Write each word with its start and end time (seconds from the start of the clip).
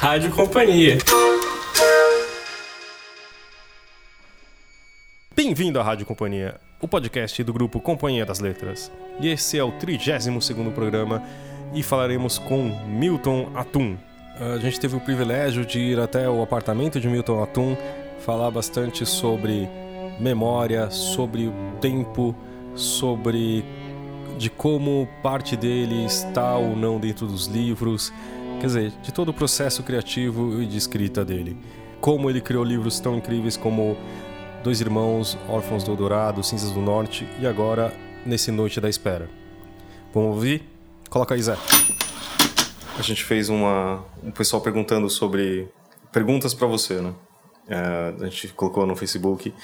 Rádio 0.00 0.30
Companhia. 0.30 0.96
Bem-vindo 5.36 5.78
à 5.78 5.82
Rádio 5.82 6.06
Companhia, 6.06 6.58
o 6.80 6.88
podcast 6.88 7.44
do 7.44 7.52
grupo 7.52 7.78
Companhia 7.80 8.24
das 8.24 8.40
Letras. 8.40 8.90
E 9.20 9.28
esse 9.28 9.58
é 9.58 9.62
o 9.62 9.70
32º 9.72 10.72
programa 10.72 11.22
e 11.74 11.82
falaremos 11.82 12.38
com 12.38 12.74
Milton 12.86 13.50
Atum. 13.54 13.98
A 14.38 14.56
gente 14.56 14.80
teve 14.80 14.96
o 14.96 15.00
privilégio 15.00 15.66
de 15.66 15.78
ir 15.78 16.00
até 16.00 16.26
o 16.26 16.42
apartamento 16.42 16.98
de 16.98 17.06
Milton 17.06 17.42
Atum, 17.42 17.76
falar 18.20 18.50
bastante 18.50 19.04
sobre 19.04 19.68
memória, 20.18 20.90
sobre 20.90 21.46
o 21.46 21.52
tempo, 21.78 22.34
sobre 22.74 23.62
de 24.38 24.48
como 24.48 25.06
parte 25.22 25.54
dele 25.54 26.06
está 26.06 26.56
ou 26.56 26.74
não 26.74 26.98
dentro 26.98 27.26
dos 27.26 27.46
livros, 27.46 28.10
quer 28.60 28.66
dizer, 28.66 28.92
de 29.02 29.10
todo 29.10 29.30
o 29.30 29.34
processo 29.34 29.82
criativo 29.82 30.60
e 30.62 30.66
de 30.66 30.76
escrita 30.76 31.24
dele. 31.24 31.56
Como 32.00 32.28
ele 32.28 32.40
criou 32.40 32.62
livros 32.62 33.00
tão 33.00 33.16
incríveis 33.16 33.56
como 33.56 33.96
Dois 34.62 34.80
Irmãos, 34.82 35.38
Órfãos 35.48 35.82
do 35.82 35.96
Dourado, 35.96 36.42
Cinzas 36.42 36.70
do 36.70 36.80
Norte 36.80 37.26
e 37.40 37.46
agora 37.46 37.92
Nesse 38.24 38.50
Noite 38.52 38.78
da 38.80 38.88
Espera. 38.88 39.28
Vamos 40.12 40.36
ouvir? 40.36 40.62
Coloca 41.08 41.34
aí, 41.34 41.42
Zé. 41.42 41.56
A 42.98 43.02
gente 43.02 43.24
fez 43.24 43.48
uma. 43.48 44.04
um 44.22 44.30
pessoal 44.30 44.60
perguntando 44.60 45.08
sobre. 45.08 45.68
perguntas 46.12 46.52
para 46.52 46.66
você, 46.66 47.00
né? 47.00 47.14
É, 47.66 48.14
a 48.20 48.24
gente 48.26 48.48
colocou 48.48 48.84
no 48.84 48.94
Facebook. 48.94 49.54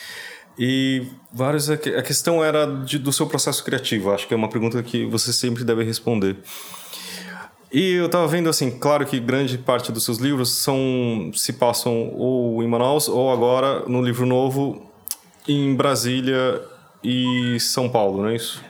E 0.58 1.06
vários. 1.30 1.68
A 1.68 1.76
questão 1.76 2.42
era 2.42 2.64
de, 2.64 2.98
do 2.98 3.12
seu 3.12 3.26
processo 3.26 3.62
criativo. 3.62 4.10
Acho 4.10 4.26
que 4.26 4.32
é 4.32 4.36
uma 4.36 4.48
pergunta 4.48 4.82
que 4.82 5.04
você 5.04 5.32
sempre 5.34 5.64
deve 5.64 5.84
responder. 5.84 6.38
E 7.72 7.94
eu 7.94 8.06
estava 8.06 8.26
vendo 8.28 8.48
assim, 8.48 8.70
claro 8.70 9.04
que 9.04 9.18
grande 9.18 9.58
parte 9.58 9.90
dos 9.90 10.04
seus 10.04 10.18
livros 10.18 10.50
são 10.50 11.30
se 11.34 11.52
passam 11.52 12.12
ou 12.14 12.62
em 12.62 12.68
Manaus 12.68 13.08
ou 13.08 13.32
agora 13.32 13.80
no 13.86 14.02
livro 14.02 14.24
novo 14.24 14.86
em 15.48 15.74
Brasília 15.74 16.62
e 17.02 17.58
São 17.60 17.88
Paulo, 17.88 18.22
não 18.22 18.28
é 18.28 18.36
isso? 18.36 18.62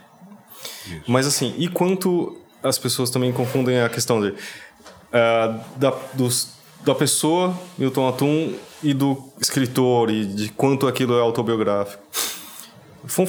isso. 0.87 1.03
Mas 1.07 1.27
assim, 1.27 1.55
e 1.59 1.69
quanto 1.69 2.37
as 2.63 2.79
pessoas 2.79 3.11
também 3.11 3.33
confundem 3.33 3.81
a 3.81 3.89
questão 3.89 4.21
de, 4.21 4.29
uh, 4.29 5.61
da, 5.77 5.95
dos, 6.15 6.55
da 6.85 6.95
pessoa, 6.95 7.57
Milton 7.79 8.09
Atum, 8.09 8.55
e 8.83 8.93
do 8.93 9.23
escritor, 9.41 10.11
e 10.11 10.25
de 10.25 10.49
quanto 10.51 10.87
aquilo 10.87 11.17
é 11.17 11.21
autobiográfico. 11.21 12.03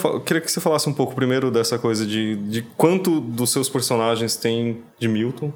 Eu 0.03 0.21
queria 0.21 0.41
que 0.41 0.51
você 0.51 0.59
falasse 0.59 0.89
um 0.89 0.93
pouco 0.93 1.13
primeiro 1.13 1.51
dessa 1.51 1.77
coisa 1.77 2.05
de, 2.05 2.35
de 2.35 2.61
quanto 2.75 3.19
dos 3.19 3.51
seus 3.51 3.69
personagens 3.69 4.35
tem 4.35 4.83
de 4.99 5.07
Milton 5.07 5.53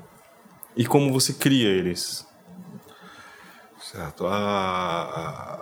e 0.76 0.86
como 0.86 1.12
você 1.12 1.34
cria 1.34 1.70
eles. 1.70 2.26
Certo. 3.82 4.26
A, 4.28 5.60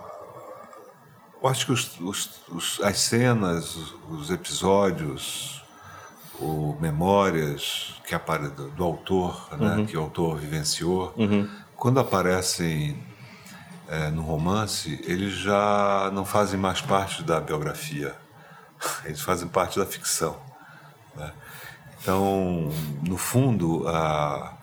eu 1.41 1.49
acho 1.49 1.65
que 1.65 1.71
os, 1.71 1.99
os, 1.99 2.29
os, 2.49 2.81
as 2.81 2.99
cenas, 2.99 3.75
os 4.09 4.29
episódios, 4.29 5.63
o 6.39 6.75
memórias 6.79 7.95
que 8.05 8.13
apare, 8.13 8.49
do, 8.49 8.69
do 8.71 8.83
autor, 8.83 9.47
né, 9.57 9.77
uhum. 9.77 9.85
que 9.85 9.97
o 9.97 10.01
autor 10.01 10.37
vivenciou, 10.37 11.13
uhum. 11.17 11.49
quando 11.75 11.99
aparecem 11.99 13.01
é, 13.87 14.09
no 14.09 14.21
romance, 14.21 14.99
eles 15.05 15.33
já 15.33 16.11
não 16.13 16.25
fazem 16.25 16.59
mais 16.59 16.81
parte 16.81 17.23
da 17.23 17.39
biografia, 17.39 18.15
eles 19.05 19.21
fazem 19.21 19.47
parte 19.47 19.79
da 19.79 19.85
ficção. 19.85 20.39
Né? 21.15 21.31
Então, 22.01 22.71
no 23.05 23.17
fundo, 23.17 23.87
a, 23.87 24.57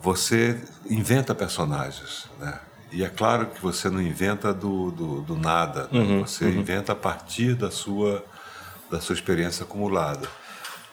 você 0.00 0.60
inventa 0.88 1.34
personagens, 1.34 2.28
né? 2.38 2.60
E 2.90 3.04
é 3.04 3.08
claro 3.08 3.46
que 3.46 3.60
você 3.60 3.90
não 3.90 4.00
inventa 4.00 4.54
do, 4.54 4.90
do, 4.90 5.20
do 5.20 5.36
nada, 5.36 5.88
né? 5.92 6.00
uhum, 6.00 6.20
você 6.20 6.46
uhum. 6.46 6.60
inventa 6.60 6.92
a 6.92 6.96
partir 6.96 7.54
da 7.54 7.70
sua, 7.70 8.24
da 8.90 8.98
sua 8.98 9.14
experiência 9.14 9.64
acumulada. 9.64 10.26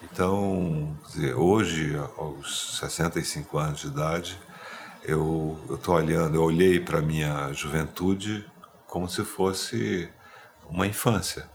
Então, 0.04 0.96
dizer, 1.08 1.36
hoje, 1.36 1.96
aos 2.18 2.80
65 2.80 3.58
anos 3.58 3.80
de 3.80 3.88
idade, 3.88 4.38
eu 5.04 5.58
estou 5.72 5.96
olhando, 5.96 6.36
eu 6.36 6.44
olhei 6.44 6.80
para 6.80 7.00
a 7.00 7.02
minha 7.02 7.54
juventude 7.54 8.46
como 8.88 9.08
se 9.08 9.24
fosse 9.24 10.10
uma 10.70 10.86
infância. 10.86 11.50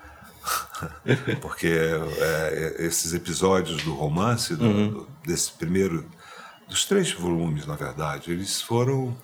Porque 1.40 1.68
é, 1.68 2.76
esses 2.78 3.12
episódios 3.12 3.82
do 3.82 3.94
romance, 3.94 4.54
do, 4.54 4.64
uhum. 4.64 4.88
do, 4.88 5.08
desse 5.24 5.52
primeiro, 5.52 6.06
dos 6.68 6.84
três 6.84 7.12
volumes, 7.12 7.66
na 7.66 7.76
verdade, 7.76 8.30
eles 8.30 8.60
foram 8.60 9.16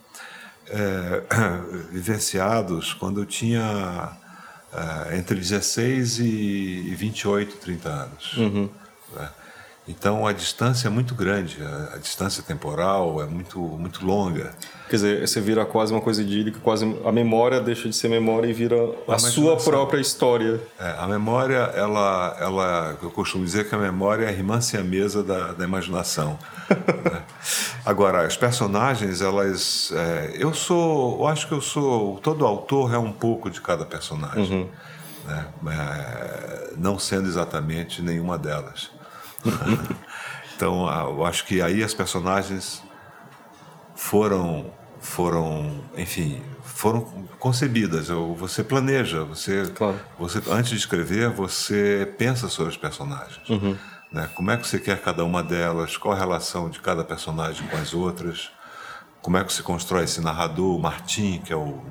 é, 0.67 1.23
vivenciados 1.91 2.93
quando 2.93 3.21
eu 3.21 3.25
tinha 3.25 4.17
é, 4.73 5.17
entre 5.17 5.35
16 5.35 6.19
e 6.19 6.95
28, 6.95 7.57
30 7.57 7.89
anos. 7.89 8.37
Uhum. 8.37 8.69
Né? 9.15 9.29
Então 9.87 10.27
a 10.27 10.33
distância 10.33 10.87
é 10.87 10.91
muito 10.91 11.15
grande, 11.15 11.63
a, 11.63 11.95
a, 11.95 11.97
distância 11.97 12.43
temporal 12.43 13.21
é 13.21 13.25
muito, 13.25 13.57
muito 13.57 14.05
longa. 14.05 14.53
Quer 14.89 14.95
dizer, 14.97 15.27
você 15.27 15.39
vira 15.39 15.65
quase 15.65 15.93
uma 15.93 16.01
coisa 16.01 16.21
idílica, 16.21 16.59
quase 16.61 16.85
a 17.05 17.11
memória 17.11 17.61
deixa 17.61 17.87
de 17.87 17.95
ser 17.95 18.09
memória 18.09 18.49
e 18.49 18.53
vira 18.53 18.75
a, 19.07 19.15
a 19.15 19.19
sua 19.19 19.55
própria 19.55 20.01
história. 20.01 20.59
É, 20.77 20.95
a 20.99 21.07
memória, 21.07 21.71
ela, 21.75 22.37
ela, 22.39 22.97
eu 23.01 23.09
costumo 23.11 23.45
dizer 23.45 23.69
que 23.69 23.75
a 23.75 23.77
memória 23.77 24.25
é 24.25 24.29
a 24.29 24.31
irmã 24.31 24.59
mesa 24.83 25.23
da, 25.23 25.53
da 25.53 25.63
imaginação. 25.63 26.37
né? 26.69 27.23
Agora, 27.85 28.25
as 28.25 28.35
personagens, 28.35 29.21
elas, 29.21 29.91
é, 29.95 30.35
eu 30.37 30.53
sou, 30.53 31.19
eu 31.19 31.27
acho 31.27 31.47
que 31.47 31.53
eu 31.53 31.61
sou, 31.61 32.19
todo 32.19 32.45
autor 32.45 32.93
é 32.93 32.97
um 32.97 33.11
pouco 33.13 33.49
de 33.49 33.61
cada 33.61 33.85
personagem, 33.85 34.51
uhum. 34.51 34.69
né? 35.25 35.47
É, 35.71 36.73
não 36.77 36.99
sendo 36.99 37.27
exatamente 37.27 38.01
nenhuma 38.01 38.37
delas. 38.37 38.96
então, 40.55 40.87
eu 41.09 41.25
acho 41.25 41.45
que 41.45 41.61
aí 41.61 41.83
as 41.83 41.93
personagens 41.93 42.83
foram, 43.95 44.71
foram, 44.99 45.83
enfim, 45.97 46.41
foram 46.63 47.01
concebidas. 47.39 48.07
Você 48.37 48.63
planeja, 48.63 49.23
você, 49.23 49.65
claro. 49.75 49.99
você 50.17 50.41
antes 50.49 50.71
de 50.71 50.77
escrever, 50.77 51.29
você 51.29 52.13
pensa 52.17 52.47
sobre 52.47 52.71
os 52.71 52.77
personagens. 52.77 53.49
Uhum. 53.49 53.75
Né? 54.11 54.29
Como 54.35 54.51
é 54.51 54.57
que 54.57 54.67
você 54.67 54.79
quer 54.79 55.01
cada 55.01 55.25
uma 55.25 55.43
delas? 55.43 55.97
Qual 55.97 56.13
a 56.13 56.17
relação 56.17 56.69
de 56.69 56.79
cada 56.79 57.03
personagem 57.03 57.67
com 57.67 57.77
as 57.77 57.93
outras? 57.93 58.51
Como 59.21 59.37
é 59.37 59.43
que 59.43 59.51
se 59.51 59.63
constrói 59.63 60.05
esse 60.05 60.21
narrador, 60.21 60.77
o 60.77 60.79
Martim, 60.79 61.41
que 61.43 61.51
é 61.51 61.55
o, 61.55 61.83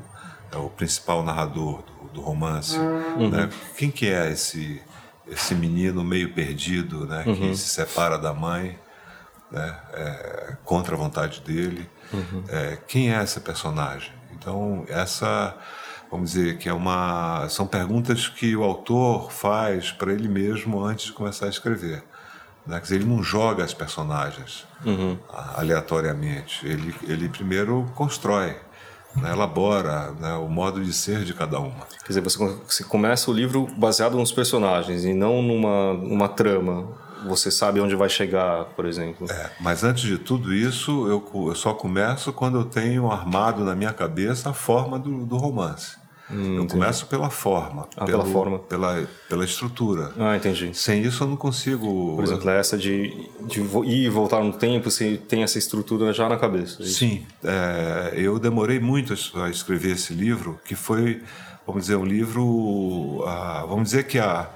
é 0.53 0.57
o 0.57 0.71
principal 0.71 1.23
narrador 1.23 1.83
do, 1.83 2.09
do 2.15 2.21
romance? 2.21 2.79
Uhum. 2.79 3.29
Né? 3.29 3.51
Quem 3.77 3.91
que 3.91 4.09
é 4.09 4.31
esse 4.31 4.81
esse 5.29 5.55
menino 5.55 6.05
meio 6.05 6.33
perdido, 6.33 7.07
né, 7.07 7.25
uhum. 7.27 7.35
que 7.35 7.57
se 7.57 7.69
separa 7.69 8.19
da 8.19 8.33
mãe, 8.33 8.79
né, 9.51 9.79
é, 9.93 10.57
contra 10.65 10.95
a 10.95 10.99
vontade 10.99 11.41
dele. 11.41 11.89
Uhum. 12.13 12.45
É, 12.49 12.79
quem 12.87 13.13
é 13.13 13.17
essa 13.17 13.41
personagem? 13.41 14.13
Então 14.33 14.85
essa, 14.89 15.57
vamos 16.11 16.33
dizer 16.33 16.59
que 16.59 16.69
é 16.69 16.73
uma, 16.73 17.49
são 17.49 17.67
perguntas 17.67 18.29
que 18.29 18.55
o 18.55 18.63
autor 18.63 19.31
faz 19.33 19.91
para 19.91 20.13
ele 20.13 20.29
mesmo 20.29 20.85
antes 20.85 21.07
de 21.07 21.13
começar 21.13 21.47
a 21.47 21.49
escrever. 21.49 22.05
Né? 22.67 22.77
Quer 22.77 22.83
dizer, 22.83 22.95
ele 22.97 23.05
não 23.05 23.23
joga 23.23 23.65
as 23.65 23.73
personagens 23.73 24.67
uhum. 24.85 25.19
aleatoriamente. 25.55 26.67
Ele, 26.67 26.95
ele 27.05 27.29
primeiro 27.29 27.91
constrói 27.95 28.57
né, 29.21 29.33
elabora 29.33 30.13
né, 30.13 30.35
o 30.35 30.49
modo 30.49 30.85
de 30.85 30.93
ser 30.93 31.25
de 31.25 31.35
cada 31.35 31.59
uma. 31.59 31.87
Quer 32.05 32.09
dizer, 32.09 32.21
você, 32.21 32.39
você 32.67 32.85
começa 32.85 33.31
o 33.31 33.35
livro 33.35 33.69
baseado 33.77 34.17
nos 34.17 34.33
personagens 34.33 35.05
e 35.05 35.13
não 35.13 35.43
numa, 35.43 35.95
numa 35.95 36.29
trama. 36.29 36.87
Você 37.27 37.51
sabe 37.51 37.81
onde 37.81 37.97
vai 37.97 38.09
chegar, 38.09 38.67
por 38.77 38.85
exemplo. 38.85 39.27
É, 39.31 39.51
mas 39.59 39.83
antes 39.83 40.05
de 40.05 40.19
tudo 40.19 40.55
isso, 40.55 41.09
eu, 41.09 41.49
eu 41.49 41.55
só 41.55 41.73
começo 41.73 42.33
quando 42.33 42.59
eu 42.59 42.65
tenho 42.65 43.11
armado 43.11 43.65
na 43.65 43.75
minha 43.75 43.93
cabeça 43.93 44.51
a 44.51 44.53
forma 44.53 44.99
do, 44.99 45.25
do 45.25 45.37
romance. 45.37 45.97
Hum, 46.31 46.57
eu 46.57 46.67
começo 46.67 47.07
pela 47.07 47.31
forma, 47.31 47.89
ah, 47.97 48.05
pelo, 48.05 48.19
pela 48.19 48.33
forma, 48.33 48.59
pela, 48.59 49.07
pela 49.29 49.45
estrutura. 49.45 50.13
Ah, 50.19 50.37
entendi. 50.37 50.75
Sem 50.75 51.03
isso 51.03 51.23
eu 51.23 51.29
não 51.29 51.37
consigo. 51.37 52.17
Por 52.17 52.25
exemplo, 52.25 52.51
essa 52.51 52.77
de, 52.77 53.29
de 53.43 53.61
ir 53.61 54.07
e 54.07 54.09
voltar 54.09 54.43
no 54.43 54.53
tempo, 54.53 54.91
você 54.91 55.17
tem 55.17 55.45
essa 55.45 55.57
estrutura 55.59 56.13
já 56.13 56.29
na 56.29 56.37
cabeça. 56.37 56.83
É 56.83 56.87
Sim, 56.87 57.25
é, 57.45 58.15
eu 58.17 58.39
demorei 58.41 58.81
muito 58.81 59.15
a 59.37 59.49
escrever 59.49 59.93
esse 59.93 60.13
livro, 60.13 60.59
que 60.65 60.75
foi, 60.75 61.23
vamos 61.65 61.83
dizer, 61.83 61.97
um 61.97 62.05
livro, 62.05 63.23
ah, 63.25 63.65
vamos 63.69 63.85
dizer 63.85 64.05
que 64.05 64.19
a, 64.19 64.51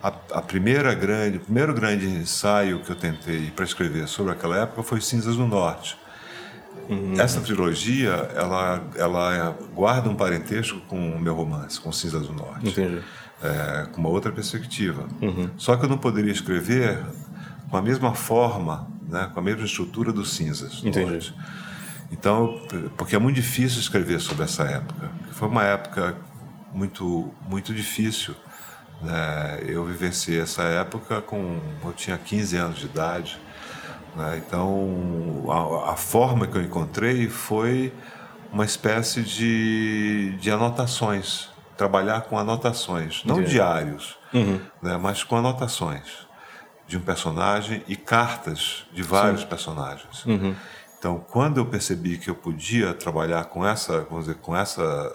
a, 0.00 0.12
a, 0.30 0.42
primeira 0.42 0.94
grande, 0.94 1.38
o 1.38 1.40
primeiro 1.40 1.74
grande 1.74 2.06
ensaio 2.06 2.78
que 2.80 2.90
eu 2.90 2.96
tentei 2.96 3.50
para 3.50 3.64
escrever 3.64 4.06
sobre 4.06 4.32
aquela 4.32 4.56
época 4.58 4.82
foi 4.84 5.00
Cinzas 5.00 5.34
do 5.34 5.46
Norte 5.46 5.98
Uhum. 6.88 7.14
Essa 7.18 7.40
trilogia, 7.40 8.12
ela, 8.34 8.82
ela 8.96 9.56
guarda 9.74 10.08
um 10.08 10.14
parentesco 10.14 10.80
com 10.82 11.10
o 11.10 11.20
meu 11.20 11.34
romance, 11.34 11.80
com 11.80 11.90
Cinzas 11.92 12.26
do 12.26 12.32
Norte. 12.32 12.68
Entendi. 12.68 13.02
É, 13.42 13.86
com 13.92 14.00
uma 14.00 14.08
outra 14.08 14.32
perspectiva. 14.32 15.06
Uhum. 15.20 15.50
Só 15.56 15.76
que 15.76 15.84
eu 15.84 15.88
não 15.88 15.98
poderia 15.98 16.32
escrever 16.32 16.98
com 17.70 17.76
a 17.76 17.82
mesma 17.82 18.14
forma, 18.14 18.88
né, 19.08 19.30
com 19.32 19.40
a 19.40 19.42
mesma 19.42 19.64
estrutura 19.64 20.12
dos 20.12 20.34
Cinzas 20.34 20.80
do 20.80 20.88
Entendi. 20.88 21.10
Norte. 21.10 21.34
Então, 22.10 22.60
porque 22.96 23.16
é 23.16 23.18
muito 23.18 23.36
difícil 23.36 23.80
escrever 23.80 24.20
sobre 24.20 24.44
essa 24.44 24.62
época. 24.62 25.10
Foi 25.32 25.48
uma 25.48 25.64
época 25.64 26.16
muito, 26.72 27.32
muito 27.48 27.74
difícil. 27.74 28.34
Né? 29.00 29.60
Eu 29.66 29.84
vivenciei 29.84 30.40
essa 30.40 30.62
época 30.62 31.20
com. 31.20 31.58
Eu 31.84 31.92
tinha 31.92 32.16
15 32.16 32.56
anos 32.56 32.78
de 32.78 32.86
idade. 32.86 33.38
Né? 34.16 34.42
Então, 34.44 35.44
a, 35.48 35.92
a, 35.92 35.96
forma 35.96 36.46
que 36.46 36.56
eu 36.56 36.62
encontrei 36.62 37.28
foi 37.28 37.92
uma 38.50 38.64
espécie 38.64 39.22
de, 39.22 40.36
de 40.40 40.50
anotações. 40.50 41.50
Trabalhar 41.76 42.22
com 42.22 42.38
anotações, 42.38 43.22
não 43.26 43.36
Entendi. 43.36 43.52
diários, 43.52 44.16
uhum. 44.32 44.58
né? 44.80 44.96
mas 44.96 45.22
com 45.22 45.36
anotações 45.36 46.26
de 46.88 46.96
um 46.96 47.00
personagem 47.00 47.84
e 47.86 47.94
cartas 47.94 48.86
de 48.92 49.02
vários 49.02 49.42
Sim. 49.42 49.46
personagens. 49.46 50.24
Uhum. 50.24 50.54
Então, 50.98 51.22
quando 51.30 51.58
eu 51.58 51.66
percebi 51.66 52.16
que 52.16 52.30
eu 52.30 52.34
podia 52.34 52.94
trabalhar 52.94 53.44
com 53.44 53.66
essa, 53.66 54.00
vamos 54.08 54.24
dizer, 54.24 54.38
com 54.38 54.56
essa, 54.56 55.14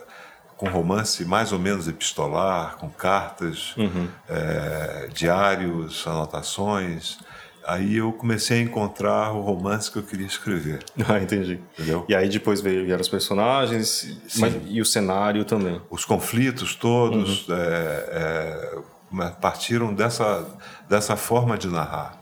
com 0.55 0.69
romance 0.69 1.25
mais 1.25 1.51
ou 1.51 1.57
menos 1.57 1.87
epistolar, 1.87 2.77
com 2.77 2.89
cartas, 2.89 3.75
uhum. 3.75 4.07
é, 4.29 5.09
diários, 5.11 6.05
anotações, 6.05 7.17
aí 7.65 7.97
eu 7.97 8.11
comecei 8.13 8.59
a 8.59 8.61
encontrar 8.61 9.31
o 9.33 9.41
romance 9.41 9.91
que 9.91 9.97
eu 9.97 10.03
queria 10.03 10.27
escrever. 10.27 10.83
Ah, 11.07 11.19
entendi. 11.19 11.59
Entendeu? 11.73 12.05
E 12.07 12.15
aí 12.15 12.29
depois 12.29 12.61
veio, 12.61 12.85
vieram 12.85 13.01
os 13.01 13.09
personagens 13.09 14.17
mas, 14.37 14.53
e 14.65 14.79
o 14.79 14.85
cenário 14.85 15.43
também. 15.43 15.81
Os 15.89 16.05
conflitos 16.05 16.75
todos 16.75 17.47
uhum. 17.47 17.55
é, 17.55 18.79
é, 19.19 19.29
partiram 19.41 19.93
dessa, 19.93 20.45
dessa 20.87 21.17
forma 21.17 21.57
de 21.57 21.67
narrar. 21.67 22.21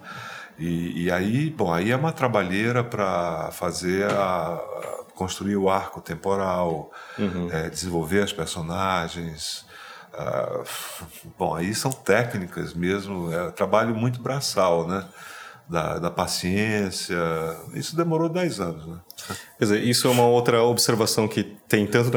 E, 0.58 1.06
e, 1.06 1.12
aí, 1.12 1.50
bom, 1.50 1.72
aí 1.72 1.92
é 1.92 1.96
uma 1.96 2.12
trabalheira 2.12 2.84
para 2.84 3.50
fazer 3.52 4.10
a, 4.12 4.60
construir 5.20 5.58
o 5.58 5.70
arco 5.70 6.02
temporal, 6.02 6.92
uhum. 7.18 7.50
é, 7.52 7.70
desenvolver 7.70 8.24
as 8.24 8.32
personagens. 8.32 9.66
Uh, 10.14 10.66
bom, 11.38 11.54
aí 11.54 11.76
são 11.76 11.92
técnicas 11.92 12.74
mesmo, 12.74 13.32
é 13.32 13.52
trabalho 13.52 13.94
muito 13.94 14.22
braçal, 14.22 14.88
né? 14.88 15.06
Da, 15.70 16.00
da, 16.00 16.10
paciência. 16.10 17.16
Isso 17.76 17.96
demorou 17.96 18.28
10 18.28 18.60
anos, 18.60 18.88
né? 18.88 18.98
Quer 19.60 19.66
dizer, 19.66 19.84
isso 19.84 20.08
é 20.08 20.10
uma 20.10 20.26
outra 20.26 20.64
observação 20.64 21.28
que 21.28 21.44
tem 21.68 21.86
tanto 21.86 22.10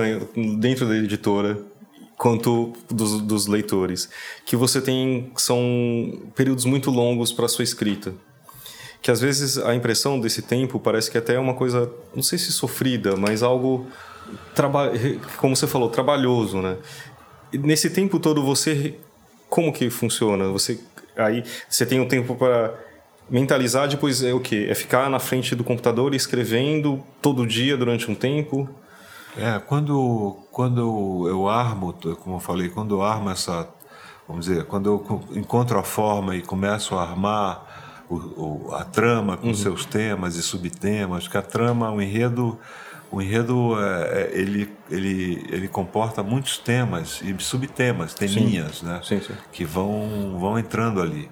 dentro 0.58 0.88
da 0.88 0.96
editora 0.96 1.58
quanto 2.16 2.72
dos, 2.90 3.20
dos 3.20 3.46
leitores, 3.46 4.08
que 4.46 4.56
você 4.56 4.80
tem 4.80 5.30
são 5.36 5.60
períodos 6.34 6.64
muito 6.64 6.90
longos 6.90 7.30
para 7.30 7.46
sua 7.46 7.62
escrita 7.62 8.14
que 9.02 9.10
às 9.10 9.20
vezes 9.20 9.58
a 9.58 9.74
impressão 9.74 10.18
desse 10.20 10.40
tempo 10.40 10.78
parece 10.78 11.10
que 11.10 11.18
até 11.18 11.34
é 11.34 11.38
uma 11.38 11.54
coisa, 11.54 11.92
não 12.14 12.22
sei 12.22 12.38
se 12.38 12.52
sofrida, 12.52 13.16
mas 13.16 13.42
algo, 13.42 13.88
como 15.38 15.56
você 15.56 15.66
falou, 15.66 15.90
trabalhoso, 15.90 16.62
né? 16.62 16.76
E 17.52 17.58
nesse 17.58 17.90
tempo 17.90 18.20
todo 18.20 18.42
você, 18.44 18.94
como 19.50 19.72
que 19.72 19.90
funciona? 19.90 20.48
Você 20.48 20.78
aí 21.16 21.42
você 21.68 21.84
tem 21.84 22.00
um 22.00 22.06
tempo 22.06 22.36
para 22.36 22.78
mentalizar, 23.32 23.88
depois 23.88 24.22
é 24.22 24.34
o 24.34 24.38
que? 24.38 24.68
É 24.68 24.74
ficar 24.74 25.08
na 25.08 25.18
frente 25.18 25.54
do 25.54 25.64
computador 25.64 26.14
escrevendo 26.14 27.02
todo 27.22 27.46
dia 27.46 27.76
durante 27.76 28.10
um 28.10 28.14
tempo? 28.14 28.68
É, 29.36 29.58
quando, 29.58 30.36
quando 30.50 31.26
eu 31.26 31.48
armo, 31.48 31.94
como 32.20 32.36
eu 32.36 32.40
falei, 32.40 32.68
quando 32.68 32.96
eu 32.96 33.02
armo 33.02 33.30
essa, 33.30 33.66
vamos 34.28 34.44
dizer, 34.44 34.66
quando 34.66 34.90
eu 34.90 35.22
encontro 35.34 35.78
a 35.78 35.82
forma 35.82 36.36
e 36.36 36.42
começo 36.42 36.94
a 36.94 37.02
armar 37.02 38.04
o, 38.10 38.16
o, 38.16 38.74
a 38.74 38.84
trama 38.84 39.38
com 39.38 39.48
uhum. 39.48 39.54
seus 39.54 39.86
temas 39.86 40.36
e 40.36 40.42
subtemas, 40.42 41.26
que 41.26 41.38
a 41.38 41.42
trama, 41.42 41.90
o 41.90 42.02
enredo, 42.02 42.58
o 43.10 43.22
enredo 43.22 43.80
é, 43.80 44.02
é, 44.02 44.30
ele, 44.34 44.70
ele, 44.90 45.46
ele 45.50 45.68
comporta 45.68 46.22
muitos 46.22 46.58
temas 46.58 47.22
e 47.22 47.34
subtemas, 47.42 48.12
teminhas, 48.12 48.80
sim. 48.80 48.86
né? 48.86 49.00
Sim, 49.02 49.22
sim. 49.22 49.34
Que 49.50 49.64
vão, 49.64 50.36
vão 50.38 50.58
entrando 50.58 51.00
ali. 51.00 51.30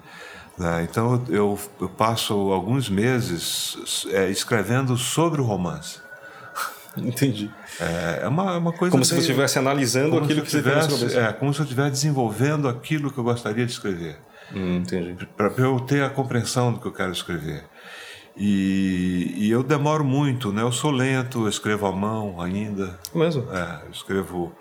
Né? 0.57 0.87
Então 0.89 1.23
eu, 1.29 1.57
eu 1.79 1.89
passo 1.89 2.33
alguns 2.51 2.89
meses 2.89 4.05
é, 4.11 4.29
escrevendo 4.29 4.97
sobre 4.97 5.41
o 5.41 5.43
romance. 5.43 5.99
Entendi. 6.97 7.49
É, 7.79 8.21
é 8.23 8.27
uma, 8.27 8.53
é 8.53 8.57
uma 8.57 8.73
coisa. 8.73 8.91
Como 8.91 9.03
se 9.05 9.13
você 9.13 9.21
estivesse 9.21 9.57
analisando 9.57 10.17
aquilo 10.17 10.41
que 10.41 10.51
você 10.51 10.61
tivesse, 10.61 11.17
É, 11.17 11.31
como 11.33 11.53
se 11.53 11.61
eu 11.61 11.63
estivesse 11.63 11.91
desenvolvendo 11.91 12.67
aquilo 12.67 13.11
que 13.11 13.17
eu 13.17 13.23
gostaria 13.23 13.65
de 13.65 13.71
escrever. 13.71 14.17
Hum, 14.53 14.77
entendi. 14.77 15.25
Para 15.37 15.47
eu 15.57 15.79
ter 15.79 16.03
a 16.03 16.09
compreensão 16.09 16.73
do 16.73 16.79
que 16.79 16.85
eu 16.85 16.91
quero 16.91 17.11
escrever. 17.11 17.63
E, 18.35 19.33
e, 19.37 19.51
eu 19.51 19.61
demoro 19.61 20.03
muito, 20.03 20.53
né? 20.53 20.61
Eu 20.61 20.71
sou 20.71 20.89
lento, 20.89 21.41
eu 21.41 21.49
escrevo 21.49 21.85
à 21.85 21.91
mão 21.91 22.41
ainda. 22.41 22.97
Mesmo? 23.13 23.45
É, 23.51 23.85
eu 23.85 23.91
escrevo, 23.91 24.53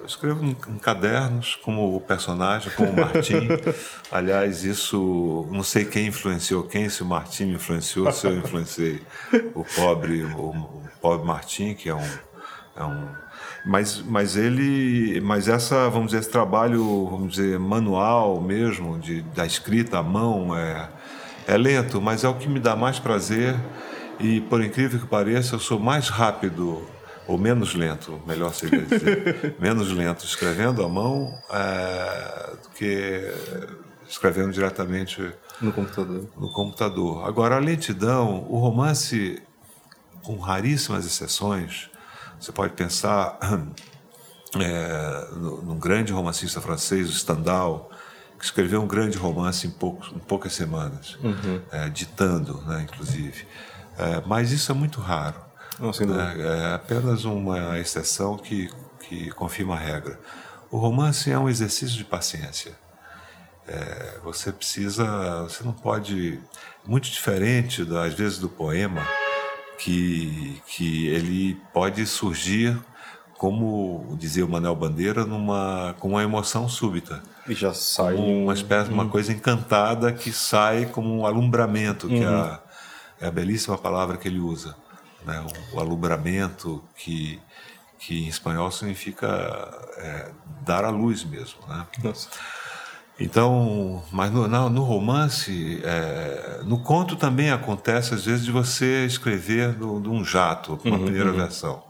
eu 0.00 0.06
escrevo 0.06 0.44
em, 0.44 0.54
cadernos, 0.78 1.56
como 1.56 1.94
o 1.94 2.00
personagem, 2.00 2.72
como 2.72 2.90
o 2.90 2.96
Martim. 2.96 3.48
Aliás, 4.10 4.64
isso, 4.64 5.46
não 5.50 5.62
sei 5.62 5.84
quem 5.84 6.06
influenciou 6.06 6.62
quem, 6.62 6.88
se 6.88 7.02
o 7.02 7.06
Martim 7.06 7.44
me 7.44 7.54
influenciou, 7.54 8.10
se 8.10 8.26
eu 8.26 8.38
influenciei 8.38 9.02
o 9.54 9.62
pobre, 9.62 10.24
o, 10.24 10.50
o 10.50 10.88
pobre 11.00 11.26
Martim, 11.26 11.74
que 11.74 11.88
é 11.88 11.94
um, 11.94 12.10
é 12.76 12.84
um 12.84 13.08
mas, 13.64 14.02
mas 14.02 14.36
ele, 14.36 15.20
mas 15.20 15.46
essa, 15.46 15.88
vamos 15.90 16.06
dizer, 16.06 16.20
esse 16.20 16.30
trabalho, 16.30 17.06
vamos 17.06 17.34
dizer, 17.34 17.58
manual 17.58 18.40
mesmo, 18.40 18.98
de, 18.98 19.20
da 19.22 19.44
escrita 19.44 19.98
à 19.98 20.02
mão, 20.02 20.56
é, 20.56 20.88
é 21.46 21.58
lento, 21.58 22.00
mas 22.00 22.24
é 22.24 22.28
o 22.28 22.34
que 22.34 22.48
me 22.48 22.58
dá 22.58 22.74
mais 22.74 22.98
prazer 22.98 23.54
e, 24.18 24.40
por 24.40 24.62
incrível 24.62 24.98
que 24.98 25.06
pareça, 25.06 25.56
eu 25.56 25.58
sou 25.58 25.78
mais 25.78 26.08
rápido 26.08 26.86
ou 27.30 27.38
menos 27.38 27.74
lento, 27.74 28.20
melhor 28.26 28.52
seria 28.52 28.82
dizer, 28.82 29.54
menos 29.60 29.92
lento 29.92 30.24
escrevendo 30.24 30.82
à 30.82 30.88
mão 30.88 31.32
é, 31.50 32.56
do 32.60 32.68
que 32.70 33.32
escrevendo 34.08 34.50
diretamente 34.52 35.32
no 35.60 35.72
computador. 35.72 36.28
No 36.36 36.52
computador. 36.52 37.28
Agora, 37.28 37.54
a 37.54 37.58
lentidão, 37.60 38.44
o 38.48 38.58
romance, 38.58 39.40
com 40.22 40.38
raríssimas 40.38 41.06
exceções, 41.06 41.88
você 42.40 42.50
pode 42.50 42.72
pensar 42.72 43.38
é, 44.58 45.28
num 45.36 45.78
grande 45.78 46.12
romancista 46.12 46.60
francês, 46.60 47.08
o 47.08 47.12
Stendhal, 47.12 47.90
que 48.38 48.44
escreveu 48.44 48.82
um 48.82 48.88
grande 48.88 49.16
romance 49.16 49.68
em, 49.68 49.70
poucos, 49.70 50.10
em 50.12 50.18
poucas 50.18 50.52
semanas, 50.52 51.16
uhum. 51.22 51.60
é, 51.70 51.88
ditando, 51.90 52.60
né, 52.62 52.88
inclusive. 52.90 53.46
É, 53.96 54.20
mas 54.26 54.50
isso 54.50 54.72
é 54.72 54.74
muito 54.74 55.00
raro. 55.00 55.49
Não, 55.80 55.90
é, 55.90 56.70
é 56.70 56.74
apenas 56.74 57.24
uma 57.24 57.78
exceção 57.78 58.36
que, 58.36 58.70
que 59.00 59.30
confirma 59.30 59.74
a 59.74 59.78
regra. 59.78 60.20
O 60.70 60.76
romance 60.76 61.30
é 61.30 61.38
um 61.38 61.48
exercício 61.48 61.96
de 61.96 62.04
paciência. 62.04 62.72
É, 63.66 64.18
você 64.22 64.52
precisa, 64.52 65.42
você 65.44 65.64
não 65.64 65.72
pode, 65.72 66.38
muito 66.86 67.10
diferente 67.10 67.86
às 68.04 68.14
vezes 68.14 68.38
do 68.38 68.48
poema, 68.48 69.06
que, 69.78 70.60
que 70.66 71.06
ele 71.08 71.58
pode 71.72 72.06
surgir, 72.06 72.78
como 73.38 74.14
dizia 74.18 74.44
o 74.44 74.48
Manuel 74.48 74.76
Bandeira, 74.76 75.24
numa, 75.24 75.94
com 75.98 76.10
uma 76.10 76.22
emoção 76.22 76.68
súbita. 76.68 77.22
E 77.48 77.54
já 77.54 77.72
sai. 77.72 78.14
Uma 78.14 78.52
espécie, 78.52 78.90
uma 78.90 79.08
coisa 79.08 79.32
encantada 79.32 80.12
que 80.12 80.30
sai 80.30 80.86
como 80.86 81.16
um 81.16 81.24
alumbramento, 81.24 82.06
que 82.06 82.22
é, 82.22 82.26
a, 82.26 82.30
uhum. 82.30 82.58
é 83.22 83.26
a 83.26 83.30
belíssima 83.30 83.78
palavra 83.78 84.18
que 84.18 84.28
ele 84.28 84.38
usa. 84.38 84.76
Né? 85.24 85.44
O, 85.72 85.76
o 85.76 85.80
alumbramento 85.80 86.82
que, 86.96 87.40
que 87.98 88.24
em 88.24 88.28
espanhol 88.28 88.70
significa 88.70 89.26
é, 89.98 90.30
dar 90.62 90.84
a 90.84 90.90
luz 90.90 91.24
mesmo. 91.24 91.58
Né? 91.68 91.86
Nossa. 92.02 92.28
Então, 93.20 94.02
mas 94.10 94.32
no, 94.32 94.48
no 94.48 94.82
romance, 94.82 95.80
é, 95.84 96.62
no 96.64 96.78
conto 96.78 97.16
também 97.16 97.50
acontece 97.50 98.14
às 98.14 98.24
vezes 98.24 98.46
de 98.46 98.50
você 98.50 99.04
escrever 99.04 99.74
de 99.74 99.84
um 99.84 100.24
jato, 100.24 100.80
uma 100.82 100.96
uhum, 100.96 101.04
primeira 101.04 101.30
uhum. 101.30 101.36
versão. 101.36 101.82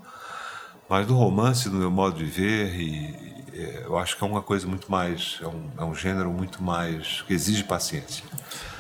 Mas 0.89 1.07
no 1.07 1.15
romance, 1.15 1.69
no 1.69 1.79
meu 1.79 1.91
modo 1.91 2.19
de 2.19 2.25
ver, 2.25 2.75
e, 2.75 3.40
eu 3.53 3.97
acho 3.99 4.17
que 4.17 4.25
é 4.25 4.27
uma 4.27 4.43
coisa 4.43 4.67
muito 4.67 4.91
mais, 4.91 5.39
é 5.43 5.47
um, 5.47 5.63
é 5.79 5.85
um 5.85 5.95
gênero 5.95 6.31
muito 6.31 6.63
mais 6.63 7.23
que 7.23 7.33
exige 7.33 7.65
paciência. 7.65 8.25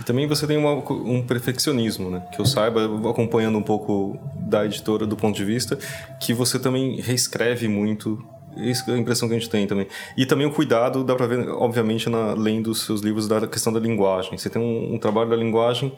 E 0.01 0.05
também 0.05 0.27
você 0.27 0.47
tem 0.47 0.57
uma, 0.57 0.73
um 0.73 1.23
perfeccionismo, 1.23 2.11
né? 2.11 2.23
Que 2.33 2.41
eu 2.41 2.47
saiba, 2.47 2.85
acompanhando 3.09 3.59
um 3.59 3.63
pouco 3.63 4.19
da 4.37 4.65
editora 4.65 5.07
do 5.07 5.17
ponto 5.17 5.37
de 5.37 5.45
vista, 5.45 5.79
que 6.21 6.33
você 6.33 6.59
também 6.59 7.01
reescreve 7.01 7.69
muito 7.69 8.23
isso 8.57 8.91
é 8.91 8.95
a 8.95 8.99
impressão 8.99 9.29
que 9.29 9.35
a 9.35 9.39
gente 9.39 9.49
tem 9.49 9.67
também. 9.67 9.87
E 10.17 10.27
também 10.27 10.47
o 10.47 10.51
cuidado, 10.51 11.05
dá 11.05 11.15
para 11.15 11.27
ver, 11.27 11.49
obviamente, 11.51 12.09
na, 12.09 12.35
lendo 12.35 12.71
os 12.71 12.83
seus 12.83 13.01
livros, 13.01 13.29
da 13.29 13.47
questão 13.47 13.73
da 13.73 13.79
linguagem. 13.79 14.37
Você 14.37 14.51
tem 14.51 14.61
um, 14.61 14.95
um 14.95 14.99
trabalho 14.99 15.31
da 15.31 15.37
linguagem 15.37 15.93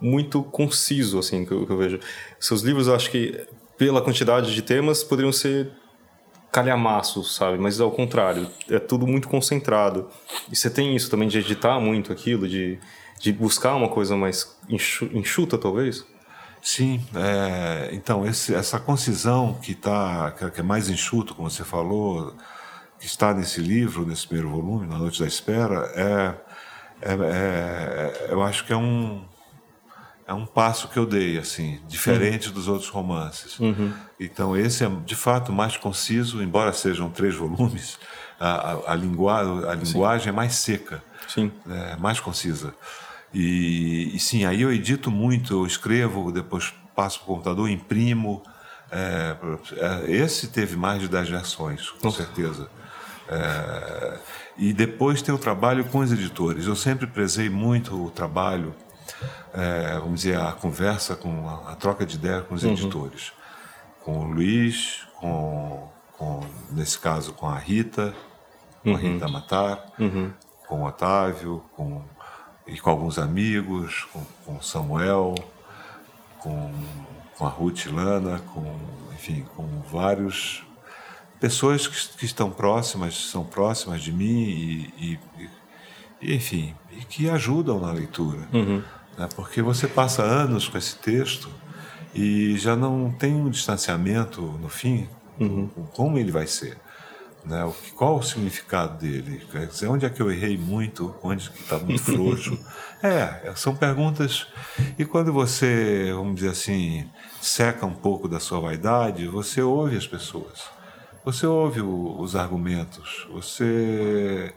muito 0.00 0.42
conciso, 0.42 1.18
assim, 1.18 1.44
que 1.44 1.52
eu, 1.52 1.66
que 1.66 1.72
eu 1.72 1.76
vejo. 1.76 2.00
Seus 2.38 2.62
livros, 2.62 2.86
eu 2.86 2.94
acho 2.94 3.10
que, 3.10 3.44
pela 3.76 4.00
quantidade 4.00 4.54
de 4.54 4.62
temas, 4.62 5.02
poderiam 5.02 5.32
ser 5.32 5.68
calhamaços, 6.56 7.34
sabe? 7.34 7.58
Mas 7.58 7.78
ao 7.82 7.90
contrário, 7.90 8.48
é 8.70 8.78
tudo 8.78 9.06
muito 9.06 9.28
concentrado. 9.28 10.08
E 10.50 10.56
você 10.56 10.70
tem 10.70 10.96
isso 10.96 11.10
também 11.10 11.28
de 11.28 11.38
editar 11.38 11.78
muito 11.78 12.10
aquilo, 12.10 12.48
de, 12.48 12.78
de 13.20 13.30
buscar 13.30 13.74
uma 13.74 13.90
coisa 13.90 14.16
mais 14.16 14.56
enxuta, 15.12 15.58
talvez? 15.58 16.06
Sim, 16.62 17.04
é, 17.14 17.90
então 17.92 18.26
esse, 18.26 18.54
essa 18.54 18.80
concisão 18.80 19.58
que 19.60 19.74
tá, 19.74 20.32
que 20.32 20.60
é 20.60 20.62
mais 20.62 20.88
enxuto, 20.88 21.34
como 21.34 21.50
você 21.50 21.62
falou, 21.62 22.34
que 22.98 23.04
está 23.04 23.34
nesse 23.34 23.60
livro, 23.60 24.06
nesse 24.06 24.26
primeiro 24.26 24.48
volume, 24.50 24.86
Na 24.86 24.96
Noite 24.96 25.20
da 25.20 25.26
Espera, 25.26 25.92
é, 25.94 26.34
é, 27.02 27.12
é 27.12 28.28
eu 28.30 28.42
acho 28.42 28.64
que 28.64 28.72
é 28.72 28.76
um 28.76 29.22
é 30.26 30.34
um 30.34 30.44
passo 30.44 30.88
que 30.88 30.98
eu 30.98 31.06
dei, 31.06 31.38
assim, 31.38 31.80
diferente 31.86 32.48
uhum. 32.48 32.54
dos 32.54 32.66
outros 32.66 32.90
romances. 32.90 33.58
Uhum. 33.60 33.92
Então, 34.18 34.56
esse 34.56 34.84
é, 34.84 34.88
de 34.88 35.14
fato, 35.14 35.52
mais 35.52 35.76
conciso, 35.76 36.42
embora 36.42 36.72
sejam 36.72 37.08
três 37.08 37.34
volumes, 37.34 37.96
a, 38.40 38.72
a, 38.72 38.92
a, 38.92 38.94
lingua, 38.96 39.70
a 39.70 39.74
linguagem 39.74 40.24
sim. 40.24 40.28
é 40.28 40.32
mais 40.32 40.54
seca, 40.56 41.02
sim. 41.28 41.52
É, 41.68 41.96
mais 41.96 42.18
concisa. 42.18 42.74
E, 43.32 44.16
e, 44.16 44.18
sim, 44.18 44.44
aí 44.44 44.62
eu 44.62 44.72
edito 44.72 45.10
muito, 45.10 45.54
eu 45.54 45.66
escrevo, 45.66 46.32
depois 46.32 46.74
passo 46.94 47.20
para 47.20 47.24
o 47.24 47.34
computador, 47.34 47.70
imprimo. 47.70 48.42
É, 48.90 49.36
é, 49.76 50.10
esse 50.10 50.48
teve 50.48 50.76
mais 50.76 51.00
de 51.00 51.08
dez 51.08 51.28
versões, 51.28 51.90
com 51.90 52.06
Nossa. 52.06 52.24
certeza. 52.24 52.68
É, 53.28 54.18
e 54.56 54.72
depois 54.72 55.22
tem 55.22 55.34
o 55.34 55.38
trabalho 55.38 55.84
com 55.84 55.98
os 55.98 56.10
editores. 56.10 56.66
Eu 56.66 56.74
sempre 56.74 57.06
prezei 57.06 57.48
muito 57.48 58.06
o 58.06 58.10
trabalho 58.10 58.74
é, 59.56 59.98
vamos 59.98 60.20
dizer, 60.20 60.38
a 60.38 60.52
conversa, 60.52 61.16
com 61.16 61.48
a, 61.48 61.72
a 61.72 61.76
troca 61.76 62.04
de 62.04 62.16
ideia 62.16 62.42
com 62.42 62.54
os 62.54 62.62
uhum. 62.62 62.72
editores. 62.72 63.32
Com 64.04 64.18
o 64.18 64.24
Luiz, 64.24 65.06
com, 65.18 65.88
com, 66.12 66.40
nesse 66.70 66.98
caso, 66.98 67.32
com 67.32 67.48
a 67.48 67.58
Rita, 67.58 68.14
com 68.82 68.90
uhum. 68.90 68.96
a 68.96 68.98
Rita 68.98 69.28
Matar, 69.28 69.92
uhum. 69.98 70.30
com 70.68 70.82
o 70.82 70.86
Otávio, 70.86 71.64
com, 71.74 72.02
e 72.66 72.78
com 72.78 72.90
alguns 72.90 73.18
amigos, 73.18 74.06
com, 74.12 74.22
com 74.44 74.56
o 74.58 74.62
Samuel, 74.62 75.34
com, 76.38 76.70
com 77.38 77.46
a 77.46 77.48
Ruth 77.48 77.86
Lana, 77.86 78.40
com, 78.52 78.78
enfim, 79.14 79.46
com 79.56 79.66
vários 79.90 80.64
pessoas 81.40 81.86
que, 81.86 82.18
que 82.18 82.26
estão 82.26 82.50
próximas, 82.50 83.30
são 83.30 83.42
próximas 83.42 84.02
de 84.02 84.12
mim 84.12 84.42
e, 84.42 84.94
e, 84.98 85.48
e 86.20 86.34
enfim, 86.34 86.74
e 86.92 87.04
que 87.04 87.28
ajudam 87.30 87.80
na 87.80 87.90
leitura. 87.90 88.46
Uhum 88.52 88.82
né? 89.16 89.28
porque 89.34 89.62
você 89.62 89.86
passa 89.86 90.22
anos 90.22 90.68
com 90.68 90.78
esse 90.78 90.96
texto 90.96 91.48
e 92.14 92.56
já 92.56 92.74
não 92.76 93.10
tem 93.10 93.34
um 93.34 93.50
distanciamento 93.50 94.42
no 94.42 94.68
fim 94.68 95.08
uhum. 95.38 95.68
com 95.68 95.86
como 95.86 96.18
ele 96.18 96.30
vai 96.30 96.46
ser. 96.46 96.78
Né? 97.44 97.64
O, 97.64 97.72
qual 97.94 98.16
o 98.16 98.22
significado 98.22 98.98
dele? 98.98 99.46
Quer 99.50 99.66
dizer, 99.66 99.86
onde 99.86 100.04
é 100.04 100.10
que 100.10 100.20
eu 100.20 100.30
errei 100.30 100.58
muito? 100.58 101.14
Onde 101.22 101.48
está 101.48 101.78
muito 101.78 102.02
frouxo? 102.02 102.58
é, 103.02 103.52
são 103.54 103.76
perguntas. 103.76 104.46
E 104.98 105.04
quando 105.04 105.32
você, 105.32 106.12
vamos 106.12 106.36
dizer 106.36 106.50
assim, 106.50 107.08
seca 107.40 107.86
um 107.86 107.94
pouco 107.94 108.28
da 108.28 108.40
sua 108.40 108.58
vaidade, 108.58 109.28
você 109.28 109.62
ouve 109.62 109.96
as 109.96 110.06
pessoas. 110.06 110.64
Você 111.24 111.46
ouve 111.46 111.80
o, 111.80 112.18
os 112.18 112.34
argumentos. 112.34 113.26
Você 113.30 114.52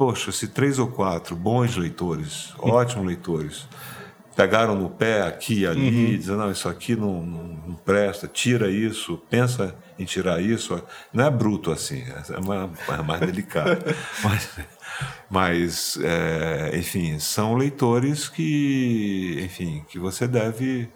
poxa, 0.00 0.32
se 0.32 0.48
três 0.48 0.78
ou 0.78 0.86
quatro 0.86 1.36
bons 1.36 1.76
leitores, 1.76 2.54
ótimos 2.58 3.06
leitores, 3.06 3.68
pegaram 4.34 4.74
no 4.74 4.88
pé 4.88 5.20
aqui 5.20 5.60
e 5.60 5.66
ali, 5.66 5.90
uhum. 5.90 6.16
dizendo, 6.16 6.38
não, 6.38 6.50
isso 6.50 6.70
aqui 6.70 6.96
não, 6.96 7.22
não, 7.22 7.44
não, 7.66 7.74
presta, 7.74 8.26
tira 8.26 8.70
isso, 8.70 9.20
pensa 9.28 9.74
em 9.98 10.06
tirar 10.06 10.40
isso. 10.40 10.82
Não 11.12 11.26
é 11.26 11.30
bruto 11.30 11.70
assim, 11.70 12.02
é 12.02 12.40
mais, 12.40 12.70
é 12.98 13.02
mais 13.02 13.20
delicado. 13.20 13.94
mas, 14.24 14.58
mas 15.28 15.98
é, 16.02 16.78
enfim, 16.78 17.18
são 17.18 17.54
leitores 17.54 18.26
que, 18.26 19.38
enfim, 19.44 19.84
que 19.86 19.98
você 19.98 20.26
deve, 20.26 20.88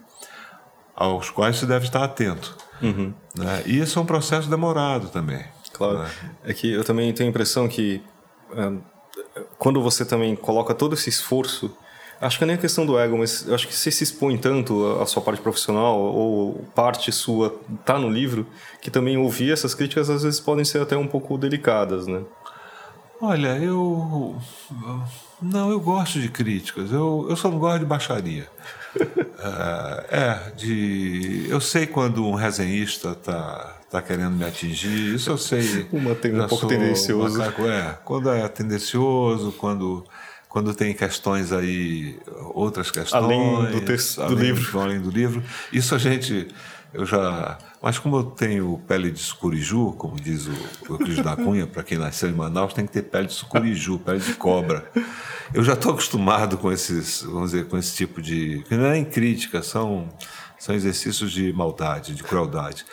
aos 0.97 1.29
quais 1.29 1.59
você 1.59 1.67
deve 1.67 1.85
estar 1.85 2.03
atento. 2.03 2.57
Uhum. 2.81 3.13
Né? 3.37 3.65
E 3.67 3.81
isso 3.81 3.99
é 3.99 4.03
um 4.03 4.07
processo 4.07 4.49
demorado 4.49 5.11
também. 5.11 5.45
Claro. 5.75 5.99
Né? 5.99 6.11
É 6.45 6.55
que 6.55 6.73
eu 6.73 6.83
também 6.83 7.13
tenho 7.13 7.29
a 7.29 7.31
impressão 7.31 7.69
que 7.69 8.03
é, 8.57 8.94
quando 9.59 9.83
você 9.83 10.05
também 10.05 10.37
coloca 10.37 10.75
todo 10.75 10.95
esse 10.95 11.09
esforço, 11.09 11.77
acho 12.21 12.39
que 12.39 12.45
é 12.45 12.47
nem 12.47 12.57
a 12.57 12.59
questão 12.59 12.87
do 12.87 12.99
ego, 12.99 13.19
mas 13.19 13.51
acho 13.51 13.67
que 13.67 13.75
você 13.75 13.91
se 13.91 14.05
expõe 14.05 14.37
tanto 14.37 15.01
à 15.01 15.07
sua 15.07 15.23
parte 15.23 15.41
profissional 15.41 15.99
ou 15.99 16.65
parte 16.75 17.11
sua 17.13 17.55
tá 17.85 17.99
no 17.99 18.09
livro, 18.09 18.47
que 18.81 18.91
também 18.91 19.17
ouvir 19.17 19.53
essas 19.53 19.75
críticas 19.75 20.09
às 20.11 20.23
vezes 20.23 20.41
podem 20.41 20.65
ser 20.65 20.81
até 20.81 20.97
um 20.97 21.07
pouco 21.07 21.37
delicadas, 21.37 22.07
né? 22.07 22.23
Olha, 23.21 23.57
eu. 23.59 24.37
Não, 25.41 25.71
eu 25.71 25.81
gosto 25.81 26.21
de 26.21 26.29
críticas, 26.29 26.93
eu, 26.93 27.27
eu 27.29 27.37
só 27.37 27.51
não 27.51 27.59
gosto 27.59 27.81
de 27.81 27.87
baixaria. 27.87 28.49
É, 29.01 30.17
é, 30.17 30.53
de. 30.57 31.47
Eu 31.49 31.61
sei 31.61 31.87
quando 31.87 32.27
um 32.27 32.35
resenhista 32.35 33.11
está 33.11 33.75
está 33.85 34.03
querendo 34.03 34.33
me 34.33 34.45
atingir. 34.45 35.15
Isso 35.15 35.31
eu 35.31 35.39
sei. 35.39 35.87
Uma 35.93 36.15
tem 36.15 36.35
um 36.35 36.49
pouco 36.49 36.67
tendencioso. 36.67 37.39
Macaco, 37.39 37.63
é, 37.63 37.99
quando 38.05 38.29
é 38.29 38.49
tendencioso, 38.49 39.53
quando 39.53 40.05
quando 40.55 40.73
tem 40.73 40.95
questões 40.95 41.53
aí, 41.53 42.17
outras 42.55 42.89
questões. 42.89 43.25
Além 43.25 43.73
do 43.73 43.81
texto 43.81 44.23
além, 44.23 44.37
do 44.37 44.41
livro. 44.41 44.81
Além 44.81 45.01
do 45.01 45.11
livro. 45.11 45.43
Isso 45.73 45.97
a 45.97 45.99
gente, 45.99 46.47
eu 46.95 47.05
já. 47.05 47.59
Mas 47.83 47.99
como 47.99 48.17
eu 48.17 48.25
tenho 48.25 48.81
pele 48.87 49.11
de 49.11 49.19
sucuriju, 49.19 49.93
como 49.99 50.17
diz 50.17 50.47
o 50.47 50.55
Euclides 50.89 51.23
da 51.23 51.37
Cunha, 51.37 51.67
para 51.67 51.83
quem 51.83 51.99
nasceu 51.99 52.31
em 52.31 52.33
Manaus, 52.33 52.73
tem 52.73 52.87
que 52.87 52.93
ter 52.93 53.03
pele 53.03 53.27
de 53.27 53.35
sucuriju, 53.35 53.99
pele 53.99 54.21
de 54.21 54.35
cobra. 54.35 54.91
Eu 55.53 55.63
já 55.63 55.75
estou 55.75 55.93
acostumado 55.93 56.57
com 56.57 56.73
esses, 56.73 57.23
vamos 57.23 57.51
dizer, 57.51 57.67
com 57.67 57.77
esse 57.77 57.95
tipo 57.95 58.23
de. 58.23 58.65
não 58.71 58.87
é 58.87 58.97
em 58.97 59.05
crítica, 59.05 59.63
são, 59.63 60.09
são 60.59 60.75
exercícios 60.75 61.33
de 61.33 61.53
maldade, 61.53 62.15
de 62.15 62.23
crueldade. 62.23 62.87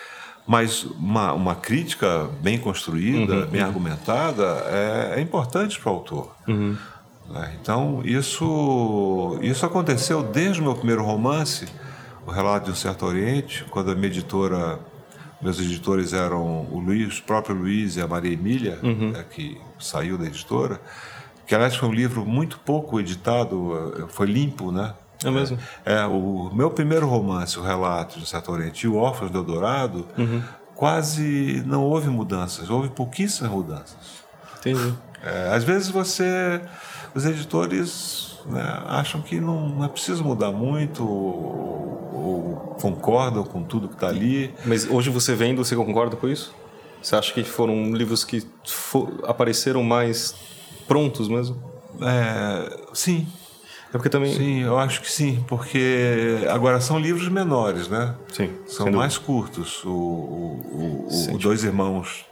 Mas 0.48 0.84
uma, 0.84 1.32
uma 1.34 1.56
crítica 1.56 2.28
bem 2.42 2.58
construída, 2.58 3.34
uhum, 3.36 3.48
bem 3.48 3.62
uhum. 3.62 3.68
argumentada, 3.68 4.44
é, 4.68 5.14
é 5.18 5.22
importante 5.22 5.80
para 5.80 5.92
o 5.92 5.96
autor. 5.96 6.36
Uhum. 6.48 6.76
Né? 7.30 7.58
Então, 7.62 8.02
isso, 8.04 9.38
isso 9.42 9.66
aconteceu 9.66 10.22
desde 10.24 10.60
o 10.60 10.64
meu 10.64 10.76
primeiro 10.76 11.04
romance, 11.04 11.68
O 12.26 12.32
Relato 12.32 12.66
de 12.66 12.72
um 12.72 12.76
Certo 12.76 13.06
Oriente, 13.06 13.66
quando 13.70 13.92
a 13.92 13.96
minha 13.96 14.08
editora, 14.08 14.80
meus 15.42 15.60
editores 15.60 16.14
eram 16.14 16.68
o 16.72 16.80
Luiz, 16.80 17.20
o 17.20 17.24
próprio 17.24 17.56
Luiz 17.56 17.96
e 17.96 18.02
a 18.02 18.08
Maria 18.08 18.34
Emília, 18.34 18.80
uhum. 18.84 19.12
né, 19.12 19.26
que 19.30 19.60
saiu 19.80 20.18
da 20.18 20.26
editora, 20.26 20.80
que 21.48 21.56
aliás 21.56 21.76
foi 21.76 21.90
um 21.90 21.94
livro 21.94 22.26
muito 22.26 22.60
pouco 22.60 23.00
editado, 23.00 23.94
eh, 23.98 24.06
foi 24.08 24.28
limpo, 24.28 24.72
né? 24.72 24.94
É 25.24 25.30
mesmo? 25.30 25.58
É, 25.86 26.06
o 26.06 26.50
meu 26.54 26.72
primeiro 26.72 27.08
romance, 27.08 27.60
o 27.60 27.62
Relato 27.64 28.20
de 28.20 28.26
Certo 28.26 28.52
Oriente 28.52 28.86
e 28.86 28.90
o 28.90 28.96
Órfãos 28.96 29.30
do 29.30 29.40
Eldorado, 29.40 30.08
uhum. 30.18 30.42
quase 30.76 31.62
não 31.66 31.84
houve 31.84 32.10
mudanças, 32.10 32.70
houve 32.70 32.90
pouquíssimas 32.90 33.52
mudanças. 33.52 34.24
Entendi. 34.60 34.94
É, 35.24 35.54
às 35.54 35.64
vezes 35.64 35.90
você, 35.90 36.62
os 37.14 37.26
editores 37.26 38.31
né, 38.46 38.82
acham 38.86 39.22
que 39.22 39.40
não, 39.40 39.70
não, 39.70 39.86
é 39.86 39.88
preciso 39.88 40.24
mudar 40.24 40.52
muito 40.52 41.08
ou, 41.08 42.12
ou 42.14 42.76
concordam 42.82 43.44
com 43.44 43.64
tudo 43.64 43.88
que 43.88 43.96
está 43.96 44.08
ali. 44.08 44.54
Mas 44.66 44.90
hoje 44.90 45.10
você 45.10 45.36
vendo, 45.36 45.64
você 45.64 45.76
concorda 45.76 46.16
com 46.16 46.28
isso? 46.28 46.54
Você 47.02 47.16
acha 47.16 47.34
que 47.34 47.44
foram 47.44 47.92
livros 47.94 48.24
que 48.24 48.46
for, 48.66 49.12
apareceram 49.24 49.84
mais 49.84 50.36
prontos 50.88 51.28
mesmo? 51.28 51.62
É, 52.02 52.80
sim, 52.94 53.28
é 53.90 53.92
porque 53.92 54.10
também. 54.10 54.34
Sim, 54.34 54.62
eu 54.62 54.78
acho 54.78 55.02
que 55.02 55.12
sim, 55.12 55.44
porque 55.48 56.46
agora 56.50 56.80
são 56.80 56.98
livros 56.98 57.28
menores, 57.28 57.90
né? 57.90 58.16
Sim. 58.32 58.50
São 58.66 58.90
mais 58.92 59.18
curtos. 59.18 59.84
O, 59.84 59.90
o, 59.90 61.08
o, 61.10 61.36
o 61.36 61.38
Dois 61.38 61.64
Irmãos 61.64 62.26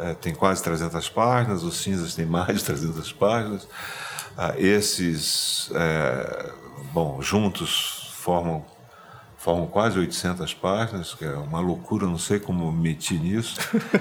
é, 0.00 0.14
tem 0.14 0.34
quase 0.34 0.62
300 0.64 1.08
páginas, 1.10 1.62
os 1.62 1.76
Cinzas 1.76 2.14
tem 2.14 2.26
mais 2.26 2.58
de 2.58 2.64
300 2.64 3.12
páginas. 3.12 3.68
Ah, 4.36 4.54
esses, 4.58 5.70
é, 5.74 6.52
bom, 6.92 7.22
juntos 7.22 8.12
formam 8.14 8.64
formam 9.46 9.68
quase 9.68 9.96
800 9.96 10.54
páginas, 10.54 11.14
que 11.14 11.24
é 11.24 11.32
uma 11.34 11.60
loucura, 11.60 12.04
não 12.04 12.18
sei 12.18 12.40
como 12.40 12.72
meti 12.72 13.16
nisso. 13.16 13.56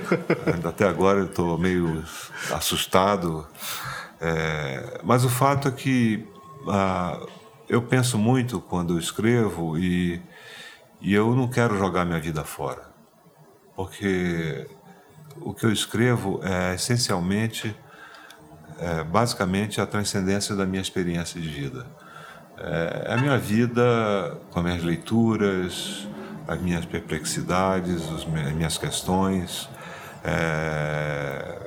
Até 0.68 0.88
agora 0.88 1.20
eu 1.20 1.26
estou 1.26 1.56
meio 1.56 2.04
assustado. 2.52 3.48
É, 4.20 5.00
mas 5.04 5.24
o 5.24 5.30
fato 5.30 5.68
é 5.68 5.72
que 5.72 6.28
ah, 6.68 7.24
eu 7.70 7.80
penso 7.82 8.18
muito 8.18 8.60
quando 8.60 8.96
eu 8.96 9.00
escrevo 9.00 9.78
e, 9.78 10.20
e 11.00 11.14
eu 11.14 11.36
não 11.36 11.48
quero 11.48 11.78
jogar 11.78 12.06
minha 12.06 12.20
vida 12.20 12.44
fora, 12.44 12.90
porque 13.76 14.68
o 15.42 15.54
que 15.54 15.64
eu 15.64 15.72
escrevo 15.72 16.40
é 16.44 16.74
essencialmente, 16.74 17.76
é, 18.80 19.04
basicamente, 19.04 19.80
a 19.80 19.86
transcendência 19.86 20.56
da 20.56 20.66
minha 20.66 20.82
experiência 20.82 21.40
de 21.40 21.48
vida. 21.48 21.86
É, 22.58 23.08
é 23.08 23.14
a 23.14 23.18
minha 23.18 23.38
vida 23.38 24.38
com 24.52 24.60
as 24.60 24.66
minhas 24.66 24.84
leituras, 24.84 26.08
as 26.48 26.62
minhas 26.62 26.86
perplexidades, 26.86 28.04
as 28.12 28.26
minhas 28.26 28.78
questões, 28.78 29.70
é, 30.24 31.60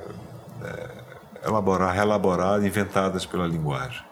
é, 0.63 1.47
elaborar, 1.47 1.93
reelaborar, 1.93 2.63
inventadas 2.63 3.25
pela 3.25 3.47
linguagem. 3.47 4.03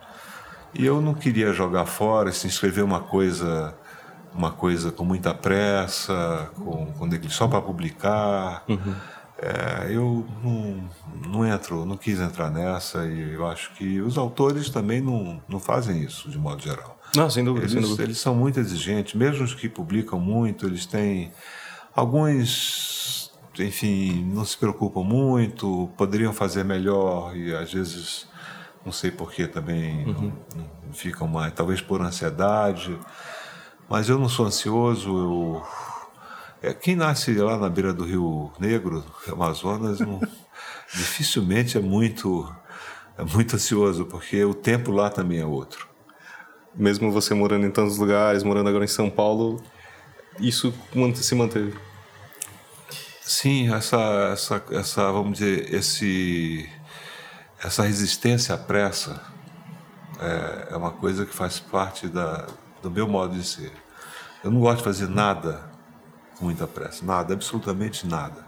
E 0.73 0.85
eu 0.85 1.01
não 1.01 1.13
queria 1.13 1.53
jogar 1.53 1.85
fora, 1.85 2.31
se 2.31 2.47
inscrever 2.47 2.83
uma 2.83 2.99
coisa 2.99 3.73
uma 4.37 4.51
coisa 4.51 4.91
com 4.91 5.03
muita 5.03 5.33
pressa, 5.33 6.51
com, 6.55 6.85
com 6.93 7.29
só 7.29 7.47
para 7.47 7.59
publicar. 7.59 8.63
Uhum. 8.69 8.95
É, 9.39 9.93
eu 9.93 10.25
não, 10.43 10.89
não 11.29 11.45
entro, 11.45 11.85
não 11.85 11.95
quis 11.95 12.19
entrar 12.19 12.49
nessa 12.49 13.05
e 13.05 13.33
eu 13.33 13.45
acho 13.45 13.71
que 13.75 14.01
os 14.01 14.17
autores 14.17 14.69
também 14.69 14.99
não, 14.99 15.41
não 15.47 15.59
fazem 15.59 16.01
isso 16.01 16.29
de 16.29 16.39
modo 16.39 16.61
geral. 16.61 16.99
Não, 17.15 17.29
sem 17.29 17.43
dúvida, 17.43 17.65
eles, 17.65 17.73
sem 17.73 17.81
dúvida. 17.81 18.03
eles 18.03 18.19
são 18.19 18.33
muito 18.33 18.59
exigentes, 18.59 19.13
mesmo 19.13 19.43
os 19.43 19.53
que 19.53 19.69
publicam 19.69 20.19
muito, 20.19 20.65
eles 20.65 20.85
têm 20.87 21.31
alguns, 21.95 23.31
enfim, 23.59 24.25
não 24.33 24.43
se 24.43 24.57
preocupam 24.57 25.03
muito, 25.03 25.89
poderiam 25.95 26.33
fazer 26.33 26.65
melhor 26.65 27.35
e 27.37 27.55
às 27.55 27.71
vezes 27.71 28.27
não 28.83 28.91
sei 28.91 29.11
por 29.11 29.31
que 29.31 29.47
também 29.47 30.03
uhum. 30.05 30.13
não, 30.13 30.63
não 30.87 30.93
ficam 30.93 31.27
mais, 31.27 31.53
talvez 31.53 31.79
por 31.79 32.01
ansiedade. 32.01 32.97
Mas 33.87 34.09
eu 34.09 34.17
não 34.17 34.27
sou 34.27 34.45
ansioso, 34.45 35.09
eu 35.09 35.63
é, 36.61 36.73
quem 36.73 36.95
nasce 36.95 37.33
lá 37.35 37.57
na 37.57 37.69
beira 37.69 37.93
do 37.93 38.03
Rio 38.03 38.51
Negro, 38.59 39.05
Amazonas, 39.31 39.99
não, 39.99 40.19
dificilmente 40.93 41.77
é 41.77 41.81
muito, 41.81 42.51
é 43.17 43.23
muito 43.23 43.55
ansioso, 43.55 44.05
porque 44.05 44.43
o 44.43 44.53
tempo 44.53 44.91
lá 44.91 45.09
também 45.09 45.39
é 45.39 45.45
outro. 45.45 45.87
Mesmo 46.75 47.11
você 47.11 47.33
morando 47.33 47.65
em 47.65 47.71
tantos 47.71 47.97
lugares, 47.97 48.43
morando 48.43 48.69
agora 48.69 48.85
em 48.85 48.87
São 48.87 49.09
Paulo, 49.09 49.61
isso 50.39 50.73
se 51.15 51.35
manteve? 51.35 51.75
Sim, 53.21 53.73
essa, 53.73 53.97
essa, 54.31 54.63
essa 54.71 55.11
vamos 55.11 55.39
dizer, 55.39 55.73
esse, 55.73 56.69
essa 57.61 57.83
resistência 57.83 58.55
à 58.55 58.57
pressa 58.57 59.21
é, 60.19 60.73
é 60.73 60.77
uma 60.77 60.91
coisa 60.91 61.25
que 61.25 61.35
faz 61.35 61.59
parte 61.59 62.07
da, 62.07 62.47
do 62.81 62.89
meu 62.89 63.07
modo 63.07 63.35
de 63.35 63.43
ser. 63.43 63.71
Eu 64.43 64.51
não 64.51 64.61
gosto 64.61 64.77
de 64.77 64.83
fazer 64.83 65.09
nada 65.09 65.66
muita 66.41 66.67
pressa, 66.67 67.05
nada, 67.05 67.33
absolutamente 67.33 68.07
nada. 68.07 68.45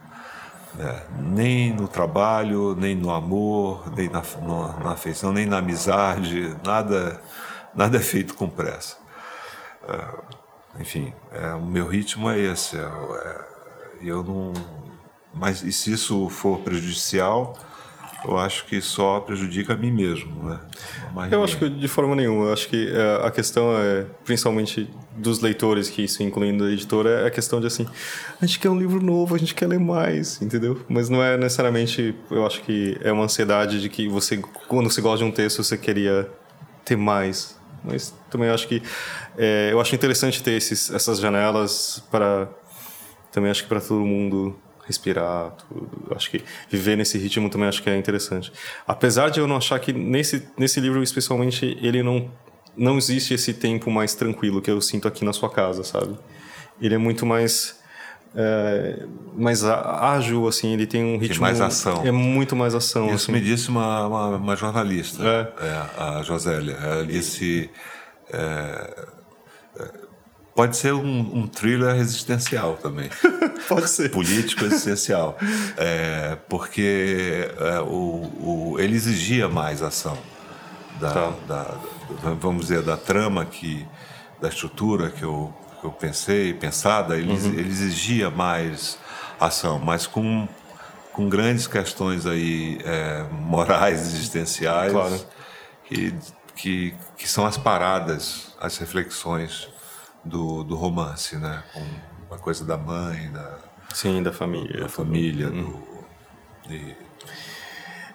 É, 0.77 1.03
nem 1.19 1.73
no 1.73 1.87
trabalho, 1.87 2.75
nem 2.75 2.95
no 2.95 3.11
amor, 3.11 3.91
nem 3.95 4.07
na, 4.07 4.21
no, 4.41 4.79
na 4.79 4.91
afeição, 4.91 5.33
nem 5.33 5.45
na 5.45 5.57
amizade, 5.57 6.55
nada, 6.63 7.21
nada 7.73 7.97
é 7.97 7.99
feito 7.99 8.35
com 8.35 8.47
pressa. 8.47 8.97
É, 9.87 10.81
enfim, 10.81 11.13
é, 11.31 11.53
o 11.53 11.65
meu 11.65 11.87
ritmo 11.87 12.29
é 12.29 12.39
esse. 12.39 12.77
É, 12.77 12.81
é, 12.81 13.45
eu 14.01 14.23
não, 14.23 14.53
mas 15.33 15.63
e 15.63 15.71
se 15.71 15.91
isso 15.91 16.29
for 16.29 16.59
prejudicial, 16.59 17.57
eu 18.25 18.37
acho 18.37 18.65
que 18.65 18.81
só 18.81 19.19
prejudica 19.19 19.73
a 19.73 19.77
mim 19.77 19.91
mesmo, 19.91 20.43
né? 20.43 20.59
Mas 21.13 21.31
eu 21.31 21.43
acho 21.43 21.57
que 21.57 21.69
de 21.69 21.87
forma 21.87 22.15
nenhuma. 22.15 22.45
Eu 22.45 22.53
acho 22.53 22.67
que 22.67 22.89
é, 22.91 23.25
a 23.25 23.31
questão 23.31 23.77
é, 23.77 24.05
principalmente 24.25 24.89
dos 25.15 25.39
leitores, 25.39 25.89
que 25.89 26.03
isso 26.03 26.21
incluindo 26.23 26.65
a 26.65 26.71
editora, 26.71 27.21
é 27.21 27.27
a 27.27 27.31
questão 27.31 27.59
de 27.59 27.67
assim, 27.67 27.87
a 28.41 28.45
gente 28.45 28.59
quer 28.59 28.69
um 28.69 28.77
livro 28.77 29.01
novo, 29.01 29.35
a 29.35 29.37
gente 29.37 29.53
quer 29.53 29.67
ler 29.67 29.79
mais, 29.79 30.41
entendeu? 30.41 30.81
Mas 30.87 31.09
não 31.09 31.23
é 31.23 31.37
necessariamente, 31.37 32.15
eu 32.29 32.45
acho 32.45 32.61
que 32.61 32.97
é 33.01 33.11
uma 33.11 33.23
ansiedade 33.23 33.81
de 33.81 33.89
que 33.89 34.07
você, 34.07 34.37
quando 34.67 34.89
você 34.89 35.01
gosta 35.01 35.23
de 35.23 35.29
um 35.29 35.31
texto, 35.31 35.63
você 35.63 35.77
queria 35.77 36.29
ter 36.85 36.95
mais. 36.95 37.57
Mas 37.83 38.13
também 38.29 38.49
acho 38.49 38.67
que 38.67 38.81
é, 39.37 39.69
eu 39.71 39.79
acho 39.79 39.95
interessante 39.95 40.43
ter 40.43 40.51
esses, 40.51 40.91
essas 40.91 41.19
janelas 41.19 42.03
para 42.11 42.49
também 43.31 43.51
acho 43.51 43.63
que 43.63 43.69
para 43.69 43.79
todo 43.79 44.01
mundo 44.01 44.55
respirar, 44.89 45.51
tudo. 45.51 46.13
Acho 46.15 46.31
que 46.31 46.43
viver 46.67 46.97
nesse 46.97 47.17
ritmo 47.17 47.47
também 47.47 47.69
acho 47.69 47.83
que 47.83 47.89
é 47.89 47.95
interessante. 47.95 48.51
Apesar 48.87 49.29
de 49.29 49.39
eu 49.39 49.47
não 49.47 49.57
achar 49.57 49.79
que 49.79 49.93
nesse, 49.93 50.49
nesse 50.57 50.79
livro 50.79 51.01
especialmente 51.03 51.77
ele 51.79 52.01
não 52.01 52.29
não 52.75 52.97
existe 52.97 53.33
esse 53.33 53.53
tempo 53.53 53.91
mais 53.91 54.15
tranquilo 54.15 54.61
que 54.61 54.71
eu 54.71 54.79
sinto 54.81 55.07
aqui 55.07 55.23
na 55.25 55.33
sua 55.33 55.49
casa, 55.49 55.83
sabe? 55.83 56.17
Ele 56.81 56.95
é 56.95 56.97
muito 56.97 57.25
mais 57.25 57.77
é, 58.35 59.05
mais 59.35 59.63
ágil, 59.63 60.47
assim, 60.47 60.73
ele 60.73 60.87
tem 60.87 61.03
um 61.03 61.17
ritmo... 61.17 61.35
Tem 61.35 61.39
mais 61.41 61.61
ação. 61.61 62.05
É 62.05 62.11
muito 62.11 62.55
mais 62.55 62.73
ação. 62.73 63.07
Isso 63.07 63.15
assim. 63.15 63.31
me 63.31 63.41
disse 63.41 63.69
uma, 63.69 64.07
uma, 64.07 64.27
uma 64.37 64.55
jornalista, 64.55 65.23
é. 65.23 65.65
É, 65.65 66.01
a 66.01 66.23
Josélia. 66.23 66.73
Ela 66.81 67.05
disse... 67.05 67.69
É, 68.31 69.18
Pode 70.59 70.75
ser 70.75 70.93
um, 70.93 71.19
um 71.39 71.47
thriller 71.47 71.95
existencial 71.95 72.75
também. 72.75 73.09
Pode 73.69 73.89
ser. 73.89 74.11
Político 74.11 74.65
existencial. 74.65 75.37
É, 75.77 76.37
porque 76.49 77.49
é, 77.57 77.79
o, 77.79 78.73
o, 78.73 78.75
ele 78.77 78.97
exigia 78.97 79.47
mais 79.47 79.81
ação. 79.81 80.17
Da, 80.99 81.13
tá. 81.13 81.33
da, 81.47 81.77
vamos 82.41 82.63
dizer, 82.63 82.81
da 82.81 82.97
trama, 82.97 83.45
que, 83.45 83.87
da 84.41 84.49
estrutura 84.49 85.09
que 85.09 85.23
eu, 85.23 85.53
que 85.79 85.85
eu 85.85 85.91
pensei, 85.91 86.53
pensada, 86.53 87.15
ele, 87.15 87.31
uhum. 87.31 87.53
ele 87.53 87.69
exigia 87.69 88.29
mais 88.29 88.97
ação, 89.39 89.79
mas 89.79 90.05
com, 90.05 90.45
com 91.13 91.29
grandes 91.29 91.67
questões 91.67 92.25
aí 92.25 92.81
é, 92.83 93.23
morais, 93.31 94.01
existenciais, 94.01 94.91
claro. 94.91 95.25
que, 95.85 96.13
que, 96.53 96.93
que 97.17 97.29
são 97.29 97.45
as 97.45 97.57
paradas, 97.57 98.53
as 98.59 98.77
reflexões 98.77 99.69
do, 100.29 100.63
do 100.63 100.75
romance, 100.75 101.35
né? 101.35 101.63
Com 102.27 102.35
a 102.35 102.37
coisa 102.37 102.63
da 102.63 102.77
mãe, 102.77 103.31
da 103.31 103.57
sim, 103.93 104.21
da 104.21 104.31
família, 104.31 104.81
da 104.81 104.89
família, 104.89 105.47
hum. 105.47 105.63
do, 105.63 106.69
de... 106.69 106.95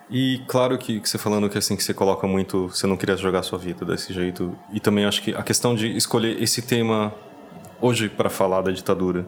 e 0.09 0.43
claro 0.47 0.79
que, 0.79 1.01
que 1.01 1.09
você 1.09 1.19
falando 1.19 1.51
que 1.51 1.59
assim 1.59 1.77
que 1.77 1.83
você 1.83 1.93
coloca 1.93 2.27
muito, 2.27 2.69
você 2.69 2.87
não 2.87 2.97
queria 2.97 3.17
jogar 3.17 3.43
sua 3.43 3.59
vida 3.59 3.85
desse 3.85 4.13
jeito. 4.13 4.57
E 4.73 4.79
também 4.79 5.05
acho 5.05 5.21
que 5.21 5.35
a 5.35 5.43
questão 5.43 5.75
de 5.75 5.95
escolher 5.97 6.41
esse 6.41 6.63
tema 6.63 7.13
hoje 7.81 8.09
para 8.09 8.31
falar 8.31 8.63
da 8.63 8.71
ditadura. 8.71 9.27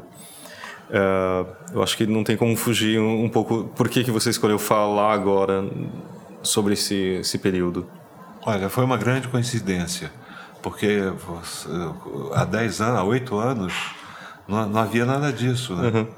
Uh, 0.89 1.75
eu 1.75 1.83
acho 1.83 1.97
que 1.97 2.07
não 2.07 2.23
tem 2.23 2.37
como 2.37 2.57
fugir 2.57 3.01
um, 3.01 3.25
um, 3.25 3.29
pouco. 3.29 3.65
Por 3.75 3.89
que, 3.89 4.05
que 4.05 4.11
você 4.11 4.31
escolheu 4.31 4.57
falar 4.57 5.13
agora 5.13 5.69
sobre 6.43 6.75
esse, 6.75 7.19
esse 7.21 7.39
período? 7.39 7.89
Olha, 8.43 8.69
foi 8.69 8.85
uma 8.85 8.97
grande 8.97 9.27
coincidência 9.27 10.13
porque 10.67 11.01
há 12.35 12.45
10 12.45 12.81
anos, 12.81 12.99
há 12.99 13.05
8 13.05 13.39
anos, 13.39 13.73
não, 14.49 14.69
não, 14.69 14.81
havia 14.81 15.05
nada 15.05 15.33
disso. 15.33 15.77
Né? 15.77 15.91
Uhum. 15.91 16.09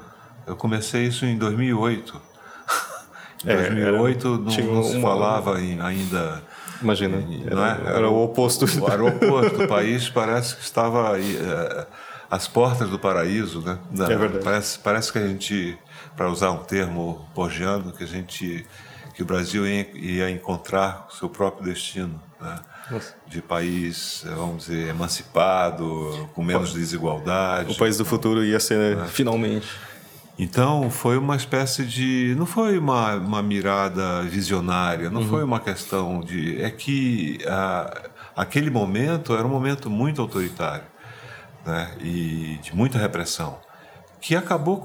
Eu 0.47 0.55
comecei 0.55 1.03
isso 1.05 1.23
em 1.23 1.37
2008. 1.37 2.19
Em 3.45 3.55
2008 3.55 4.27
é, 4.27 4.29
não, 4.29 4.73
não, 4.73 4.83
se 4.83 4.97
uma... 4.97 5.07
falava 5.07 5.55
ainda. 5.55 6.41
Imagina, 6.81 7.17
em, 7.17 7.45
era, 7.45 7.61
é? 7.61 7.69
era, 7.69 7.97
era, 7.97 8.09
o 8.09 8.23
oposto. 8.23 8.65
O, 8.65 8.91
era 8.91 9.03
o 9.03 9.07
oposto. 9.07 9.63
o 9.65 9.67
país 9.67 10.09
parece 10.09 10.55
que 10.55 10.63
estava 10.63 11.19
é, 11.19 11.87
às 12.31 12.47
portas 12.47 12.89
do 12.89 12.97
paraíso. 12.97 13.61
Né? 13.61 13.77
é 13.99 14.17
verdade. 14.17 14.43
Parece, 14.43 14.79
parece 14.79 15.13
que 15.13 15.19
a 15.19 15.27
gente, 15.27 15.77
para 16.17 16.27
usar 16.27 16.49
um 16.49 16.63
termo 16.63 17.23
borgiano, 17.35 17.91
que 17.91 18.03
a 18.03 18.07
gente 18.07 18.65
que 19.13 19.21
o 19.21 19.25
Brasil 19.25 19.67
ia, 19.67 19.87
ia 19.93 20.31
encontrar 20.31 21.05
o 21.07 21.13
seu 21.13 21.29
próprio 21.29 21.71
destino. 21.71 22.19
Né? 22.41 22.59
De 23.27 23.41
país, 23.41 24.23
vamos 24.25 24.65
dizer, 24.65 24.89
emancipado, 24.89 26.29
com 26.33 26.43
menos 26.43 26.73
desigualdade. 26.73 27.73
O 27.73 27.77
país 27.77 27.97
do 27.97 28.05
futuro 28.05 28.43
ia 28.43 28.59
ser, 28.59 28.97
né? 28.97 29.07
finalmente. 29.07 29.67
Então 30.37 30.89
foi 30.89 31.17
uma 31.17 31.35
espécie 31.35 31.83
de. 31.85 32.33
Não 32.37 32.45
foi 32.45 32.77
uma, 32.77 33.15
uma 33.15 33.43
mirada 33.43 34.21
visionária, 34.23 35.09
não 35.09 35.21
uhum. 35.21 35.27
foi 35.27 35.43
uma 35.43 35.59
questão 35.59 36.21
de. 36.21 36.61
É 36.61 36.71
que 36.71 37.39
a, 37.45 38.09
aquele 38.35 38.69
momento 38.69 39.33
era 39.33 39.45
um 39.45 39.49
momento 39.49 39.89
muito 39.89 40.21
autoritário 40.21 40.85
né? 41.65 41.91
e 41.99 42.57
de 42.61 42.73
muita 42.73 42.97
repressão, 42.97 43.59
que 44.21 44.35
acabou 44.35 44.83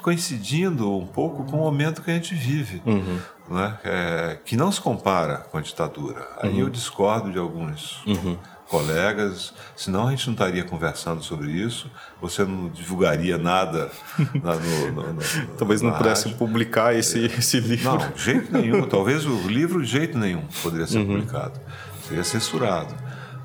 coincidindo 0.00 0.96
um 0.96 1.06
pouco 1.06 1.44
com 1.44 1.56
o 1.56 1.60
momento 1.60 2.02
que 2.02 2.10
a 2.10 2.14
gente 2.14 2.34
vive. 2.34 2.82
Uhum 2.86 3.18
né? 3.48 3.78
É, 3.84 4.38
que 4.44 4.56
não 4.56 4.70
se 4.70 4.80
compara 4.80 5.38
com 5.50 5.58
a 5.58 5.60
ditadura. 5.60 6.26
Aí 6.40 6.50
uhum. 6.50 6.60
eu 6.60 6.70
discordo 6.70 7.30
de 7.30 7.38
alguns 7.38 8.04
uhum. 8.06 8.36
colegas, 8.68 9.52
senão 9.76 10.08
a 10.08 10.10
gente 10.10 10.26
não 10.26 10.34
estaria 10.34 10.64
conversando 10.64 11.22
sobre 11.22 11.50
isso, 11.50 11.90
você 12.20 12.44
não 12.44 12.68
divulgaria 12.68 13.38
nada 13.38 13.90
no, 14.18 14.92
no, 14.92 15.12
no, 15.14 15.22
Talvez 15.56 15.80
não 15.80 15.92
pudesse 15.92 16.24
rádio. 16.24 16.38
publicar 16.38 16.94
esse, 16.94 17.24
é. 17.24 17.26
esse 17.26 17.60
livro. 17.60 17.90
Não, 17.90 18.10
de 18.10 18.22
jeito 18.22 18.52
nenhum. 18.52 18.86
Talvez 18.88 19.24
o 19.24 19.48
livro 19.48 19.82
de 19.82 19.88
jeito 19.88 20.18
nenhum 20.18 20.42
poderia 20.62 20.86
ser 20.86 20.98
uhum. 20.98 21.06
publicado. 21.06 21.60
Seria 22.06 22.24
censurado. 22.24 22.94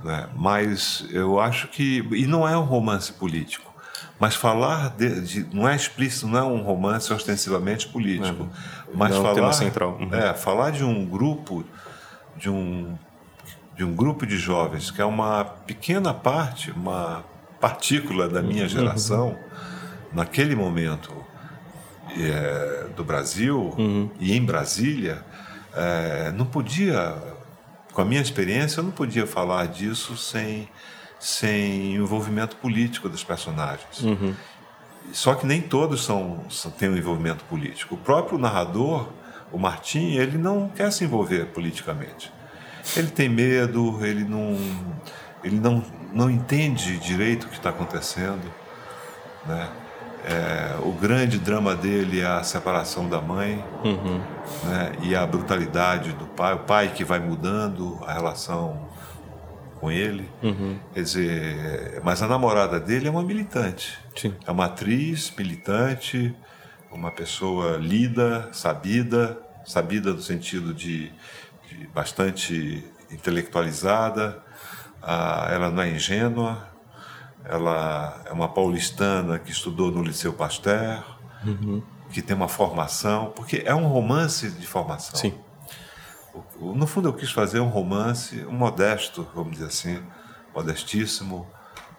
Né? 0.03 0.27
Mas 0.35 1.05
eu 1.11 1.39
acho 1.39 1.67
que. 1.67 2.03
E 2.11 2.25
não 2.25 2.47
é 2.47 2.57
um 2.57 2.63
romance 2.63 3.13
político. 3.13 3.70
Mas 4.21 4.35
falar 4.35 4.91
de, 4.91 5.21
de, 5.21 5.47
não 5.51 5.67
é 5.67 5.75
explícito, 5.75 6.27
não 6.27 6.37
é 6.37 6.43
um 6.43 6.61
romance 6.61 7.11
ostensivamente 7.11 7.87
político, 7.87 8.47
é, 8.53 8.91
mas 8.93 9.15
não 9.15 9.23
falar 9.23 9.33
tema 9.33 9.53
central. 9.53 9.97
Uhum. 9.99 10.13
é 10.13 10.31
falar 10.35 10.69
de 10.69 10.83
um 10.83 11.03
grupo 11.03 11.65
de 12.37 12.47
um 12.47 12.95
de 13.75 13.83
um 13.83 13.95
grupo 13.95 14.27
de 14.27 14.37
jovens 14.37 14.91
que 14.91 15.01
é 15.01 15.05
uma 15.05 15.43
pequena 15.43 16.13
parte, 16.13 16.69
uma 16.69 17.23
partícula 17.59 18.29
da 18.29 18.43
minha 18.43 18.61
uhum. 18.63 18.69
geração 18.69 19.29
uhum. 19.29 19.37
naquele 20.13 20.55
momento 20.55 21.11
é, 22.15 22.89
do 22.95 23.03
Brasil 23.03 23.73
uhum. 23.75 24.07
e 24.19 24.37
em 24.37 24.45
Brasília, 24.45 25.25
é, 25.73 26.31
não 26.35 26.45
podia, 26.45 27.15
com 27.91 28.03
a 28.03 28.05
minha 28.05 28.21
experiência, 28.21 28.81
eu 28.81 28.83
não 28.83 28.91
podia 28.91 29.25
falar 29.25 29.65
disso 29.65 30.15
sem 30.15 30.69
sem 31.21 31.93
envolvimento 31.93 32.55
político 32.55 33.07
dos 33.07 33.23
personagens. 33.23 34.01
Uhum. 34.01 34.33
Só 35.13 35.35
que 35.35 35.45
nem 35.45 35.61
todos 35.61 36.03
são, 36.03 36.43
têm 36.79 36.89
um 36.89 36.97
envolvimento 36.97 37.43
político. 37.45 37.93
O 37.93 37.97
próprio 37.97 38.39
narrador, 38.39 39.07
o 39.51 39.59
Martim, 39.59 40.15
ele 40.15 40.39
não 40.39 40.67
quer 40.69 40.91
se 40.91 41.03
envolver 41.03 41.45
politicamente. 41.47 42.31
Ele 42.97 43.11
tem 43.11 43.29
medo, 43.29 44.03
ele 44.03 44.23
não, 44.23 44.57
ele 45.43 45.59
não, 45.59 45.83
não 46.11 46.27
entende 46.27 46.97
direito 46.97 47.43
o 47.43 47.49
que 47.49 47.57
está 47.57 47.69
acontecendo. 47.69 48.51
Né? 49.45 49.69
É, 50.25 50.75
o 50.83 50.91
grande 50.91 51.37
drama 51.37 51.75
dele 51.75 52.21
é 52.21 52.25
a 52.25 52.41
separação 52.41 53.07
da 53.07 53.21
mãe 53.21 53.63
uhum. 53.83 54.21
né? 54.63 54.93
e 55.03 55.15
a 55.15 55.25
brutalidade 55.27 56.13
do 56.13 56.25
pai, 56.25 56.55
o 56.55 56.59
pai 56.59 56.87
que 56.87 57.03
vai 57.03 57.19
mudando 57.19 57.99
a 58.07 58.13
relação 58.13 58.89
com 59.81 59.91
ele. 59.91 60.29
Uhum. 60.43 60.77
Quer 60.93 61.01
dizer, 61.01 62.01
mas 62.03 62.21
a 62.21 62.27
namorada 62.27 62.79
dele 62.79 63.07
é 63.07 63.11
uma 63.11 63.23
militante. 63.23 63.97
Sim. 64.15 64.35
É 64.45 64.51
uma 64.51 64.65
atriz 64.65 65.33
militante, 65.35 66.33
uma 66.91 67.09
pessoa 67.11 67.77
lida, 67.77 68.47
sabida, 68.53 69.41
sabida 69.65 70.13
no 70.13 70.21
sentido 70.21 70.71
de, 70.71 71.11
de 71.67 71.87
bastante 71.93 72.85
intelectualizada. 73.11 74.41
Ah, 75.01 75.49
ela 75.51 75.71
não 75.71 75.81
é 75.81 75.89
ingênua, 75.89 76.69
ela 77.43 78.21
é 78.25 78.31
uma 78.31 78.49
paulistana 78.49 79.39
que 79.39 79.51
estudou 79.51 79.91
no 79.91 80.03
Liceu 80.03 80.31
Pasteur, 80.31 81.03
uhum. 81.43 81.81
que 82.11 82.21
tem 82.21 82.35
uma 82.35 82.47
formação, 82.47 83.33
porque 83.35 83.63
é 83.65 83.73
um 83.73 83.87
romance 83.87 84.47
de 84.51 84.67
formação. 84.67 85.19
Sim. 85.19 85.33
No 86.59 86.87
fundo, 86.87 87.09
eu 87.09 87.13
quis 87.13 87.31
fazer 87.31 87.59
um 87.59 87.67
romance, 87.67 88.45
um 88.45 88.53
modesto, 88.53 89.27
vamos 89.33 89.53
dizer 89.53 89.65
assim, 89.65 90.01
modestíssimo 90.53 91.47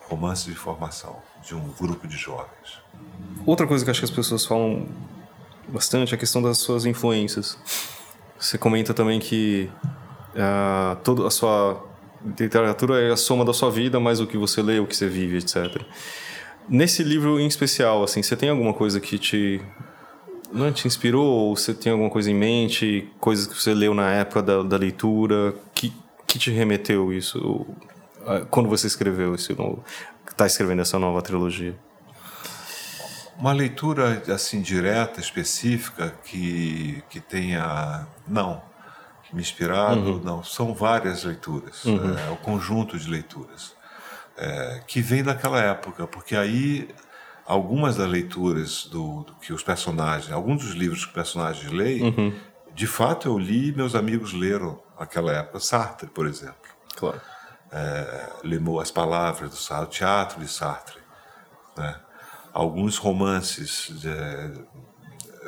romance 0.09 0.49
de 0.49 0.55
formação 0.55 1.17
de 1.43 1.55
um 1.55 1.73
grupo 1.73 2.07
de 2.07 2.17
jovens. 2.17 2.81
Outra 3.47 3.67
coisa 3.67 3.85
que 3.85 3.91
acho 3.91 4.01
que 4.01 4.05
as 4.05 4.11
pessoas 4.11 4.45
falam 4.45 4.87
bastante 5.69 6.13
é 6.13 6.17
a 6.17 6.19
questão 6.19 6.43
das 6.43 6.59
suas 6.59 6.85
influências. 6.85 7.59
Você 8.39 8.59
comenta 8.59 8.93
também 8.93 9.19
que 9.19 9.71
uh, 10.35 10.97
toda 11.03 11.27
a 11.27 11.31
sua 11.31 11.85
literatura 12.39 13.01
é 13.01 13.13
a 13.13 13.17
soma 13.17 13.45
da 13.45 13.53
sua 13.53 13.71
vida, 13.71 13.99
mais 13.99 14.21
o 14.21 14.27
que 14.27 14.37
você 14.37 14.63
lê, 14.63 14.79
o 14.79 14.87
que 14.87 14.97
você 14.97 15.09
vive, 15.09 15.39
etc. 15.39 15.83
Nesse 16.69 17.03
livro 17.03 17.41
em 17.41 17.47
especial, 17.47 18.05
assim, 18.05 18.23
você 18.23 18.37
tem 18.37 18.49
alguma 18.49 18.73
coisa 18.73 19.01
que 19.01 19.19
te 19.19 19.61
não 20.53 20.73
te 20.73 20.87
inspirou 20.87 21.25
ou 21.25 21.57
você 21.57 21.75
tem 21.75 21.93
alguma 21.93 22.11
coisa 22.11 22.31
em 22.31 22.35
mente, 22.35 23.11
coisas 23.19 23.47
que 23.47 23.55
você 23.55 23.75
leu 23.75 23.95
na 23.95 24.11
época 24.13 24.43
da, 24.43 24.63
da 24.63 24.77
leitura, 24.77 25.55
que, 25.75 25.93
que 26.27 26.39
te 26.39 26.51
remeteu 26.51 27.13
isso 27.13 27.67
quando 28.51 28.69
você 28.69 28.87
escreveu 28.87 29.35
esse 29.35 29.53
novo, 29.55 29.85
está 30.31 30.47
escrevendo 30.47 30.83
essa 30.83 30.99
nova 30.99 31.21
trilogia? 31.23 31.77
Uma 33.37 33.53
leitura 33.53 34.23
assim 34.33 34.61
direta, 34.61 35.21
específica 35.21 36.15
que 36.25 37.03
que 37.11 37.21
tenha 37.21 38.07
não 38.29 38.63
me 39.33 39.41
inspirado, 39.41 40.15
uhum. 40.15 40.21
não. 40.23 40.45
São 40.45 40.75
várias 40.75 41.25
leituras, 41.25 41.85
uhum. 41.85 42.17
é, 42.17 42.31
o 42.31 42.37
conjunto 42.37 42.99
de 42.99 43.09
leituras 43.09 43.75
é, 44.37 44.83
que 44.87 45.01
vem 45.01 45.23
daquela 45.23 45.61
época, 45.61 46.07
porque 46.07 46.37
aí 46.37 46.89
algumas 47.53 47.97
das 47.97 48.09
leituras 48.09 48.87
do, 48.87 49.25
do, 49.25 49.35
que 49.35 49.53
os 49.53 49.63
personagens, 49.63 50.33
alguns 50.33 50.65
dos 50.65 50.73
livros 50.73 51.01
que 51.05 51.09
os 51.09 51.15
personagens 51.15 51.71
leem, 51.71 52.03
uhum. 52.03 52.35
de 52.75 52.87
fato 52.87 53.29
eu 53.29 53.39
li 53.39 53.69
e 53.69 53.73
meus 53.73 53.95
amigos 53.95 54.33
leram 54.33 54.83
naquela 54.99 55.33
época. 55.33 55.61
Sartre, 55.61 56.09
por 56.09 56.27
exemplo. 56.27 56.57
Claro. 56.97 57.21
É, 57.71 58.31
Lemou 58.43 58.81
as 58.81 58.91
palavras 58.91 59.51
do 59.51 59.57
Sartre, 59.57 59.87
o 59.87 59.91
teatro 59.91 60.41
de 60.41 60.49
Sartre. 60.49 60.99
Né? 61.77 61.95
Alguns 62.55 62.97
romances 62.97 63.91
de, 64.01 64.11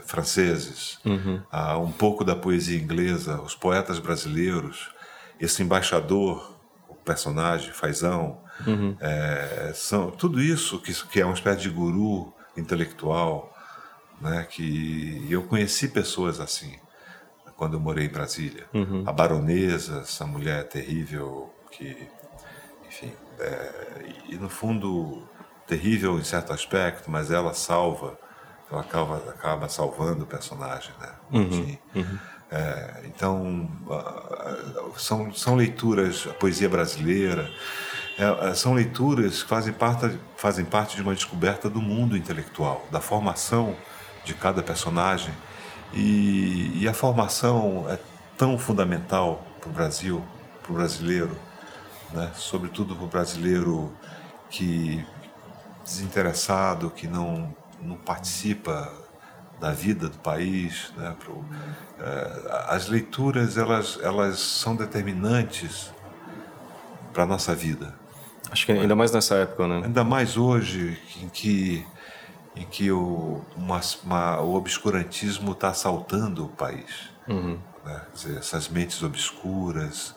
franceses, 0.05 0.99
uhum. 1.05 1.43
uh, 1.53 1.79
um 1.79 1.91
pouco 1.91 2.23
da 2.23 2.37
poesia 2.37 2.79
inglesa, 2.79 3.41
os 3.41 3.55
poetas 3.55 3.99
brasileiros, 3.99 4.91
esse 5.41 5.63
embaixador, 5.63 6.54
personagem, 7.05 7.73
Fazão, 7.73 8.41
uhum. 8.67 8.97
é, 9.01 9.73
são 9.75 10.11
tudo 10.11 10.41
isso 10.41 10.81
que, 10.81 10.93
que 11.09 11.21
é 11.21 11.25
uma 11.25 11.35
espécie 11.35 11.63
de 11.63 11.71
guru 11.71 12.33
intelectual, 12.57 13.55
né, 14.21 14.47
que 14.49 15.27
eu 15.29 15.43
conheci 15.43 15.89
pessoas 15.89 16.41
assim 16.41 16.77
quando 17.57 17.75
eu 17.75 17.81
morei 17.81 18.07
em 18.07 18.11
Brasília. 18.11 18.67
Uhum. 18.73 19.05
A 19.07 19.13
baronesa, 19.13 20.01
essa 20.01 20.27
mulher 20.27 20.67
terrível 20.69 21.53
que, 21.71 22.09
enfim, 22.89 23.13
é, 23.39 24.07
e 24.29 24.37
no 24.37 24.49
fundo 24.49 25.23
terrível 25.67 26.19
em 26.19 26.25
certo 26.25 26.53
aspecto, 26.53 27.11
mas 27.11 27.31
ela 27.31 27.55
salva 27.55 28.19
ela 28.71 28.81
acaba, 28.81 29.17
acaba 29.29 29.69
salvando 29.69 30.25
o 30.25 30.27
personagem, 30.27 30.93
né? 31.01 31.13
Uhum, 31.33 31.79
uhum. 31.95 32.19
É, 32.51 33.03
então, 33.07 33.69
são, 34.97 35.33
são 35.33 35.57
leituras, 35.57 36.27
a 36.31 36.35
poesia 36.35 36.69
brasileira, 36.69 37.51
é, 38.19 38.51
é, 38.51 38.55
são 38.55 38.75
leituras 38.75 39.43
que 39.43 39.49
fazem 39.49 39.73
parte, 39.73 40.19
fazem 40.37 40.65
parte 40.65 40.95
de 40.97 41.03
uma 41.03 41.15
descoberta 41.15 41.69
do 41.69 41.83
mundo 41.83 42.17
intelectual, 42.17 42.87
da 42.91 43.01
formação 43.01 43.77
de 44.25 44.35
cada 44.35 44.63
personagem. 44.63 45.35
E, 45.93 46.83
e 46.83 46.89
a 46.89 46.95
formação 46.95 47.87
é 47.89 47.99
tão 48.37 48.59
fundamental 48.59 49.45
para 49.61 49.71
o 49.71 49.73
Brasil, 49.73 50.25
para 50.63 50.73
o 50.73 50.75
brasileiro, 50.75 51.37
né? 52.13 52.31
sobretudo 52.35 52.95
para 52.95 53.05
o 53.05 53.09
brasileiro 53.09 53.93
que 54.49 55.05
desinteressado, 55.85 56.91
que 56.91 57.07
não 57.07 57.55
não 57.85 57.97
participa 57.97 58.91
da 59.65 59.73
vida 59.73 60.11
do 60.11 60.19
país. 60.19 60.93
Né? 60.97 61.15
Pro, 61.19 61.43
é, 61.99 62.65
as 62.69 62.89
leituras 62.89 63.57
elas, 63.57 63.99
elas 64.03 64.39
são 64.39 64.77
determinantes 64.77 65.91
para 67.13 67.23
a 67.23 67.27
nossa 67.27 67.55
vida. 67.55 67.95
Acho 68.51 68.67
que 68.67 68.73
ainda 68.73 68.95
mais 68.95 69.11
nessa 69.11 69.37
época, 69.37 69.67
né? 69.67 69.83
Ainda 69.87 70.05
mais 70.05 70.37
hoje, 70.37 70.99
em 71.23 71.29
que, 71.29 71.85
em 72.55 72.67
que 72.67 72.91
o, 72.93 73.43
uma, 73.57 73.81
uma, 74.05 74.41
o 74.41 74.55
obscurantismo 74.55 75.53
está 75.53 75.71
assaltando 75.71 76.45
o 76.45 76.49
país. 76.49 77.11
Uhum. 77.27 77.59
Né? 77.85 78.03
Dizer, 78.13 78.37
essas 78.37 78.69
mentes 78.69 79.03
obscuras, 79.03 80.15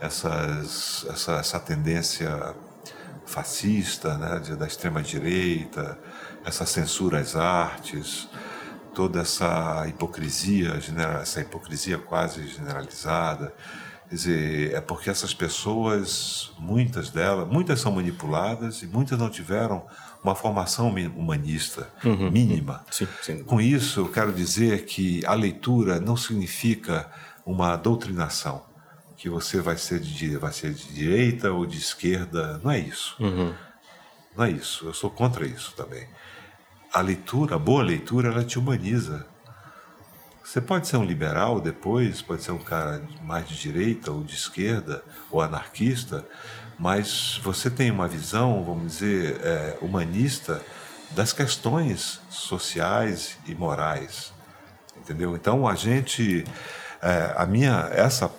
essas, 0.00 1.04
essa, 1.10 1.32
essa 1.32 1.58
tendência 1.58 2.54
fascista 3.26 4.16
né? 4.16 4.38
da 4.56 4.66
extrema-direita, 4.66 5.98
essa 6.44 6.64
censura 6.64 7.18
às 7.18 7.34
artes, 7.34 8.28
toda 8.94 9.20
essa 9.20 9.84
hipocrisia, 9.88 10.80
essa 11.20 11.40
hipocrisia 11.40 11.98
quase 11.98 12.46
generalizada. 12.46 13.52
Quer 14.08 14.14
dizer, 14.14 14.74
é 14.74 14.80
porque 14.80 15.10
essas 15.10 15.34
pessoas, 15.34 16.52
muitas 16.58 17.10
delas, 17.10 17.48
muitas 17.48 17.80
são 17.80 17.92
manipuladas 17.92 18.82
e 18.82 18.86
muitas 18.86 19.18
não 19.18 19.28
tiveram 19.28 19.84
uma 20.22 20.34
formação 20.34 20.88
humanista 20.88 21.90
uhum, 22.04 22.30
mínima. 22.30 22.84
Sim, 22.90 23.08
sim. 23.20 23.42
Com 23.42 23.60
isso, 23.60 24.00
eu 24.00 24.08
quero 24.08 24.32
dizer 24.32 24.84
que 24.84 25.24
a 25.26 25.34
leitura 25.34 26.00
não 26.00 26.16
significa 26.16 27.10
uma 27.44 27.76
doutrinação, 27.76 28.62
que 29.16 29.28
você 29.28 29.60
vai 29.60 29.76
ser 29.76 30.00
de, 30.00 30.36
vai 30.36 30.52
ser 30.52 30.72
de 30.72 30.86
direita 30.94 31.52
ou 31.52 31.66
de 31.66 31.78
esquerda. 31.78 32.60
Não 32.62 32.70
é 32.70 32.78
isso. 32.78 33.16
Uhum. 33.18 33.52
Não 34.36 34.44
é 34.44 34.50
isso. 34.50 34.86
Eu 34.86 34.94
sou 34.94 35.10
contra 35.10 35.46
isso 35.46 35.74
também 35.76 36.06
a 36.94 37.00
leitura, 37.00 37.56
a 37.56 37.58
boa 37.58 37.82
leitura, 37.82 38.28
ela 38.28 38.44
te 38.44 38.56
humaniza. 38.56 39.26
Você 40.44 40.60
pode 40.60 40.86
ser 40.86 40.96
um 40.96 41.04
liberal 41.04 41.60
depois, 41.60 42.22
pode 42.22 42.44
ser 42.44 42.52
um 42.52 42.58
cara 42.58 43.02
mais 43.24 43.48
de 43.48 43.56
direita 43.58 44.12
ou 44.12 44.22
de 44.22 44.34
esquerda, 44.34 45.02
ou 45.28 45.40
anarquista, 45.40 46.24
mas 46.78 47.40
você 47.42 47.68
tem 47.68 47.90
uma 47.90 48.06
visão, 48.06 48.62
vamos 48.62 48.92
dizer, 48.92 49.40
é, 49.42 49.76
humanista 49.82 50.62
das 51.10 51.32
questões 51.32 52.20
sociais 52.30 53.38
e 53.44 53.56
morais, 53.56 54.32
entendeu? 54.96 55.34
Então 55.34 55.66
a 55.66 55.74
gente, 55.74 56.44
é, 57.02 57.34
a 57.36 57.44
minha, 57.44 57.88
essa 57.90 58.30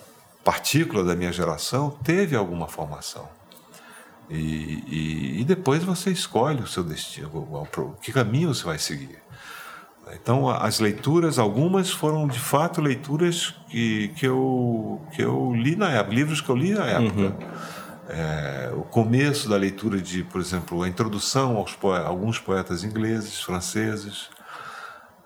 partícula 0.46 1.04
da 1.04 1.14
minha 1.14 1.34
geração 1.34 1.90
teve 1.90 2.38
alguma 2.38 2.70
formação. 2.70 3.28
E, 4.30 4.36
e, 4.36 5.42
e, 5.42 5.44
depois 5.44 5.84
você 5.84 6.10
escolhe 6.10 6.62
o 6.62 6.68
seu 6.68 6.84
destino, 6.84 7.30
o, 7.30 7.96
que 8.02 8.12
caminho 8.12 8.54
você 8.54 8.64
vai 8.64 8.80
seguir. 8.80 9.20
Então, 10.14 10.50
as 10.50 10.80
leituras, 10.80 11.40
algumas 11.40 11.92
foram 11.92 12.28
de 12.28 12.40
fato 12.40 12.80
leituras 12.80 13.56
que, 13.70 14.10
que, 14.10 14.26
eu, 14.26 15.02
que 15.14 15.24
eu 15.24 15.54
li 15.56 15.76
na 15.76 15.90
época, 15.92 16.16
livros 16.16 16.42
que 16.42 16.50
eu 16.50 16.56
li 16.56 16.74
na 16.74 16.86
época. 16.86 17.22
Uhum. 17.22 17.38
É, 18.08 18.72
o 18.76 18.84
começo 18.84 19.50
da 19.50 19.58
leitura 19.58 20.00
de, 20.00 20.24
por 20.24 20.40
exemplo, 20.40 20.84
a 20.84 20.88
introdução 20.88 21.58
aos 21.58 21.74
poetas, 21.74 22.08
alguns 22.08 22.38
poetas 22.38 22.84
ingleses, 22.84 23.42
franceses, 23.42 24.30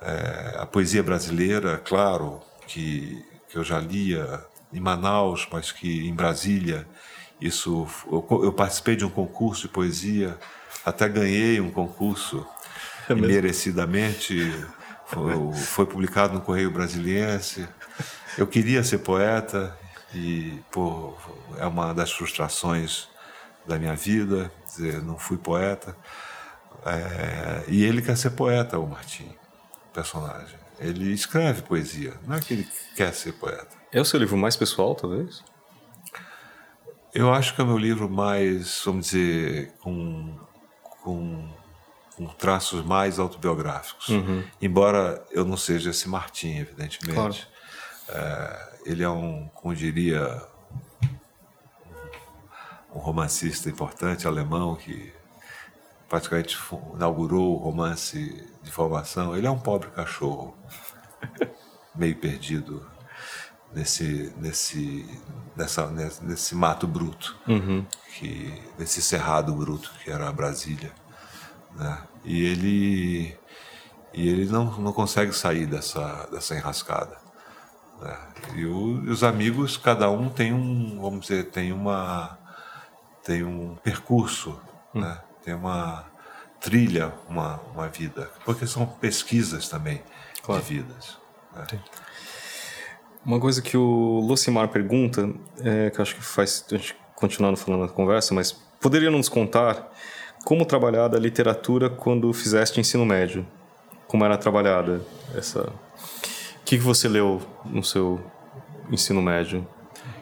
é, 0.02 0.56
a 0.58 0.66
poesia 0.66 1.04
brasileira, 1.04 1.78
claro, 1.78 2.40
que, 2.66 3.26
que 3.50 3.58
eu 3.58 3.66
já 3.66 3.80
lia 3.80 4.46
em 4.72 4.80
Manaus, 4.80 5.46
mas 5.52 5.74
que 5.74 6.08
em 6.08 6.14
Brasília 6.14 6.88
Isso, 7.42 7.88
eu, 8.12 8.44
eu 8.44 8.54
participei 8.54 8.96
de 8.96 9.06
um 9.06 9.10
concurso 9.10 9.64
de 9.64 9.70
poesia, 9.70 10.38
até 10.86 11.08
ganhei 11.08 11.60
um 11.62 11.72
concurso 11.72 12.46
é 13.10 13.16
merecidamente. 13.16 14.54
Foi, 15.06 15.54
foi, 15.54 15.86
publicado 15.88 16.34
no 16.36 16.42
Correio 16.42 16.70
Brasiliense. 16.70 17.68
Eu 18.38 18.46
queria 18.46 18.84
ser 18.84 19.00
poeta 19.00 19.76
e 20.14 20.62
pô, 20.72 21.18
é 21.58 21.66
uma 21.66 21.94
das 21.94 22.12
frustrações 22.12 23.08
da 23.66 23.80
minha 23.80 23.96
vida, 23.96 24.52
dizer, 24.66 25.02
não 25.02 25.18
fui 25.18 25.38
poeta. 25.38 25.96
É, 26.86 27.64
e 27.68 27.84
ele 27.84 28.02
quer 28.02 28.16
ser 28.16 28.32
poeta, 28.32 28.78
o 28.78 28.88
Martim, 28.88 29.36
personagem. 29.92 30.58
Ele 30.80 31.12
escreve 31.12 31.64
poesia, 31.64 32.14
não 32.26 32.36
é 32.36 32.40
que 32.40 32.54
ele 32.54 32.68
quer 32.96 33.14
ser 33.14 33.34
poeta. 33.34 33.76
É 33.92 34.00
o 34.00 34.06
seu 34.06 34.20
livro 34.20 34.38
mais 34.38 34.56
pessoal, 34.56 34.94
talvez? 34.94 35.44
Eu 37.14 37.34
acho 37.34 37.56
que 37.56 37.62
é 37.62 37.64
o 37.64 37.68
meu 37.68 37.78
livro 37.78 38.10
mais, 38.10 38.82
vamos 38.86 39.08
dizer, 39.08 39.74
com, 39.80 40.38
com, 40.82 41.50
com 42.16 42.26
traços 42.28 42.86
mais 42.86 43.18
autobiográficos. 43.18 44.10
Uhum. 44.10 44.44
Embora 44.62 45.26
eu 45.32 45.44
não 45.44 45.58
seja 45.58 45.90
esse 45.90 46.08
Martim, 46.08 46.58
evidentemente. 46.58 47.16
Claro. 47.16 47.36
É, 48.10 48.70
ele 48.86 49.04
é 49.04 49.10
um, 49.10 49.50
como 49.56 49.74
diria, 49.74 50.42
um 52.94 53.00
romancista 53.00 53.70
importante 53.70 54.28
alemão 54.28 54.76
que 54.76 55.12
praticamente 56.08 56.58
inaugurou 56.94 57.56
o 57.56 57.58
romance 57.58 58.48
de 58.62 58.72
formação. 58.72 59.36
Ele 59.36 59.48
é 59.48 59.52
um 59.52 59.60
pobre 59.60 59.90
cachorro, 59.90 60.56
meio 61.96 62.16
perdido 62.16 62.86
nesse 63.74 64.34
nesse 64.38 65.06
nessa 65.56 65.88
nesse 66.22 66.56
mato 66.56 66.88
bruto, 66.88 67.38
uhum. 67.48 67.86
que 68.18 68.54
nesse 68.78 69.02
cerrado 69.02 69.54
bruto 69.54 69.92
que 70.04 70.12
era 70.12 70.32
Brasília, 70.32 70.92
né? 71.76 72.02
E 72.24 72.46
ele 72.46 73.38
e 74.14 74.28
ele 74.28 74.46
não, 74.46 74.66
não 74.80 74.94
consegue 74.94 75.34
sair 75.34 75.66
dessa 75.66 76.28
dessa 76.32 76.56
enrascada. 76.56 77.18
Né? 78.02 78.18
E, 78.56 78.66
o, 78.66 79.04
e 79.06 79.10
os 79.10 79.24
amigos, 79.24 79.78
cada 79.78 80.10
um 80.10 80.30
tem 80.30 80.54
um, 80.54 81.00
vamos 81.02 81.22
dizer, 81.22 81.46
tem 81.52 81.72
uma 81.72 82.38
tem 83.24 83.44
um 83.44 83.76
percurso, 83.76 84.60
hum. 84.94 85.02
né? 85.02 85.20
tem 85.44 85.54
uma 85.54 86.06
trilha, 86.60 87.14
uma, 87.30 87.60
uma 87.74 87.88
vida, 87.88 88.30
porque 88.44 88.68
são 88.68 88.86
pesquisas 88.86 89.70
também 89.70 90.02
claro. 90.44 90.62
de 90.62 90.68
vidas. 90.68 91.18
Né? 91.56 91.80
Uma 93.26 93.40
coisa 93.40 93.62
que 93.62 93.76
o 93.76 94.20
Lucimar 94.22 94.70
pergunta, 94.70 95.30
é, 95.62 95.90
que 95.90 96.02
acho 96.02 96.16
que 96.16 96.22
faz 96.22 96.66
a 96.72 96.76
gente 96.76 96.96
continuando 97.16 97.58
falando 97.58 97.82
na 97.82 97.88
conversa, 97.90 98.34
mas 98.34 98.54
poderia 98.80 99.12
nos 99.12 99.28
contar 99.28 99.92
como 100.46 100.66
trabalhada 100.66 101.18
a 101.18 101.20
literatura 101.20 101.90
quando 101.90 102.32
fizeste 102.32 102.80
ensino 102.80 103.06
médio? 103.06 103.46
Como 104.08 104.24
era 104.24 104.38
trabalhada 104.38 105.02
essa? 105.36 105.62
O 105.62 106.64
que, 106.64 106.78
que 106.78 106.84
você 106.84 107.10
leu 107.10 107.42
no 107.66 107.84
seu 107.84 108.22
ensino 108.90 109.22
médio? 109.22 109.68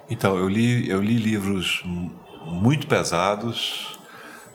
Então, 0.10 0.36
eu 0.38 0.50
li, 0.50 0.90
eu 0.90 1.02
li 1.02 1.18
livros 1.18 1.84
muito 2.46 2.88
pesados, 2.88 4.00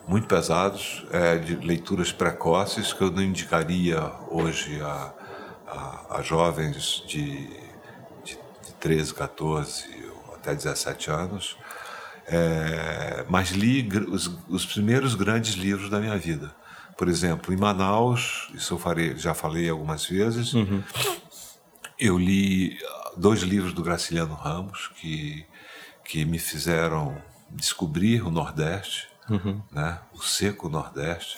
muito 0.05 0.27
pesados, 0.27 1.05
é, 1.11 1.37
de 1.37 1.55
leituras 1.55 2.11
precoces 2.11 2.91
que 2.91 3.01
eu 3.01 3.09
não 3.09 3.21
indicaria 3.21 4.11
hoje 4.29 4.81
a, 4.81 5.13
a, 5.65 6.17
a 6.17 6.21
jovens 6.21 7.03
de 7.07 7.62
13, 8.83 9.13
14 9.13 9.85
até 10.35 10.53
17 10.53 11.09
anos. 11.09 11.55
É, 12.27 13.25
mas 13.29 13.51
li 13.51 13.87
os, 14.09 14.29
os, 14.49 14.65
primeiros 14.65 15.15
grandes 15.15 15.53
livros 15.53 15.89
da 15.89 15.99
minha 16.01 16.17
vida. 16.17 16.53
Por 16.97 17.07
exemplo, 17.07 17.53
em 17.53 17.57
Manaus, 17.57 18.49
isso 18.53 18.73
eu 18.73 18.77
farei, 18.77 19.17
já 19.17 19.33
falei 19.33 19.69
algumas 19.69 20.05
vezes, 20.05 20.53
uhum. 20.53 20.83
eu 21.97 22.17
li 22.17 22.77
dois 23.17 23.41
livros 23.41 23.73
do 23.73 23.81
Graciliano 23.81 24.33
Ramos 24.33 24.89
que, 24.95 25.45
que 26.03 26.25
me 26.25 26.39
fizeram 26.39 27.17
descobrir 27.49 28.21
o 28.21 28.29
Nordeste, 28.29 29.07
uhum. 29.29 29.61
né? 29.71 29.99
o 30.13 30.21
seco 30.21 30.69
Nordeste, 30.69 31.37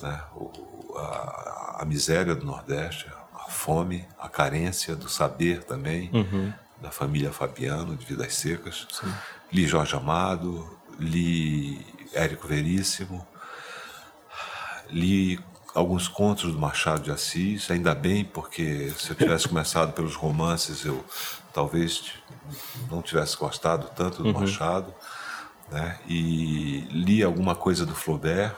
né? 0.00 0.20
o, 0.34 0.94
a, 0.96 1.82
a, 1.82 1.84
miséria 1.84 2.34
do 2.34 2.44
Nordeste, 2.46 3.06
fome, 3.52 4.06
a 4.18 4.28
carência 4.28 4.96
do 4.96 5.08
saber 5.08 5.62
também, 5.64 6.10
uhum. 6.12 6.52
da 6.80 6.90
família 6.90 7.32
Fabiano, 7.32 7.96
de 7.96 8.04
Vidas 8.04 8.34
Secas. 8.34 8.86
Sim. 8.90 9.12
Li 9.52 9.66
Jorge 9.66 9.94
Amado, 9.94 10.78
li 10.98 11.84
Érico 12.12 12.48
Veríssimo, 12.48 13.26
li 14.90 15.38
alguns 15.74 16.08
contos 16.08 16.52
do 16.52 16.58
Machado 16.58 17.02
de 17.02 17.10
Assis, 17.10 17.70
ainda 17.70 17.94
bem, 17.94 18.24
porque 18.24 18.92
se 18.98 19.10
eu 19.10 19.16
tivesse 19.16 19.46
começado 19.48 19.92
pelos 19.92 20.14
romances, 20.14 20.84
eu 20.84 21.04
talvez 21.52 22.14
não 22.90 23.02
tivesse 23.02 23.36
gostado 23.36 23.88
tanto 23.94 24.22
do 24.22 24.30
uhum. 24.30 24.40
Machado 24.40 24.92
né? 25.70 25.98
e 26.06 26.86
li 26.90 27.22
alguma 27.22 27.54
coisa 27.54 27.86
do 27.86 27.94
Flaubert 27.94 28.54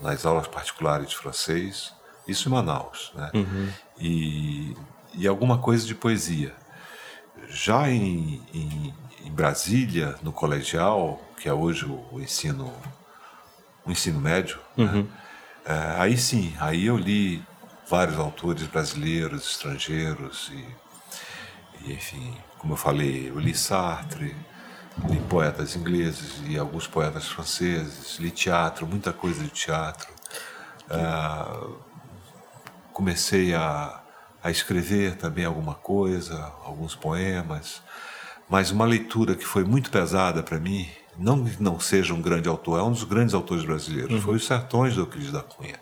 nas 0.00 0.24
aulas 0.24 0.46
particulares 0.46 1.10
de 1.10 1.16
francês, 1.16 1.92
isso 2.26 2.48
em 2.48 2.52
Manaus, 2.52 3.12
né? 3.14 3.30
Uhum. 3.34 3.68
E, 3.98 4.76
e 5.14 5.26
alguma 5.26 5.58
coisa 5.58 5.86
de 5.86 5.94
poesia. 5.94 6.54
Já 7.48 7.88
em, 7.90 8.42
em, 8.54 8.94
em, 9.24 9.30
Brasília, 9.30 10.16
no 10.22 10.32
colegial, 10.32 11.20
que 11.36 11.48
é 11.48 11.52
hoje 11.52 11.84
o, 11.86 12.20
ensino, 12.20 12.72
o 13.84 13.90
ensino 13.90 14.20
médio, 14.20 14.58
né? 14.76 14.84
uhum. 14.84 15.02
né? 15.02 15.08
é, 15.64 16.00
aí 16.00 16.16
sim, 16.16 16.54
aí 16.60 16.86
eu 16.86 16.96
li 16.96 17.42
vários 17.88 18.18
autores 18.18 18.62
brasileiros, 18.68 19.50
estrangeiros 19.50 20.52
e, 20.52 21.84
e 21.84 21.92
enfim, 21.92 22.36
como 22.58 22.74
eu 22.74 22.76
falei, 22.76 23.30
eu 23.30 23.38
li 23.38 23.54
Sartre, 23.54 24.36
li 25.08 25.20
poetas 25.28 25.74
ingleses, 25.74 26.38
li 26.38 26.58
alguns 26.58 26.86
poetas 26.86 27.26
franceses, 27.26 28.18
li 28.18 28.30
teatro, 28.30 28.86
muita 28.86 29.12
coisa 29.12 29.42
de 29.42 29.50
teatro. 29.50 30.12
Uh, 30.90 31.78
comecei 33.00 33.54
a, 33.54 34.02
a 34.42 34.50
escrever 34.50 35.16
também 35.16 35.46
alguma 35.46 35.74
coisa, 35.74 36.52
alguns 36.62 36.94
poemas, 36.94 37.82
mas 38.46 38.70
uma 38.70 38.84
leitura 38.84 39.34
que 39.34 39.46
foi 39.46 39.64
muito 39.64 39.90
pesada 39.90 40.42
para 40.42 40.60
mim, 40.60 40.86
não 41.16 41.42
que 41.42 41.62
não 41.62 41.80
seja 41.80 42.12
um 42.12 42.20
grande 42.20 42.46
autor, 42.46 42.78
é 42.78 42.82
um 42.82 42.92
dos 42.92 43.04
grandes 43.04 43.32
autores 43.32 43.64
brasileiros, 43.64 44.12
uhum. 44.12 44.20
foi 44.20 44.36
Os 44.36 44.46
Sertões 44.46 44.94
do 44.94 45.00
Euclides 45.00 45.32
da 45.32 45.40
Cunha, 45.40 45.80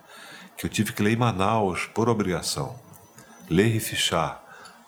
que 0.57 0.65
eu 0.65 0.71
tive 0.71 0.93
que 0.93 1.03
ler 1.03 1.15
em 1.15 1.17
Manaus 1.17 1.87
por 1.87 2.09
obrigação. 2.09 2.79
Ler 3.51 3.75
e 3.75 3.81
fichar 3.81 4.41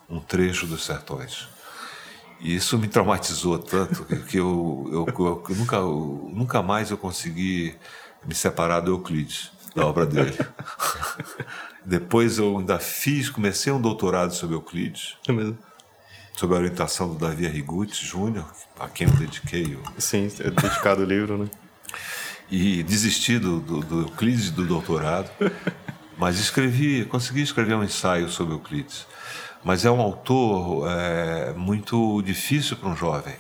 um 0.09 0.21
trecho 0.21 0.67
dos 0.67 0.85
Sertões. 0.85 1.49
E 2.39 2.55
isso 2.55 2.79
me 2.79 2.87
traumatizou 2.87 3.59
tanto 3.59 4.05
que 4.05 4.37
eu, 4.37 4.89
eu, 4.93 5.07
eu, 5.09 5.45
eu 5.49 5.57
nunca, 5.57 5.81
nunca 5.81 6.63
mais 6.63 6.93
eu 6.93 6.97
consegui 6.97 7.75
me 8.25 8.35
separar 8.37 8.81
do 8.81 8.93
Euclides, 8.93 9.51
da 9.75 9.87
obra 9.87 10.07
dele. 10.07 10.37
Depois 11.85 12.39
eu 12.39 12.59
ainda 12.59 12.79
fiz, 12.79 13.29
comecei 13.31 13.73
um 13.73 13.81
doutorado 13.81 14.35
sobre 14.35 14.57
Euclides. 14.57 15.17
É 15.27 15.33
mesmo? 15.33 15.59
Sob 16.37 16.55
a 16.55 16.59
orientação 16.59 17.09
do 17.09 17.19
Davi 17.19 17.47
Arrigucci 17.47 18.05
Júnior, 18.05 18.47
a 18.79 18.89
quem 18.89 19.07
eu 19.07 19.15
dediquei. 19.15 19.75
O... 19.75 19.83
Sim, 19.99 20.29
é 20.41 20.51
dedicado 20.51 21.03
o 21.03 21.05
livro, 21.05 21.37
né? 21.37 21.51
E 22.51 22.83
desisti 22.83 23.39
do, 23.39 23.61
do, 23.61 23.81
do 23.81 24.01
Euclides 24.03 24.51
do 24.51 24.67
doutorado, 24.67 25.31
mas 26.17 26.39
escrevi, 26.39 27.05
consegui 27.05 27.43
escrever 27.43 27.75
um 27.75 27.85
ensaio 27.85 28.29
sobre 28.29 28.55
Euclides 28.55 29.07
mas 29.63 29.85
é 29.85 29.91
um 29.91 30.01
autor 30.01 30.89
é, 30.91 31.53
muito 31.53 32.23
difícil 32.23 32.77
para 32.77 32.89
um 32.89 32.97
jovem. 32.97 33.35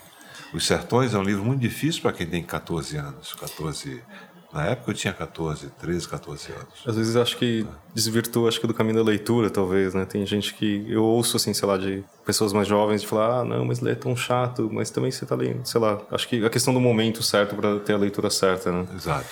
Os 0.52 0.66
Sertões 0.66 1.14
é 1.14 1.18
um 1.18 1.22
livro 1.22 1.44
muito 1.44 1.60
difícil 1.60 2.02
para 2.02 2.12
quem 2.12 2.26
tem 2.26 2.42
14 2.42 2.96
anos, 2.96 3.34
14 3.34 4.02
na 4.52 4.66
época 4.66 4.90
eu 4.90 4.94
tinha 4.94 5.12
14, 5.12 5.68
13, 5.78 6.08
14 6.08 6.52
anos. 6.52 6.82
Às 6.86 6.96
vezes 6.96 7.16
acho 7.16 7.36
que 7.36 7.66
desvirtua 7.94 8.48
acho 8.48 8.60
que 8.60 8.66
do 8.66 8.74
caminho 8.74 8.96
da 8.96 9.02
leitura, 9.02 9.48
talvez, 9.50 9.94
né? 9.94 10.04
Tem 10.04 10.24
gente 10.26 10.54
que 10.54 10.84
eu 10.88 11.04
ouço 11.04 11.36
assim, 11.36 11.54
sei 11.54 11.68
lá, 11.68 11.76
de 11.76 12.04
pessoas 12.24 12.52
mais 12.52 12.66
jovens 12.66 13.00
de 13.00 13.06
falar: 13.06 13.40
"Ah, 13.40 13.44
não, 13.44 13.64
mas 13.64 13.80
ler 13.80 13.92
é 13.92 13.94
tão 13.94 14.16
chato", 14.16 14.68
mas 14.72 14.90
também 14.90 15.10
você 15.10 15.24
está 15.24 15.34
lendo, 15.34 15.64
sei 15.66 15.80
lá. 15.80 16.00
Acho 16.10 16.28
que 16.28 16.44
a 16.44 16.50
questão 16.50 16.74
do 16.74 16.80
momento 16.80 17.22
certo 17.22 17.54
para 17.54 17.78
ter 17.80 17.92
a 17.92 17.98
leitura 17.98 18.30
certa, 18.30 18.72
né? 18.72 18.86
Exato. 18.94 19.28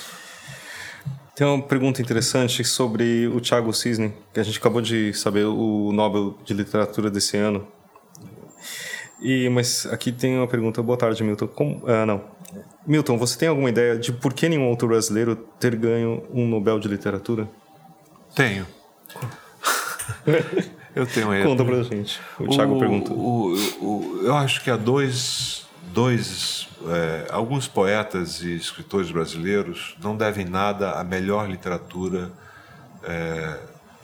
Tem 1.38 1.46
uma 1.46 1.62
pergunta 1.62 2.02
interessante 2.02 2.64
sobre 2.64 3.28
o 3.28 3.40
Thiago 3.40 3.72
Cisne, 3.72 4.12
que 4.34 4.40
a 4.40 4.42
gente 4.42 4.58
acabou 4.58 4.80
de 4.80 5.12
saber 5.14 5.44
o 5.44 5.92
Nobel 5.92 6.36
de 6.44 6.52
Literatura 6.52 7.08
desse 7.08 7.36
ano. 7.36 7.64
E, 9.20 9.48
mas 9.48 9.86
aqui 9.86 10.12
tem 10.12 10.36
uma 10.36 10.46
pergunta. 10.46 10.82
Boa 10.82 10.96
tarde, 10.96 11.22
Milton. 11.24 11.48
Como, 11.48 11.82
ah, 11.86 12.06
não. 12.06 12.22
Milton, 12.86 13.18
você 13.18 13.38
tem 13.38 13.48
alguma 13.48 13.68
ideia 13.68 13.98
de 13.98 14.12
por 14.12 14.32
que 14.32 14.48
nenhum 14.48 14.64
autor 14.64 14.88
brasileiro 14.88 15.36
ter 15.36 15.76
ganho 15.76 16.24
um 16.32 16.46
Nobel 16.46 16.78
de 16.78 16.88
Literatura? 16.88 17.48
Tenho. 18.34 18.66
eu 20.94 21.06
tenho 21.06 21.30
aí. 21.30 21.42
Conta 21.42 21.64
pra 21.64 21.82
gente. 21.82 22.20
O 22.38 22.48
Thiago 22.48 22.78
perguntou. 22.78 23.16
O, 23.16 23.54
o, 23.80 24.20
eu 24.24 24.36
acho 24.36 24.62
que 24.62 24.70
há 24.70 24.76
dois, 24.76 25.66
dois, 25.92 26.68
é, 26.86 27.26
alguns 27.30 27.66
poetas 27.66 28.40
e 28.42 28.54
escritores 28.54 29.10
brasileiros 29.10 29.96
não 30.02 30.16
devem 30.16 30.44
nada 30.44 30.92
à 30.92 31.04
melhor 31.04 31.48
literatura, 31.50 32.30
é, 33.02 33.58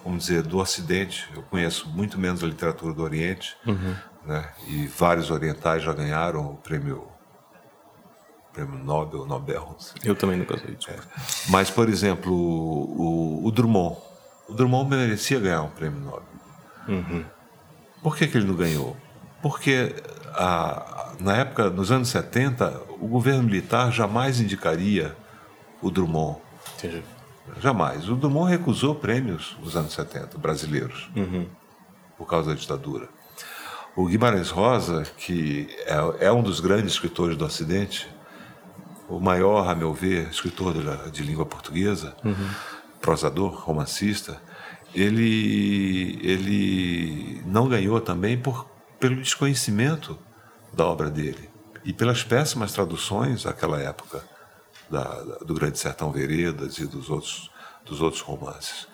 vamos 0.05 0.27
dizer, 0.27 0.43
do 0.43 0.59
Ocidente. 0.59 1.29
Eu 1.35 1.43
conheço 1.43 1.89
muito 1.89 2.19
menos 2.19 2.43
a 2.43 2.47
literatura 2.47 2.93
do 2.93 3.03
Oriente, 3.03 3.57
uhum. 3.67 3.95
Né? 4.27 4.49
e 4.67 4.87
vários 4.87 5.31
orientais 5.31 5.83
já 5.83 5.93
ganharam 5.93 6.53
o 6.53 6.57
prêmio 6.57 7.09
prêmio 8.55 8.79
Nobel, 8.79 9.27
Nobel. 9.27 9.77
Eu 10.05 10.15
também 10.15 10.39
nunca 10.39 10.57
sei. 10.57 10.79
É. 10.89 10.99
Mas, 11.49 11.71
por 11.71 11.89
exemplo, 11.89 12.33
o, 12.33 13.43
o, 13.43 13.47
o, 13.47 13.51
Drummond. 13.51 13.97
O 14.49 14.55
Drummond 14.55 14.89
merecia 14.89 15.41
ganhar 15.41 15.63
um 15.63 15.71
prêmio 15.71 15.99
Nobel. 15.99 16.23
Uhum. 16.87 17.25
Por 18.01 18.17
que, 18.17 18.29
que 18.29 18.39
ele 18.39 18.47
não 18.47 18.55
ganhou? 18.55 18.97
Porque 19.43 19.95
a, 20.35 21.13
na 21.19 21.37
época, 21.37 21.69
nos 21.69 21.91
anos 21.91 22.09
70, 22.09 22.83
o 23.01 23.09
governo 23.09 23.43
militar 23.43 23.91
jamais 23.91 24.41
indicaria 24.41 25.17
o 25.83 25.91
Drummond. 25.91 26.39
Entendi. 26.79 27.03
Jamais. 27.61 28.09
O 28.09 28.15
Drummond 28.15 28.51
recusou 28.51 28.95
prêmios 28.95 29.57
nos 29.61 29.77
anos 29.77 29.93
70, 29.93 30.39
brasileiros, 30.39 31.11
uhum. 31.15 31.47
por 32.17 32.27
causa 32.27 32.51
da 32.51 32.57
ditadura. 32.57 33.09
O 33.97 34.07
Guimarães 34.07 34.51
Rosa, 34.51 35.05
que 35.17 35.69
é, 35.87 36.27
é, 36.27 36.33
um 36.33 36.43
dos 36.43 36.59
grandes 36.59 36.95
escritores 36.95 37.37
do 37.37 37.45
Ocidente, 37.45 38.09
o 39.09 39.21
maior, 39.21 39.69
a 39.69 39.75
meu 39.75 39.95
ver, 39.95 40.29
escritor 40.31 40.75
de, 40.75 41.11
de 41.13 41.23
língua 41.23 41.47
portuguesa, 41.47 42.17
uhum. 42.25 42.51
prosador, 43.01 43.55
romancista, 43.55 44.41
ele, 44.93 46.19
ele 46.23 47.43
não 47.47 47.69
ganhou 47.69 48.01
também 48.01 48.37
por, 48.37 48.69
pelo 48.99 49.17
desconhecimento 49.17 50.19
da 50.73 50.85
obra 50.87 51.09
dele 51.09 51.49
e 51.85 51.93
pelas 51.93 52.25
péssimas 52.25 52.73
traduções 52.73 53.45
daquela 53.45 53.81
época 53.81 54.25
da, 54.91 55.03
da, 55.03 55.37
do 55.39 55.55
Grande 55.55 55.79
Sertão 55.79 56.11
Veredas 56.11 56.79
e 56.79 56.87
dos 56.87 57.11
outros, 57.11 57.51
dos 57.85 58.01
outros 58.01 58.23
romances. 58.23 58.89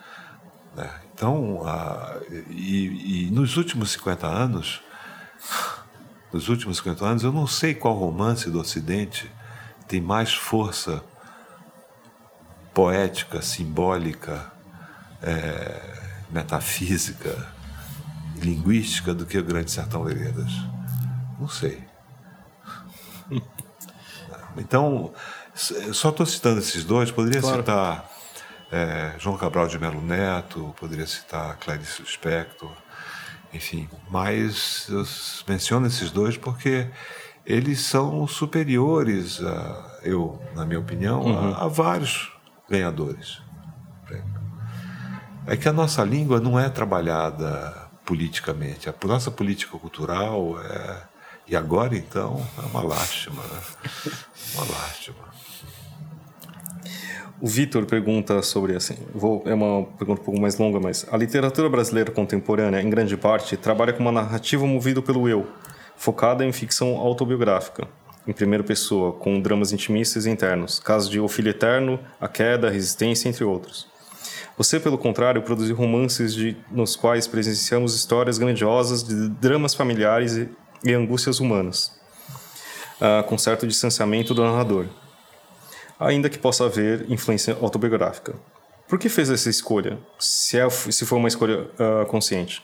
Né? 0.74 0.90
Então, 1.14 1.62
a, 1.66 2.18
e, 2.50 3.26
e 3.26 3.30
nos 3.30 3.56
últimos 3.56 3.92
50 3.92 4.26
anos, 4.26 4.82
nos 6.32 6.48
últimos 6.48 6.78
50 6.78 7.04
anos, 7.04 7.22
eu 7.22 7.32
não 7.32 7.46
sei 7.46 7.74
qual 7.74 7.94
romance 7.94 8.50
do 8.50 8.60
Ocidente 8.60 9.30
tem 9.88 10.00
mais 10.00 10.32
força 10.32 11.02
poética, 12.72 13.42
simbólica, 13.42 14.52
é, 15.22 15.98
metafísica, 16.30 17.52
linguística 18.36 19.12
do 19.12 19.26
que 19.26 19.36
o 19.38 19.44
Grande 19.44 19.70
Sertão 19.70 20.04
Veredas. 20.04 20.52
Não 21.38 21.48
sei. 21.48 21.84
Então, 24.56 25.14
só 25.54 26.10
estou 26.10 26.26
citando 26.26 26.58
esses 26.58 26.84
dois, 26.84 27.12
poderia 27.12 27.40
claro. 27.40 27.58
citar 27.58 28.10
é, 28.70 29.14
João 29.16 29.36
Cabral 29.36 29.68
de 29.68 29.78
Melo 29.78 30.02
Neto, 30.02 30.74
poderia 30.78 31.06
citar 31.06 31.56
Clarice 31.56 32.02
Lispector, 32.02 32.70
enfim, 33.52 33.88
mas 34.08 34.86
eu 34.88 35.04
menciono 35.48 35.86
esses 35.86 36.10
dois 36.10 36.36
porque 36.36 36.88
eles 37.44 37.80
são 37.80 38.26
superiores, 38.26 39.42
a, 39.42 39.98
eu, 40.02 40.40
na 40.54 40.64
minha 40.64 40.78
opinião, 40.78 41.22
uhum. 41.22 41.54
a, 41.54 41.64
a, 41.64 41.68
vários 41.68 42.32
ganhadores. 42.68 43.42
É 45.46 45.56
que 45.56 45.68
a 45.68 45.72
nossa 45.72 46.04
língua 46.04 46.38
não 46.38 46.60
é 46.60 46.68
trabalhada 46.68 47.88
politicamente. 48.04 48.88
A 48.88 48.94
nossa 49.04 49.30
política 49.30 49.76
cultural 49.78 50.60
é. 50.62 51.02
E 51.48 51.56
agora, 51.56 51.96
então, 51.96 52.46
é 52.58 52.66
uma 52.66 52.82
lástima. 52.82 53.42
Né? 53.42 54.12
Uma 54.54 54.64
lástima. 54.70 55.29
O 57.42 57.46
Vitor 57.46 57.86
pergunta 57.86 58.42
sobre 58.42 58.76
assim, 58.76 58.96
vou, 59.14 59.42
é 59.46 59.54
uma 59.54 59.84
pergunta 59.98 60.20
um 60.20 60.24
pouco 60.24 60.38
mais 60.38 60.58
longa, 60.58 60.78
mas 60.78 61.06
a 61.10 61.16
literatura 61.16 61.70
brasileira 61.70 62.10
contemporânea, 62.10 62.82
em 62.82 62.90
grande 62.90 63.16
parte, 63.16 63.56
trabalha 63.56 63.94
com 63.94 64.00
uma 64.00 64.12
narrativa 64.12 64.66
movida 64.66 65.00
pelo 65.00 65.26
eu, 65.26 65.46
focada 65.96 66.44
em 66.44 66.52
ficção 66.52 66.98
autobiográfica, 66.98 67.88
em 68.28 68.32
primeira 68.34 68.62
pessoa, 68.62 69.12
com 69.12 69.40
dramas 69.40 69.72
intimistas 69.72 70.26
e 70.26 70.30
internos, 70.30 70.80
casos 70.80 71.08
de 71.08 71.18
O 71.18 71.28
Filho 71.28 71.48
Eterno, 71.48 71.98
A 72.20 72.28
Queda, 72.28 72.68
a 72.68 72.70
Resistência, 72.70 73.26
entre 73.26 73.42
outros. 73.42 73.88
Você, 74.58 74.78
pelo 74.78 74.98
contrário, 74.98 75.40
produziu 75.40 75.74
romances 75.74 76.34
de, 76.34 76.54
nos 76.70 76.94
quais 76.94 77.26
presenciamos 77.26 77.96
histórias 77.96 78.36
grandiosas 78.36 79.02
de 79.02 79.30
dramas 79.30 79.72
familiares 79.72 80.36
e, 80.36 80.46
e 80.84 80.92
angústias 80.92 81.40
humanas, 81.40 81.98
uh, 83.00 83.26
com 83.26 83.38
certo 83.38 83.66
distanciamento 83.66 84.34
do 84.34 84.42
narrador, 84.44 84.84
ainda 86.00 86.30
que 86.30 86.38
possa 86.38 86.64
haver 86.64 87.04
influência 87.10 87.56
autobiográfica. 87.60 88.34
Por 88.88 88.98
que 88.98 89.08
fez 89.08 89.30
essa 89.30 89.50
escolha, 89.50 89.98
se, 90.18 90.58
é, 90.58 90.68
se 90.68 91.04
foi 91.04 91.18
uma 91.18 91.28
escolha 91.28 91.68
uh, 91.78 92.06
consciente? 92.06 92.62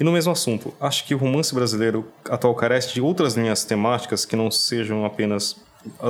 E 0.00 0.04
no 0.04 0.12
mesmo 0.12 0.32
assunto, 0.32 0.72
acho 0.80 1.04
que 1.04 1.14
o 1.14 1.18
romance 1.18 1.54
brasileiro 1.54 2.08
atual 2.30 2.54
carece 2.54 2.94
de 2.94 3.00
outras 3.00 3.34
linhas 3.34 3.64
temáticas 3.64 4.24
que 4.24 4.34
não 4.34 4.50
sejam 4.50 5.04
apenas 5.04 5.56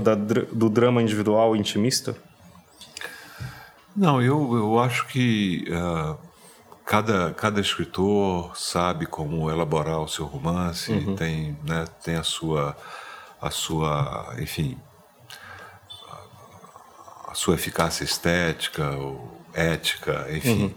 da, 0.02 0.14
do 0.14 0.68
drama 0.68 1.02
individual 1.02 1.56
e 1.56 1.58
intimista? 1.58 2.14
Não, 3.96 4.22
eu, 4.22 4.54
eu 4.54 4.78
acho 4.78 5.06
que 5.08 5.64
uh, 5.68 6.16
cada, 6.84 7.32
cada 7.32 7.60
escritor 7.60 8.56
sabe 8.56 9.06
como 9.06 9.50
elaborar 9.50 10.00
o 10.00 10.08
seu 10.08 10.26
romance, 10.26 10.92
uhum. 10.92 11.16
tem, 11.16 11.56
né, 11.64 11.84
tem 12.04 12.14
a 12.14 12.22
sua, 12.22 12.76
a 13.40 13.50
sua, 13.50 14.34
enfim, 14.38 14.78
a 17.32 17.34
sua 17.34 17.54
eficácia 17.54 18.04
estética 18.04 18.90
ou 18.90 19.40
ética, 19.54 20.26
enfim. 20.30 20.64
Uhum. 20.64 20.74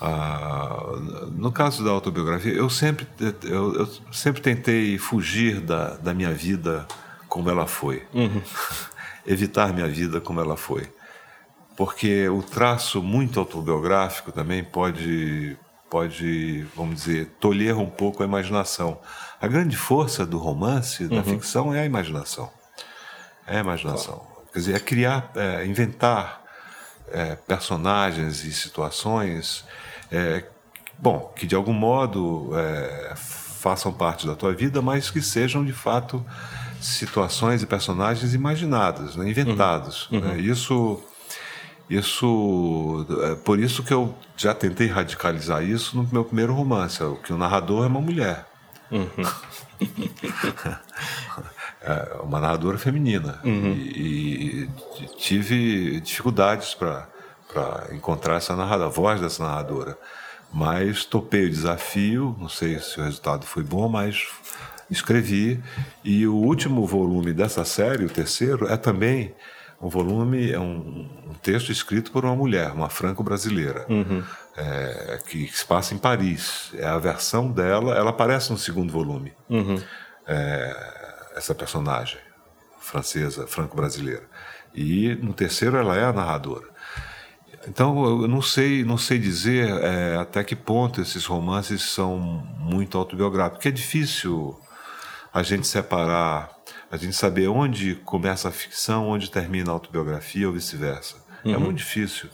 Ah, 0.00 0.94
no 1.30 1.52
caso 1.52 1.84
da 1.84 1.90
autobiografia, 1.90 2.52
eu 2.52 2.70
sempre, 2.70 3.06
eu, 3.44 3.74
eu, 3.74 3.88
sempre 4.10 4.40
tentei 4.40 4.96
fugir 4.96 5.60
da, 5.60 5.96
da 5.96 6.14
minha 6.14 6.32
vida 6.32 6.88
como 7.28 7.50
ela 7.50 7.66
foi. 7.66 8.02
Uhum. 8.14 8.42
Evitar 9.26 9.72
minha 9.72 9.86
vida 9.86 10.18
como 10.18 10.40
ela 10.40 10.56
foi. 10.56 10.88
Porque 11.76 12.26
o 12.28 12.42
traço 12.42 13.02
muito 13.02 13.38
autobiográfico 13.38 14.32
também 14.32 14.64
pode, 14.64 15.56
pode, 15.90 16.66
vamos 16.74 17.04
dizer, 17.04 17.26
tolher 17.38 17.76
um 17.76 17.88
pouco 17.88 18.22
a 18.22 18.26
imaginação. 18.26 18.98
A 19.40 19.46
grande 19.46 19.76
força 19.76 20.24
do 20.24 20.38
romance, 20.38 21.06
da 21.06 21.16
uhum. 21.16 21.24
ficção, 21.24 21.74
é 21.74 21.80
a 21.80 21.84
imaginação. 21.84 22.50
É 23.46 23.58
a 23.58 23.60
imaginação. 23.60 24.31
Quer 24.52 24.58
dizer, 24.58 24.74
é 24.74 24.80
criar, 24.80 25.30
é 25.34 25.66
inventar 25.66 26.42
é, 27.10 27.36
personagens 27.36 28.44
e 28.44 28.52
situações 28.52 29.64
é, 30.10 30.44
bom, 30.98 31.32
que 31.34 31.46
de 31.46 31.54
algum 31.54 31.72
modo 31.72 32.50
é, 32.54 33.14
façam 33.16 33.92
parte 33.92 34.26
da 34.26 34.34
tua 34.34 34.52
vida, 34.52 34.82
mas 34.82 35.10
que 35.10 35.22
sejam 35.22 35.64
de 35.64 35.72
fato 35.72 36.24
situações 36.80 37.62
e 37.62 37.66
personagens 37.66 38.34
imaginados, 38.34 39.16
né, 39.16 39.28
inventados. 39.28 40.10
Uhum. 40.10 40.20
Né? 40.20 40.38
Isso, 40.38 41.02
isso, 41.88 43.06
é 43.22 43.34
por 43.36 43.58
isso 43.58 43.82
que 43.82 43.92
eu 43.92 44.14
já 44.36 44.52
tentei 44.52 44.88
radicalizar 44.88 45.62
isso 45.62 45.96
no 45.96 46.08
meu 46.12 46.24
primeiro 46.24 46.52
romance, 46.54 46.98
que 47.24 47.32
o 47.32 47.38
narrador 47.38 47.84
é 47.84 47.88
uma 47.88 48.00
mulher. 48.00 48.46
Uhum. 48.90 49.08
é 51.84 52.20
uma 52.22 52.40
narradora 52.40 52.78
feminina 52.78 53.40
uhum. 53.44 53.72
e, 53.72 54.68
e, 55.00 55.06
tive 55.16 56.00
dificuldades 56.00 56.74
para 56.74 57.08
para 57.52 57.94
encontrar 57.94 58.36
essa 58.36 58.56
narradora, 58.56 58.88
a 58.88 58.92
voz 58.92 59.20
dessa 59.20 59.44
narradora. 59.44 59.96
Mas 60.52 61.04
topei 61.04 61.46
o 61.46 61.50
desafio, 61.50 62.36
não 62.38 62.48
sei 62.48 62.78
se 62.78 62.98
o 63.00 63.04
resultado 63.04 63.46
foi 63.46 63.62
bom, 63.62 63.88
mas 63.88 64.26
escrevi. 64.90 65.62
E 66.04 66.26
o 66.26 66.34
último 66.34 66.86
volume 66.86 67.32
dessa 67.32 67.64
série, 67.64 68.04
o 68.04 68.08
terceiro, 68.08 68.66
é 68.66 68.76
também 68.76 69.34
um 69.80 69.88
volume, 69.88 70.52
é 70.52 70.60
um, 70.60 71.08
um 71.28 71.34
texto 71.42 71.72
escrito 71.72 72.12
por 72.12 72.24
uma 72.24 72.36
mulher, 72.36 72.70
uma 72.72 72.88
franco-brasileira, 72.88 73.86
uhum. 73.88 74.22
é, 74.56 75.18
que, 75.26 75.46
que, 75.46 75.58
se 75.58 75.64
passa 75.64 75.94
em 75.94 75.98
Paris. 75.98 76.70
É 76.74 76.86
a 76.86 76.98
versão 76.98 77.50
dela, 77.50 77.96
ela 77.96 78.10
aparece 78.10 78.52
no 78.52 78.58
segundo 78.58 78.92
volume, 78.92 79.32
uhum. 79.48 79.80
é, 80.26 81.01
essa 81.34 81.54
personagem 81.54 82.18
francesa, 82.80 83.46
franco-brasileira. 83.46 84.24
E 84.74 85.14
no 85.16 85.32
terceiro 85.32 85.76
ela 85.76 85.96
é 85.96 86.04
a 86.04 86.12
narradora. 86.12 86.66
Então 87.68 88.04
eu 88.22 88.28
não 88.28 88.42
sei, 88.42 88.84
não 88.84 88.98
sei 88.98 89.18
dizer 89.18 89.68
é, 89.68 90.16
até 90.16 90.42
que 90.42 90.56
ponto 90.56 91.00
esses 91.00 91.24
romances 91.24 91.82
são 91.82 92.18
muito 92.18 92.98
autobiográficos, 92.98 93.64
é 93.66 93.70
difícil 93.70 94.58
a 95.32 95.42
gente 95.42 95.66
separar, 95.66 96.50
a 96.90 96.96
gente 96.96 97.14
saber 97.14 97.48
onde 97.48 97.94
começa 97.94 98.48
a 98.48 98.52
ficção, 98.52 99.08
onde 99.08 99.30
termina 99.30 99.70
a 99.70 99.74
autobiografia 99.74 100.46
ou 100.46 100.52
vice-versa. 100.52 101.16
É 101.44 101.48
uhum. 101.48 101.54
É 101.54 101.58
muito 101.58 101.78
difícil. 101.78 102.28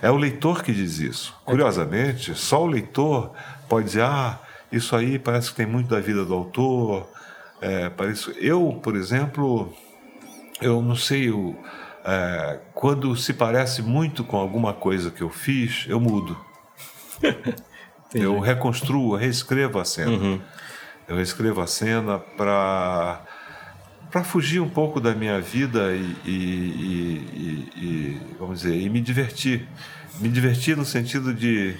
É 0.00 0.10
o 0.10 0.16
leitor 0.16 0.62
que 0.62 0.72
diz 0.72 0.98
isso. 0.98 1.34
Curiosamente, 1.44 2.34
só 2.34 2.62
o 2.62 2.66
leitor 2.66 3.32
pode 3.68 3.86
dizer: 3.86 4.02
ah, 4.02 4.38
isso 4.70 4.94
aí 4.94 5.18
parece 5.18 5.50
que 5.50 5.56
tem 5.56 5.66
muito 5.66 5.88
da 5.88 6.00
vida 6.00 6.24
do 6.24 6.34
autor, 6.34 7.08
é, 7.62 7.88
para 7.88 8.10
isso. 8.10 8.32
Eu, 8.32 8.80
por 8.82 8.96
exemplo, 8.96 9.72
eu 10.60 10.82
não 10.82 10.96
sei, 10.96 11.30
eu, 11.30 11.56
é, 12.04 12.58
quando 12.74 13.16
se 13.16 13.32
parece 13.32 13.80
muito 13.80 14.24
com 14.24 14.36
alguma 14.36 14.74
coisa 14.74 15.10
que 15.10 15.22
eu 15.22 15.30
fiz, 15.30 15.86
eu 15.88 16.00
mudo. 16.00 16.36
eu 18.12 18.40
reconstruo, 18.40 19.14
reescrevo 19.14 19.78
a 19.78 19.84
cena. 19.84 20.10
Uhum. 20.10 20.40
Eu 21.06 21.16
reescrevo 21.16 21.60
a 21.60 21.66
cena 21.66 22.18
para 22.18 23.22
para 24.10 24.22
fugir 24.22 24.60
um 24.60 24.68
pouco 24.68 25.00
da 25.00 25.14
minha 25.14 25.40
vida 25.40 25.94
e, 25.94 26.16
e, 26.22 26.30
e, 27.32 27.72
e, 27.76 28.20
vamos 28.38 28.60
dizer 28.60 28.78
e 28.78 28.90
me 28.90 29.00
divertir 29.00 29.66
me 30.20 30.28
divertir 30.28 30.76
no 30.76 30.84
sentido 30.84 31.32
de, 31.32 31.74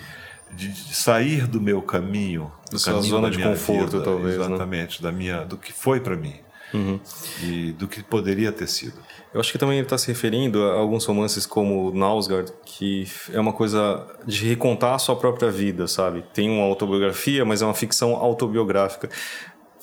de, 0.53 0.69
de 0.69 0.95
sair 0.95 1.47
do 1.47 1.61
meu 1.61 1.83
caminho 1.83 2.53
da 2.71 2.79
sua 2.79 3.01
zona 3.01 3.31
de 3.31 3.43
conforto 3.43 3.93
vida, 3.93 4.05
talvez 4.05 4.39
né? 4.39 4.45
exatamente 4.45 5.03
né? 5.03 5.11
da 5.11 5.17
minha 5.17 5.45
do 5.45 5.57
que 5.57 5.73
foi 5.73 6.01
para 6.01 6.17
mim 6.17 6.35
uhum. 6.73 7.01
e 7.43 7.73
do 7.73 7.89
que 7.89 8.03
poderia 8.03 8.53
ter 8.53 8.67
sido 8.67 8.99
eu 9.33 9.41
acho 9.41 9.51
que 9.51 9.59
também 9.59 9.79
ele 9.79 9.87
está 9.87 9.97
se 9.97 10.09
referindo 10.09 10.63
a 10.63 10.75
alguns 10.75 11.07
romances 11.07 11.47
como 11.47 11.91
Nausgard, 11.93 12.53
que 12.67 13.07
é 13.33 13.41
uma 13.41 13.53
coisa 13.53 14.07
de 14.27 14.47
recontar 14.47 14.95
a 14.95 14.99
sua 14.99 15.17
própria 15.17 15.51
vida, 15.51 15.89
sabe? 15.89 16.23
Tem 16.35 16.51
uma 16.51 16.65
autobiografia, 16.65 17.43
mas 17.43 17.63
é 17.63 17.65
uma 17.65 17.73
ficção 17.73 18.15
autobiográfica. 18.15 19.09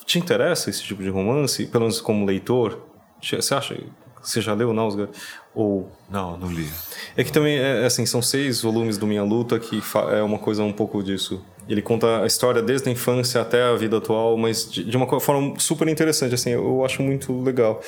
Te 0.06 0.20
interessa 0.20 0.70
esse 0.70 0.84
tipo 0.84 1.02
de 1.02 1.10
romance, 1.10 1.66
pelo 1.66 1.86
menos 1.86 2.00
como 2.00 2.26
leitor? 2.26 2.80
Você 3.20 3.56
acha? 3.56 3.76
Você 4.22 4.40
já 4.40 4.54
leu 4.54 4.72
Nausgard? 4.72 5.12
Ou 5.60 5.92
não, 6.10 6.38
não 6.38 6.50
li. 6.50 6.70
É 7.18 7.24
que 7.24 7.34
também 7.34 7.58
é 7.58 7.86
assim, 7.86 8.06
são 8.06 8.22
seis 8.22 8.62
volumes 8.62 8.98
do 8.98 9.06
Minha 9.06 9.24
Luta 9.24 9.60
que 9.60 9.84
é 10.18 10.24
uma 10.24 10.40
coisa 10.40 10.64
um 10.64 10.72
pouco 10.72 11.04
disso. 11.04 11.44
Ele 11.68 11.82
conta 11.82 12.24
a 12.24 12.26
história 12.26 12.62
desde 12.62 12.88
a 12.88 12.92
infância 12.94 13.42
até 13.42 13.62
a 13.62 13.76
vida 13.76 13.98
atual, 13.98 14.38
mas 14.38 14.72
de, 14.72 14.86
de 14.86 14.96
uma 14.96 15.20
forma 15.20 15.60
super 15.60 15.90
interessante, 15.90 16.34
assim, 16.34 16.52
eu 16.52 16.86
acho 16.86 17.04
muito 17.04 17.42
legal. 17.42 17.82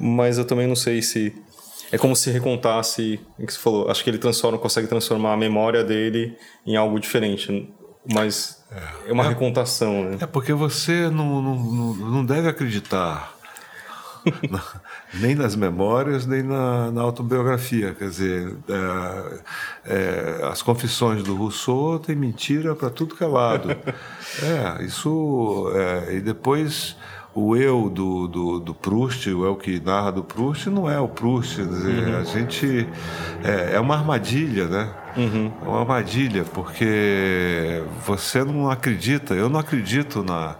Mas 0.00 0.38
eu 0.38 0.44
também 0.46 0.66
não 0.66 0.74
sei 0.74 1.02
se 1.02 1.34
é 1.92 1.98
como 1.98 2.16
se 2.16 2.30
recontasse, 2.30 3.20
o 3.38 3.46
que 3.46 3.52
você 3.52 3.58
falou, 3.58 3.90
acho 3.90 4.02
que 4.02 4.08
ele 4.08 4.18
transforma, 4.18 4.56
consegue 4.56 4.88
transformar 4.88 5.34
a 5.34 5.36
memória 5.36 5.84
dele 5.84 6.34
em 6.66 6.76
algo 6.76 6.98
diferente, 6.98 7.70
mas 8.10 8.64
é, 9.06 9.10
é 9.10 9.12
uma 9.12 9.26
é, 9.26 9.28
recontação, 9.28 10.04
né? 10.04 10.16
É 10.22 10.26
porque 10.26 10.54
você 10.54 11.10
não, 11.10 11.42
não, 11.42 11.94
não 11.94 12.24
deve 12.24 12.48
acreditar 12.48 13.37
nem 15.14 15.34
nas 15.34 15.56
memórias, 15.56 16.26
nem 16.26 16.42
na, 16.42 16.90
na 16.90 17.02
autobiografia. 17.02 17.94
Quer 17.94 18.08
dizer, 18.08 18.56
é, 18.68 19.40
é, 19.86 20.48
as 20.50 20.62
confissões 20.62 21.22
do 21.22 21.34
Rousseau 21.34 21.98
tem 21.98 22.16
mentira 22.16 22.74
para 22.74 22.90
tudo 22.90 23.14
que 23.14 23.24
é 23.24 23.26
lado. 23.26 23.68
É, 24.42 24.84
isso. 24.84 25.72
É, 25.74 26.16
e 26.16 26.20
depois 26.20 26.96
o 27.34 27.56
eu 27.56 27.88
do, 27.88 28.28
do, 28.28 28.60
do, 28.60 28.74
Proust, 28.74 29.28
o 29.30 29.44
eu 29.44 29.56
que 29.56 29.80
narra 29.80 30.12
do 30.12 30.22
Proust, 30.22 30.68
não 30.68 30.88
é 30.88 31.00
o 31.00 31.08
Proust. 31.08 31.56
Quer 31.56 31.66
dizer, 31.66 32.08
uhum. 32.08 32.18
A 32.18 32.24
gente. 32.24 32.88
É, 33.42 33.76
é, 33.76 33.80
uma 33.80 33.96
armadilha, 33.96 34.66
né? 34.66 34.90
Uhum. 35.16 35.52
É 35.62 35.68
uma 35.68 35.80
armadilha, 35.80 36.44
porque 36.44 37.82
você 38.06 38.44
não 38.44 38.70
acredita, 38.70 39.34
eu 39.34 39.48
não 39.48 39.58
acredito 39.58 40.22
na, 40.22 40.56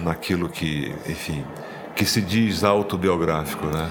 naquilo 0.00 0.48
que, 0.48 0.94
enfim 1.08 1.44
que 1.98 2.04
se 2.04 2.22
diz 2.22 2.62
autobiográfico, 2.62 3.66
né? 3.66 3.90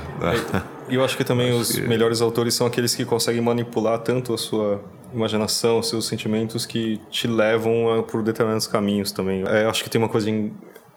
E 0.88 0.95
eu 0.95 1.03
acho 1.03 1.18
que 1.18 1.26
também 1.26 1.51
acho 1.51 1.60
os 1.60 1.72
que... 1.74 1.82
melhores 1.82 2.22
autores 2.22 2.53
são 2.53 2.66
aqueles 2.66 2.95
que 2.95 3.03
conseguem 3.03 3.41
manipular 3.41 3.99
tanto 3.99 4.34
a 4.34 4.38
sua 4.38 4.82
imaginação, 5.14 5.84
seus 5.84 6.08
sentimentos 6.08 6.66
que 6.66 7.01
te 7.10 7.28
levam 7.28 7.99
a, 7.99 8.03
por 8.03 8.24
determinados 8.24 8.66
caminhos 8.66 9.12
também. 9.12 9.43
É, 9.45 9.66
acho 9.66 9.84
que 9.84 9.89
tem 9.89 9.99
uma 9.99 10.08
coisa 10.08 10.32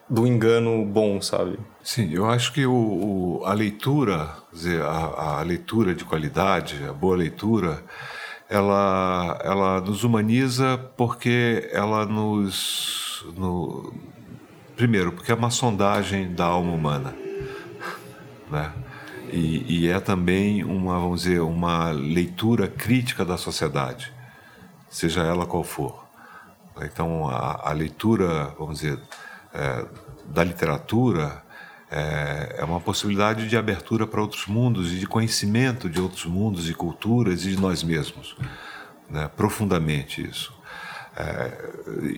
do 0.09 0.25
engano 0.25 0.85
bom, 0.85 1.21
sabe? 1.21 1.59
Sim, 1.83 2.13
eu 2.13 2.31
acho 2.31 2.53
que 2.53 2.65
o, 2.65 2.73
o 2.73 3.43
a 3.45 3.55
leitura, 3.55 4.31
dizer, 4.53 4.81
a, 4.81 5.39
a, 5.39 5.43
leitura 5.43 5.95
de 5.97 6.05
qualidade, 6.05 6.77
a 6.89 6.93
boa 6.93 7.17
leitura, 7.17 7.83
ela, 8.49 9.37
ela 9.45 9.81
nos 9.81 10.05
humaniza 10.05 10.79
porque 10.97 11.69
ela 11.73 12.07
nos, 12.07 13.27
no, 13.37 13.93
Primeiro, 14.81 15.13
porque 15.13 15.31
é 15.31 15.35
uma 15.35 15.51
sondagem 15.51 16.33
da 16.33 16.47
alma 16.47 16.73
humana, 16.73 17.15
né? 18.51 18.73
E, 19.31 19.85
e, 19.85 19.89
é 19.89 20.01
também 20.01 20.65
uma, 20.65 20.99
vamos 20.99 21.25
dizer, 21.25 21.41
uma 21.41 21.91
leitura 21.91 22.67
crítica 22.67 23.23
da 23.23 23.37
sociedade, 23.37 24.11
seja 24.89 25.21
ela 25.21 25.45
qual 25.45 25.63
for. 25.63 26.07
Então, 26.81 27.29
a, 27.29 27.69
a 27.69 27.73
leitura, 27.73 28.55
vamos 28.59 28.81
dizer, 28.81 28.99
é, 29.53 29.85
da 30.25 30.43
literatura 30.43 31.43
é, 31.91 32.57
é, 32.61 32.65
uma 32.65 32.81
possibilidade 32.81 33.51
de 33.51 33.59
abertura 33.59 34.07
para 34.07 34.23
outros 34.23 34.47
mundos 34.47 34.95
e 34.95 34.99
de 34.99 35.07
conhecimento 35.07 35.91
de 35.91 36.01
outros 36.01 36.25
mundos 36.25 36.71
e 36.71 36.73
culturas 36.73 37.45
e 37.45 37.51
de 37.51 37.61
nós 37.61 37.83
mesmos, 37.83 38.35
né? 39.11 39.31
profundamente 39.37 40.27
isso. 40.27 40.55
É, 41.15 41.71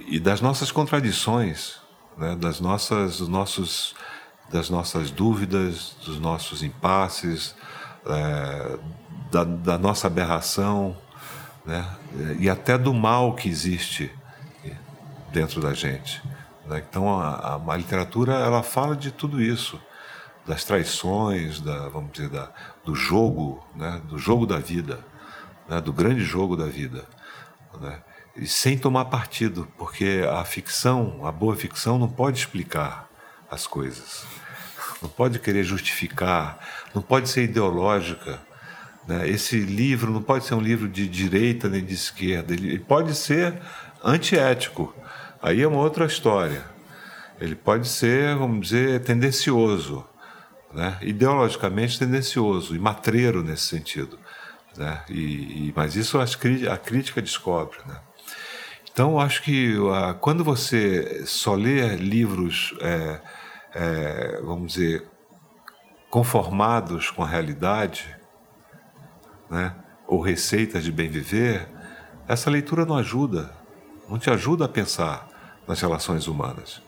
e 0.06 0.20
das 0.20 0.40
nossas 0.40 0.70
contradições, 0.70 1.81
né, 2.16 2.36
das 2.36 2.60
nossas, 2.60 3.18
dos 3.18 3.28
nossos, 3.28 3.94
das 4.50 4.70
nossas 4.70 5.10
dúvidas, 5.10 5.96
dos 6.04 6.18
nossos 6.18 6.62
impasses, 6.62 7.54
é, 8.06 8.78
da, 9.30 9.44
da, 9.44 9.78
nossa 9.78 10.06
aberração, 10.06 10.96
né, 11.64 11.86
e 12.38 12.50
até 12.50 12.76
do 12.76 12.92
mal 12.92 13.34
que 13.34 13.48
existe 13.48 14.10
dentro 15.32 15.60
da 15.60 15.72
gente. 15.72 16.22
Né? 16.66 16.82
Então 16.88 17.08
a, 17.08 17.56
a, 17.56 17.72
a, 17.72 17.76
literatura 17.76 18.34
ela 18.34 18.62
fala 18.62 18.94
de 18.94 19.10
tudo 19.10 19.40
isso, 19.40 19.80
das 20.46 20.64
traições, 20.64 21.60
da, 21.60 21.88
vamos 21.88 22.12
dizer, 22.12 22.28
da, 22.28 22.50
do 22.84 22.94
jogo, 22.94 23.64
né, 23.74 24.00
do 24.04 24.18
jogo 24.18 24.46
da 24.46 24.58
vida, 24.58 25.00
né, 25.68 25.80
do 25.80 25.92
grande 25.92 26.22
jogo 26.22 26.56
da 26.56 26.66
vida. 26.66 27.04
Né? 27.80 28.00
Sem 28.46 28.78
tomar 28.78 29.06
partido, 29.06 29.68
porque 29.76 30.24
a 30.28 30.44
ficção, 30.44 31.26
a 31.26 31.32
boa 31.32 31.54
ficção, 31.54 31.98
não 31.98 32.08
pode 32.08 32.38
explicar 32.38 33.08
as 33.50 33.66
coisas, 33.66 34.24
não 35.02 35.08
pode 35.08 35.38
querer 35.38 35.62
justificar, 35.62 36.58
não 36.94 37.02
pode 37.02 37.28
ser 37.28 37.44
ideológica. 37.44 38.40
Né? 39.06 39.28
Esse 39.28 39.58
livro 39.58 40.10
não 40.10 40.22
pode 40.22 40.44
ser 40.46 40.54
um 40.54 40.60
livro 40.60 40.88
de 40.88 41.06
direita 41.06 41.68
nem 41.68 41.84
de 41.84 41.94
esquerda, 41.94 42.54
ele 42.54 42.78
pode 42.78 43.14
ser 43.14 43.60
antiético, 44.02 44.94
aí 45.42 45.62
é 45.62 45.68
uma 45.68 45.80
outra 45.80 46.06
história. 46.06 46.64
Ele 47.40 47.56
pode 47.56 47.88
ser, 47.88 48.36
vamos 48.36 48.68
dizer, 48.68 49.02
tendencioso, 49.02 50.06
né? 50.72 50.96
ideologicamente 51.02 51.98
tendencioso 51.98 52.74
e 52.74 52.78
matreiro 52.78 53.42
nesse 53.42 53.64
sentido. 53.64 54.18
Né? 54.76 55.02
E, 55.08 55.68
e, 55.68 55.72
mas 55.74 55.96
isso 55.96 56.18
a 56.18 56.78
crítica 56.78 57.20
descobre. 57.20 57.78
Né? 57.84 57.96
Então, 58.92 59.18
acho 59.18 59.42
que 59.42 59.74
uh, 59.78 60.14
quando 60.20 60.44
você 60.44 61.24
só 61.24 61.54
lê 61.54 61.96
livros, 61.96 62.74
é, 62.82 63.20
é, 63.74 64.40
vamos 64.42 64.74
dizer, 64.74 65.08
conformados 66.10 67.10
com 67.10 67.24
a 67.24 67.26
realidade, 67.26 68.14
né, 69.48 69.74
ou 70.06 70.20
receitas 70.20 70.84
de 70.84 70.92
bem 70.92 71.08
viver, 71.08 71.66
essa 72.28 72.50
leitura 72.50 72.84
não 72.84 72.98
ajuda, 72.98 73.50
não 74.10 74.18
te 74.18 74.28
ajuda 74.28 74.66
a 74.66 74.68
pensar 74.68 75.26
nas 75.66 75.80
relações 75.80 76.26
humanas. 76.26 76.82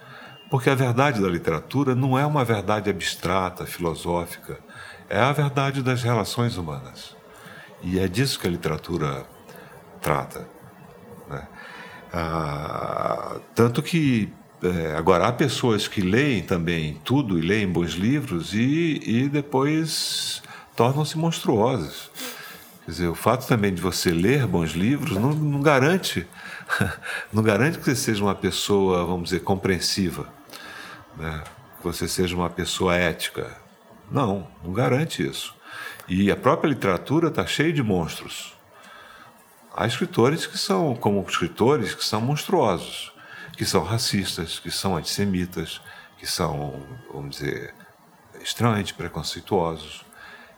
Porque 0.51 0.69
a 0.69 0.75
verdade 0.75 1.23
da 1.23 1.29
literatura 1.29 1.95
não 1.95 2.19
é 2.19 2.27
uma 2.27 2.45
verdade 2.45 2.91
abstrata, 2.91 3.65
filosófica, 3.65 4.59
é 5.09 5.19
a 5.19 5.33
verdade 5.33 5.83
das 5.83 6.03
relações 6.03 6.59
humanas. 6.59 7.17
E 7.83 7.99
é 7.99 8.07
disso 8.07 8.39
que 8.39 8.47
a 8.47 8.51
literatura 8.51 9.25
trata. 10.03 10.54
Ah, 12.17 13.41
tanto 13.57 13.83
que 13.83 14.29
é, 14.63 14.95
agora 14.97 15.27
há 15.27 15.33
pessoas 15.33 15.89
que 15.89 16.01
leem 16.01 16.45
também 16.45 17.01
tudo 17.05 17.37
e 17.37 17.43
leem 17.43 17.67
bons 17.67 17.95
livros 17.95 18.55
e, 18.55 19.01
e 19.05 19.29
depois 19.29 20.41
tornam-se 20.77 21.19
monstruosas. 21.19 22.09
Quer 22.85 22.91
dizer, 22.91 23.09
o 23.09 23.17
fato 23.17 23.49
também 23.49 23.75
de 23.75 23.83
você 23.83 24.13
ler 24.13 24.47
bons 24.47 24.73
livros 24.73 25.17
não, 25.17 25.33
não 25.33 25.61
garante 25.61 26.25
não 27.33 27.43
garante 27.43 27.79
que 27.79 27.85
você 27.85 27.97
seja 27.97 28.23
uma 28.23 28.35
pessoa, 28.35 29.05
vamos 29.05 29.25
dizer, 29.31 29.41
compreensiva, 29.41 30.29
né? 31.17 31.43
que 31.79 31.85
você 31.85 32.07
seja 32.07 32.37
uma 32.37 32.49
pessoa 32.49 32.95
ética. 32.95 33.51
Não, 34.09 34.47
não 34.63 34.73
garante 34.73 35.27
isso. 35.27 35.53
E 36.09 36.31
a 36.31 36.37
própria 36.37 36.69
literatura 36.69 37.29
está 37.29 37.45
cheia 37.45 37.73
de 37.73 37.83
monstros. 37.83 38.54
Há 39.77 39.87
escritores 39.87 40.47
que 40.47 40.57
são, 40.57 40.95
como 40.95 41.21
escritores, 41.29 41.95
que 41.95 42.05
são 42.05 42.21
monstruosos, 42.21 43.13
que 43.57 43.65
são 43.65 43.83
racistas, 43.83 44.61
que 44.61 44.71
são 44.71 44.97
antissemitas, 44.97 45.81
que 46.17 46.27
são, 46.27 46.81
vamos 47.13 47.39
dizer, 47.39 47.75
extremamente 48.41 48.95
preconceituosos, 48.95 50.05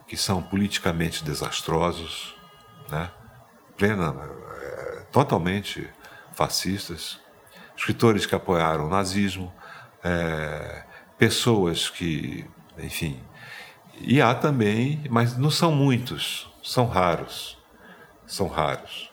que 0.07 0.19
são 0.19 0.43
politicamente 0.43 1.25
desastrosos, 1.25 2.37
né? 2.91 3.11
Plena, 3.77 4.15
é, 4.61 5.07
totalmente 5.11 5.89
fascistas, 6.35 7.19
escritores 7.75 8.27
que 8.27 8.35
apoiaram 8.35 8.87
o 8.87 8.91
nazismo, 8.91 9.53
é, 10.05 10.85
pessoas 11.17 11.89
que, 11.89 12.47
enfim, 12.79 13.23
e 13.99 14.21
há 14.21 14.35
também, 14.35 15.03
mas 15.09 15.39
não 15.39 15.51
são 15.51 15.73
muitos, 15.73 16.53
são 16.63 16.87
raros, 16.87 17.56
são 18.27 18.49
raros. 18.49 19.11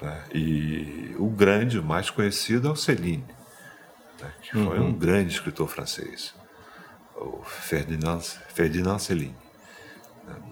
Né? 0.00 0.24
E 0.34 1.14
o 1.18 1.28
grande, 1.28 1.78
o 1.78 1.82
mais 1.82 2.10
conhecido 2.10 2.68
é 2.68 2.70
o 2.70 2.76
Céline, 2.76 3.24
né? 4.20 4.32
que 4.42 4.52
foi 4.52 4.78
uhum. 4.78 4.88
um 4.88 4.92
grande 4.92 5.32
escritor 5.32 5.68
francês, 5.68 6.34
o 7.16 7.42
Ferdinand, 7.44 8.20
Ferdinand 8.48 8.98
Céline. 8.98 9.36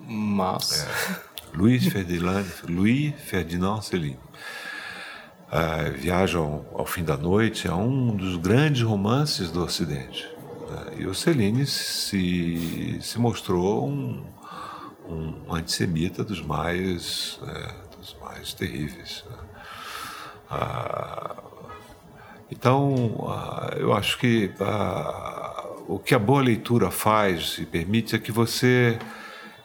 Mas... 0.07 0.87
É, 0.87 1.35
Louis 1.57 1.87
Ferdinand, 1.87 2.45
Louis 2.69 3.15
Ferdinand 3.17 3.81
Céline. 3.81 4.19
Uh, 5.47 5.97
Viajam 5.97 6.67
ao 6.75 6.85
Fim 6.85 7.05
da 7.05 7.17
Noite 7.17 7.69
é 7.69 7.73
um 7.73 8.17
dos 8.17 8.37
grandes 8.37 8.83
romances 8.83 9.53
do 9.53 9.63
Ocidente. 9.63 10.29
Né? 10.69 10.97
E 10.99 11.07
o 11.07 11.15
Céline 11.15 11.65
se, 11.65 12.99
se 13.01 13.21
mostrou 13.21 13.89
um, 13.89 14.25
um 15.09 15.55
antissemita 15.55 16.25
dos 16.25 16.43
mais, 16.43 17.39
é, 17.47 17.75
mais 18.21 18.53
terríveis. 18.53 19.25
Né? 19.31 19.37
Ah, 20.51 21.43
então, 22.51 23.27
ah, 23.29 23.75
eu 23.77 23.93
acho 23.93 24.19
que 24.19 24.53
ah, 24.61 25.67
o 25.89 25.99
que 25.99 26.15
a 26.15 26.19
boa 26.19 26.43
leitura 26.43 26.91
faz 26.91 27.59
e 27.59 27.67
permite 27.67 28.15
é 28.15 28.19
que 28.19 28.33
você, 28.33 28.99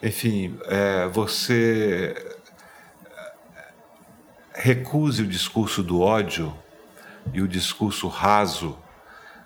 enfim, 0.01 0.57
é, 0.65 1.07
você 1.07 2.37
recuse 4.53 5.21
o 5.21 5.27
discurso 5.27 5.81
do 5.81 6.01
ódio 6.01 6.53
e 7.33 7.41
o 7.41 7.47
discurso 7.47 8.07
raso, 8.07 8.77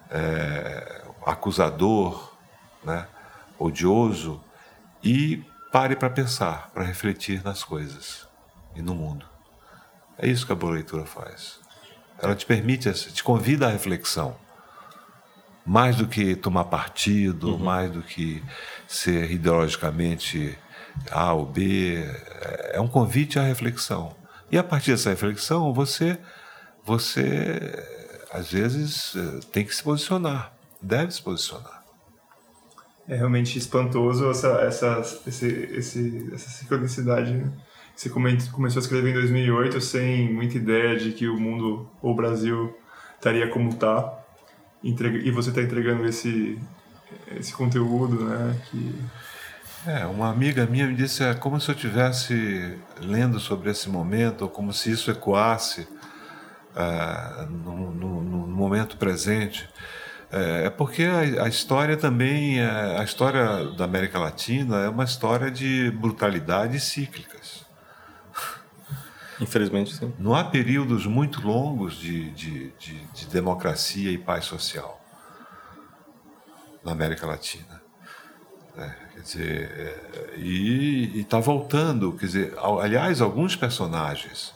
é, 0.10 1.04
acusador, 1.26 2.34
né, 2.84 3.08
odioso, 3.60 4.44
e 5.04 5.44
pare 5.72 5.96
para 5.96 6.10
pensar, 6.10 6.72
para 6.74 6.84
refletir 6.84 7.44
nas 7.44 7.64
coisas 7.64 8.23
e 8.76 8.82
no 8.82 8.94
mundo. 8.94 9.26
É 10.18 10.28
isso 10.28 10.46
que 10.46 10.52
a 10.52 10.56
boa 10.56 10.74
leitura 10.74 11.06
faz. 11.06 11.60
Ela 12.22 12.36
te 12.36 12.46
permite, 12.46 12.92
te 12.92 13.24
convida 13.24 13.68
à 13.68 13.70
reflexão. 13.70 14.36
Mais 15.66 15.96
do 15.96 16.08
que 16.08 16.36
tomar 16.36 16.66
partido, 16.66 17.54
uhum. 17.54 17.58
mais 17.58 17.92
do 17.92 18.02
que 18.02 18.44
ser 18.88 19.32
ideologicamente 19.32 20.58
A 21.10 21.34
ou 21.34 21.46
B, 21.46 22.04
é 22.72 22.80
um 22.80 22.88
convite 22.88 23.40
à 23.40 23.44
reflexão. 23.44 24.16
E 24.52 24.58
a 24.58 24.64
partir 24.64 24.92
dessa 24.92 25.10
reflexão, 25.10 25.74
você, 25.74 26.20
você 26.84 27.72
às 28.32 28.52
vezes 28.52 29.14
tem 29.52 29.66
que 29.66 29.74
se 29.74 29.82
posicionar, 29.82 30.54
deve 30.82 31.12
se 31.12 31.22
posicionar. 31.22 31.84
É 33.08 33.16
realmente 33.16 33.58
espantoso 33.58 34.30
essa, 34.30 34.48
essa, 34.62 35.00
esse, 35.28 35.48
esse, 35.48 36.30
essa 36.34 36.50
sincronicidade. 36.50 37.34
Né? 37.34 37.52
Você 37.96 38.10
começou 38.10 38.80
a 38.80 38.84
escrever 38.84 39.12
em 39.12 39.14
2008 39.14 39.80
sem 39.82 40.34
muita 40.34 40.58
ideia 40.58 40.98
de 40.98 41.12
que 41.12 41.28
o 41.28 41.40
mundo, 41.40 41.90
ou 42.02 42.12
o 42.12 42.16
Brasil, 42.16 42.76
estaria 43.16 43.48
como 43.50 43.70
está. 43.70 44.20
E 44.84 45.32
você 45.32 45.50
está 45.50 45.62
entregando 45.62 46.06
esse, 46.06 46.60
esse 47.38 47.54
conteúdo, 47.54 48.26
né? 48.26 48.60
Que 48.70 48.96
é, 49.86 50.06
uma 50.06 50.30
amiga 50.30 50.66
minha 50.66 50.88
me 50.88 50.96
disse, 50.96 51.24
é 51.24 51.34
como 51.34 51.60
se 51.60 51.70
eu 51.70 51.76
estivesse 51.76 52.78
lendo 53.02 53.38
sobre 53.38 53.70
esse 53.70 53.90
momento, 53.90 54.44
ou 54.44 54.50
como 54.50 54.72
se 54.72 54.90
isso 54.90 55.12
ecoasse 55.12 55.82
uh, 55.82 57.46
no, 57.50 57.92
no, 57.92 58.22
no, 58.22 58.48
momento 58.48 58.96
presente. 58.96 59.68
É, 60.32 60.68
é 60.68 60.70
porque 60.70 61.04
a, 61.04 61.44
a, 61.44 61.50
história 61.50 61.98
também, 61.98 62.62
é, 62.62 62.98
a 62.98 63.04
história 63.04 63.72
da 63.72 63.84
América 63.84 64.18
Latina 64.20 64.86
é 64.86 64.90
uma 64.90 65.04
história 65.04 65.52
de 65.52 65.92
brutalidades 65.92 66.84
cíclicas. 66.84 67.63
Infelizmente, 69.44 69.94
sim. 69.94 70.14
Não 70.18 70.34
há 70.34 70.44
períodos 70.44 71.06
muito 71.06 71.46
longos 71.46 71.96
de, 71.96 72.30
de, 72.32 72.72
de, 72.80 73.00
de 73.14 73.26
democracia 73.28 74.10
e 74.10 74.18
paz 74.18 74.46
social 74.46 75.00
na 76.84 76.94
América 76.94 77.28
Latina. 77.28 77.82
É, 78.78 78.90
quer 79.14 79.22
dizer, 79.22 79.72
é, 79.72 80.38
e 80.38 81.20
está 81.20 81.40
voltando. 81.40 82.14
Quer 82.14 82.26
dizer, 82.26 82.54
aliás, 82.82 83.22
alguns 83.22 83.56
personagens 83.56 84.54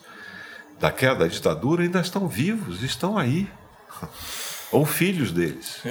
da 0.80 0.90
queda 0.90 1.16
da 1.16 1.26
ditadura 1.26 1.82
ainda 1.82 2.00
estão 2.00 2.26
vivos, 2.26 2.82
estão 2.82 3.18
aí. 3.18 3.48
Ou 4.72 4.84
filhos 4.84 5.32
deles. 5.32 5.82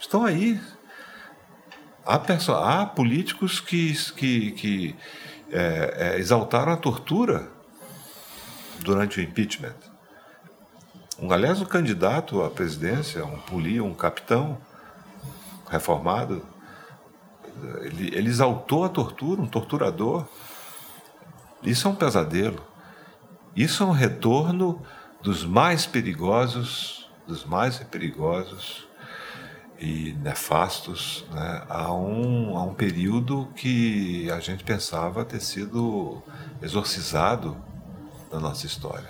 Estão 0.00 0.24
aí. 0.24 0.60
Há, 2.04 2.20
há 2.80 2.86
políticos 2.86 3.60
que, 3.60 3.92
que, 4.14 4.50
que 4.52 4.96
é, 5.50 6.14
é, 6.14 6.18
exaltaram 6.18 6.72
a 6.72 6.76
tortura 6.76 7.57
durante 8.82 9.20
o 9.20 9.22
impeachment. 9.22 9.76
Um, 11.20 11.32
aliás, 11.32 11.60
o 11.60 11.66
candidato 11.66 12.42
à 12.42 12.50
presidência, 12.50 13.24
um 13.24 13.38
polícia, 13.38 13.82
um 13.82 13.94
capitão 13.94 14.58
reformado, 15.68 16.42
ele, 17.80 18.14
ele 18.14 18.28
exaltou 18.28 18.84
a 18.84 18.88
tortura, 18.88 19.40
um 19.40 19.46
torturador. 19.46 20.26
Isso 21.62 21.88
é 21.88 21.90
um 21.90 21.94
pesadelo. 21.94 22.62
Isso 23.56 23.82
é 23.82 23.86
um 23.86 23.90
retorno 23.90 24.80
dos 25.20 25.44
mais 25.44 25.86
perigosos, 25.86 27.10
dos 27.26 27.44
mais 27.44 27.78
perigosos 27.78 28.86
e 29.80 30.12
nefastos 30.22 31.24
né, 31.32 31.64
a, 31.68 31.92
um, 31.92 32.56
a 32.56 32.62
um 32.62 32.74
período 32.74 33.48
que 33.54 34.30
a 34.30 34.40
gente 34.40 34.64
pensava 34.64 35.24
ter 35.24 35.40
sido 35.40 36.22
exorcizado 36.62 37.56
na 38.30 38.40
nossa 38.40 38.66
história. 38.66 39.08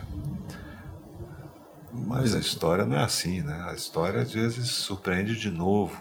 Mas 1.92 2.34
a 2.34 2.38
história 2.38 2.84
não 2.84 2.96
é 2.96 3.04
assim, 3.04 3.40
né? 3.40 3.66
A 3.68 3.74
história 3.74 4.20
às 4.22 4.32
vezes 4.32 4.70
surpreende 4.70 5.36
de 5.36 5.50
novo, 5.50 6.00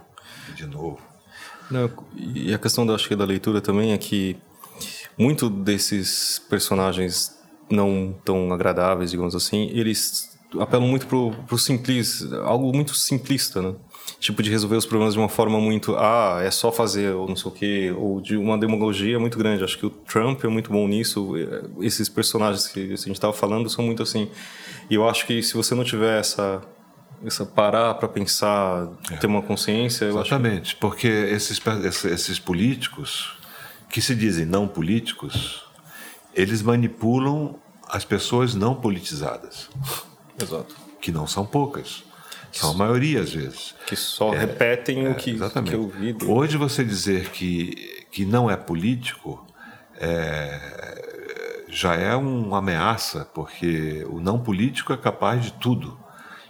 de 0.55 0.65
novo. 0.65 0.99
Não, 1.69 1.89
e 2.15 2.53
a 2.53 2.59
questão 2.59 2.85
da, 2.85 2.93
acho 2.93 3.07
que 3.07 3.15
da 3.15 3.25
leitura 3.25 3.59
também 3.59 3.91
é 3.91 3.97
que 3.97 4.37
muito 5.17 5.49
desses 5.49 6.39
personagens 6.49 7.37
não 7.69 8.15
tão 8.23 8.53
agradáveis, 8.53 9.11
digamos 9.11 9.35
assim, 9.35 9.69
eles 9.73 10.37
apelam 10.59 10.87
muito 10.87 11.07
pro, 11.07 11.31
pro 11.45 11.57
simples, 11.57 12.31
algo 12.45 12.73
muito 12.73 12.95
simplista, 12.95 13.61
né? 13.61 13.75
Tipo 14.19 14.41
de 14.41 14.49
resolver 14.49 14.75
os 14.75 14.85
problemas 14.85 15.13
de 15.13 15.19
uma 15.19 15.29
forma 15.29 15.59
muito, 15.59 15.95
ah, 15.95 16.39
é 16.41 16.49
só 16.49 16.71
fazer, 16.71 17.13
ou 17.13 17.27
não 17.27 17.35
sei 17.35 17.51
o 17.51 17.53
quê, 17.53 17.95
ou 17.95 18.19
de 18.19 18.35
uma 18.35 18.57
demagogia 18.57 19.19
muito 19.19 19.37
grande. 19.37 19.63
Acho 19.63 19.77
que 19.77 19.85
o 19.85 19.91
Trump 19.91 20.43
é 20.43 20.47
muito 20.47 20.71
bom 20.71 20.87
nisso. 20.87 21.33
Esses 21.81 22.09
personagens 22.09 22.67
que 22.67 22.79
a 22.79 22.95
gente 22.95 23.11
estava 23.11 23.33
falando 23.33 23.69
são 23.69 23.85
muito 23.85 24.01
assim. 24.01 24.27
E 24.89 24.95
eu 24.95 25.07
acho 25.07 25.27
que 25.27 25.43
se 25.43 25.53
você 25.53 25.75
não 25.75 25.83
tiver 25.83 26.19
essa 26.19 26.61
essa 27.25 27.45
parar 27.45 27.95
para 27.95 28.07
pensar, 28.07 28.89
é. 29.11 29.15
ter 29.17 29.27
uma 29.27 29.41
consciência. 29.41 30.05
Exatamente, 30.05 30.75
que... 30.75 30.81
porque 30.81 31.07
esses, 31.07 31.59
esses 32.05 32.39
políticos 32.39 33.37
que 33.89 34.01
se 34.01 34.13
dizem 34.13 34.45
não 34.45 34.67
políticos, 34.67 35.63
eles 36.33 36.61
manipulam 36.61 37.55
as 37.89 38.03
pessoas 38.05 38.53
não 38.53 38.75
politizadas. 38.75 39.69
Exato. 40.39 40.75
Que 41.01 41.11
não 41.11 41.25
são 41.25 41.45
poucas. 41.45 42.03
São 42.59 42.71
a 42.71 42.73
maioria, 42.73 43.21
às 43.21 43.33
vezes. 43.33 43.75
Que 43.85 43.95
só 43.95 44.33
é, 44.33 44.39
repetem 44.39 45.05
é, 45.05 45.09
o 45.09 45.15
que, 45.15 45.31
exatamente. 45.31 45.69
que 45.69 45.75
eu 45.75 45.87
vi. 45.87 46.15
Hoje, 46.25 46.57
você 46.57 46.83
dizer 46.83 47.29
que, 47.29 48.05
que 48.11 48.25
não 48.25 48.49
é 48.49 48.55
político 48.55 49.45
é, 49.99 51.65
já 51.69 51.95
é 51.95 52.15
uma 52.15 52.59
ameaça, 52.59 53.25
porque 53.33 54.05
o 54.09 54.19
não 54.19 54.39
político 54.39 54.93
é 54.93 54.97
capaz 54.97 55.43
de 55.45 55.53
tudo 55.53 55.97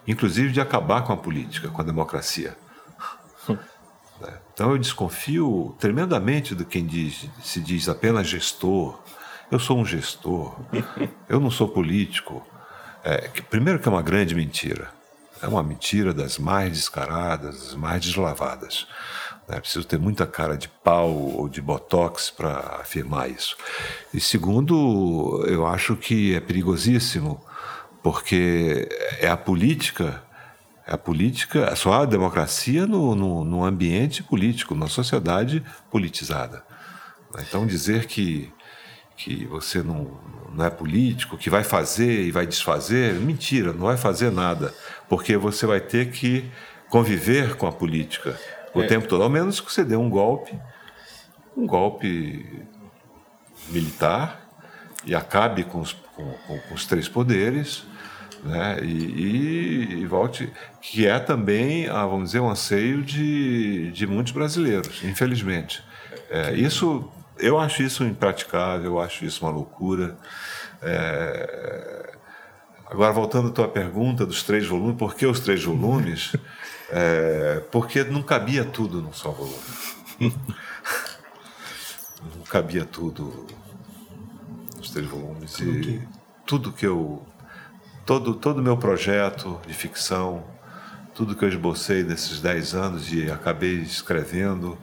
inclusive 0.07 0.51
de 0.51 0.61
acabar 0.61 1.03
com 1.03 1.11
a 1.11 1.17
política, 1.17 1.67
com 1.67 1.81
a 1.81 1.85
democracia. 1.85 2.57
Né? 4.19 4.33
Então 4.51 4.71
eu 4.71 4.79
desconfio 4.79 5.75
tremendamente 5.77 6.55
do 6.55 6.65
quem 6.65 6.83
diz, 6.83 7.29
se 7.43 7.61
diz 7.61 7.87
apenas 7.87 8.27
gestor. 8.27 8.99
Eu 9.51 9.59
sou 9.59 9.77
um 9.77 9.85
gestor, 9.85 10.59
eu 11.29 11.39
não 11.39 11.51
sou 11.51 11.67
político. 11.67 12.43
É, 13.03 13.27
que, 13.27 13.43
primeiro 13.43 13.77
que 13.77 13.87
é 13.87 13.91
uma 13.91 14.01
grande 14.01 14.33
mentira. 14.33 14.89
É 15.41 15.47
uma 15.47 15.63
mentira 15.63 16.13
das 16.13 16.37
mais 16.37 16.71
descaradas, 16.71 17.65
das 17.65 17.75
mais 17.75 18.01
deslavadas. 18.01 18.87
É 19.47 19.59
preciso 19.59 19.85
ter 19.85 19.97
muita 19.97 20.27
cara 20.27 20.57
de 20.57 20.67
pau 20.67 21.09
ou 21.09 21.47
de 21.47 21.61
botox 21.61 22.29
para 22.29 22.79
afirmar 22.81 23.29
isso. 23.29 23.55
E 24.13 24.19
segundo, 24.19 25.43
eu 25.47 25.65
acho 25.65 25.95
que 25.95 26.35
é 26.35 26.39
perigosíssimo 26.41 27.41
porque 28.03 28.87
é 29.19 29.27
a 29.27 29.37
política, 29.37 30.21
é 30.85 30.93
a 30.93 30.97
política, 30.97 31.73
só 31.75 32.01
a 32.01 32.05
democracia 32.05 32.85
no, 32.85 33.15
no, 33.15 33.43
no 33.45 33.63
ambiente 33.63 34.21
político, 34.21 34.75
na 34.75 34.87
sociedade 34.87 35.63
politizada. 35.89 36.63
Então 37.39 37.65
dizer 37.65 38.05
que 38.05 38.51
que 39.17 39.45
você 39.45 39.81
não, 39.81 40.11
não 40.53 40.63
é 40.63 40.69
político, 40.69 41.37
que 41.37 41.49
vai 41.49 41.63
fazer 41.63 42.27
e 42.27 42.31
vai 42.31 42.45
desfazer, 42.45 43.15
mentira, 43.15 43.73
não 43.73 43.87
vai 43.87 43.97
fazer 43.97 44.31
nada, 44.31 44.73
porque 45.09 45.37
você 45.37 45.65
vai 45.65 45.79
ter 45.79 46.11
que 46.11 46.49
conviver 46.89 47.55
com 47.55 47.67
a 47.67 47.71
política 47.71 48.39
o 48.73 48.81
É. 48.81 48.87
tempo 48.87 49.07
todo, 49.07 49.23
ao 49.23 49.29
menos 49.29 49.59
que 49.59 49.71
você 49.71 49.83
dê 49.83 49.95
um 49.95 50.09
golpe, 50.09 50.57
um 51.55 51.65
golpe 51.65 52.63
militar 53.69 54.41
e 55.05 55.15
acabe 55.15 55.63
com 55.63 55.79
os, 55.81 55.93
com, 55.93 56.31
com- 56.47 56.73
os 56.73 56.85
três 56.85 57.07
poderes, 57.07 57.83
né? 58.43 58.79
E, 58.83 58.85
e- 58.85 59.93
e 60.01 60.05
volte, 60.05 60.51
que 60.81 61.07
é 61.07 61.17
também, 61.19 61.87
ah, 61.89 62.05
vamos 62.05 62.25
dizer, 62.25 62.39
um 62.39 62.49
anseio 62.49 63.01
de, 63.01 63.91
de 63.91 64.05
muitos 64.07 64.31
brasileiros, 64.31 65.03
infelizmente. 65.03 65.83
É, 66.29 66.53
isso, 66.53 67.09
eu 67.39 67.57
acho 67.59 67.81
isso 67.83 68.03
impraticável, 68.03 68.85
eu 68.93 68.99
acho 69.01 69.25
isso 69.25 69.43
uma 69.45 69.51
loucura. 69.51 70.17
É, 70.81 72.13
Agora, 72.89 73.11
voltando 73.11 73.49
à 73.49 73.51
tua 73.51 73.67
pergunta 73.67 74.25
dos 74.25 74.43
três 74.43 74.65
volumes, 74.65 74.97
por 74.97 75.13
que 75.15 75.25
os 75.25 75.39
três 75.39 75.63
volumes? 75.63 76.33
É, 76.89 77.65
porque 77.69 78.01
não 78.05 78.23
cabia 78.23 78.63
tudo 78.63 79.01
num 79.01 79.11
só 79.11 79.29
volume. 79.29 79.57
não 80.21 80.31
cabia 82.49 82.85
tudo 82.85 83.45
nos 84.77 84.89
três 84.91 85.05
volumes. 85.05 85.59
E 85.59 86.01
tudo 86.45 86.71
que 86.71 86.87
eu. 86.87 87.27
Todo 88.05 88.31
o 88.31 88.35
todo 88.35 88.63
meu 88.63 88.77
projeto 88.77 89.59
de 89.67 89.73
ficção, 89.73 90.45
tudo 91.13 91.35
que 91.35 91.43
eu 91.43 91.49
esbocei 91.49 92.05
desses 92.05 92.39
dez 92.39 92.73
anos 92.73 93.11
e 93.11 93.29
acabei 93.29 93.81
escrevendo, 93.81 94.77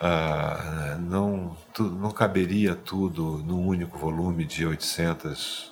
ah, 0.00 0.98
não, 1.00 1.56
tu- 1.72 1.84
não 1.84 2.10
caberia 2.10 2.74
tudo 2.74 3.38
num 3.46 3.64
único 3.64 3.96
volume 3.96 4.44
de 4.44 4.66
800 4.66 5.69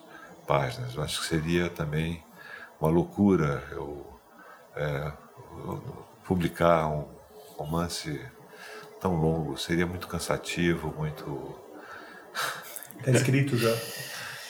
páginas. 0.48 0.94
Eu 0.94 1.02
acho 1.02 1.20
que 1.20 1.26
seria 1.26 1.68
também 1.68 2.24
uma 2.80 2.90
loucura 2.90 3.62
eu, 3.70 4.04
é, 4.74 5.12
eu 5.64 6.06
publicar 6.24 6.88
um 6.88 7.06
romance 7.56 8.20
tão 9.00 9.14
longo. 9.14 9.56
Seria 9.58 9.86
muito 9.86 10.08
cansativo, 10.08 10.92
muito. 10.96 11.54
Tá 13.04 13.12
escrito 13.12 13.56
já. 13.56 13.72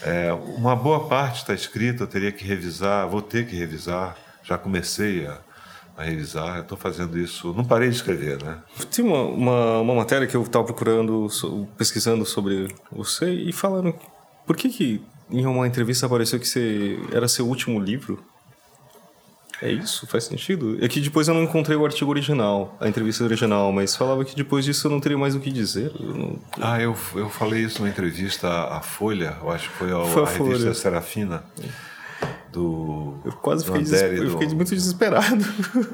É, 0.01 0.33
uma 0.33 0.75
boa 0.75 1.07
parte 1.07 1.43
está 1.43 1.53
escrita, 1.53 2.05
eu 2.05 2.07
teria 2.07 2.33
que 2.33 2.43
revisar, 2.47 3.07
vou 3.07 3.21
ter 3.21 3.47
que 3.47 3.55
revisar. 3.55 4.17
Já 4.43 4.57
comecei 4.57 5.27
a, 5.27 5.39
a 5.95 6.03
revisar, 6.03 6.61
estou 6.61 6.79
fazendo 6.79 7.19
isso. 7.19 7.53
Não 7.53 7.63
parei 7.63 7.91
de 7.91 7.97
escrever, 7.97 8.43
né? 8.43 8.63
Tem 8.91 9.05
uma, 9.05 9.23
uma, 9.23 9.81
uma 9.81 9.95
matéria 9.97 10.27
que 10.27 10.35
eu 10.35 10.43
estava 10.43 10.65
procurando, 10.65 11.29
pesquisando 11.77 12.25
sobre 12.25 12.75
você 12.91 13.31
e 13.31 13.53
falando. 13.53 13.95
Por 14.47 14.57
que, 14.57 14.71
que 14.71 15.05
em 15.31 15.47
uma 15.47 15.67
entrevista 15.67 16.07
apareceu 16.07 16.39
que 16.39 16.47
você 16.49 16.99
era 17.13 17.27
seu 17.29 17.47
último 17.47 17.79
livro? 17.81 18.23
É 19.61 19.73
isso? 19.73 20.07
Faz 20.07 20.23
sentido? 20.25 20.79
É 20.81 20.87
que 20.87 21.01
depois 21.01 21.27
eu 21.27 21.35
não 21.35 21.43
encontrei 21.43 21.77
o 21.77 21.85
artigo 21.85 22.09
original, 22.11 22.77
a 22.81 22.89
entrevista 22.89 23.25
original, 23.25 23.73
mas 23.73 23.97
falava 23.97 24.25
que 24.25 24.37
depois 24.37 24.65
disso 24.65 24.87
eu 24.87 24.91
não 24.93 25.01
teria 25.01 25.19
mais 25.19 25.35
o 25.35 25.41
que 25.41 25.51
dizer. 25.51 25.91
Eu 25.99 26.15
não- 26.15 26.39
Ah, 26.61 26.81
eu, 26.81 26.97
eu 27.17 27.29
falei 27.29 27.65
isso 27.65 27.81
numa 27.81 27.89
entrevista 27.89 28.49
à 28.49 28.81
Folha, 28.81 29.37
eu 29.43 29.51
acho 29.51 29.69
que 29.69 29.75
foi 29.77 29.91
a, 29.91 30.05
Foi 30.07 30.23
a 30.23 30.27
a 30.27 30.31
revista. 30.31 30.75
Serafina, 30.75 31.43
do. 32.53 33.19
Eu 33.25 33.33
quase 33.33 33.65
do 33.65 33.73
fiquei, 33.73 33.83
des- 33.85 34.01
André 34.01 34.15
e 34.15 34.19
eu 34.19 34.25
do- 34.27 34.31
fiquei 34.39 34.55
muito 34.55 34.73
desesperado. 34.75 35.45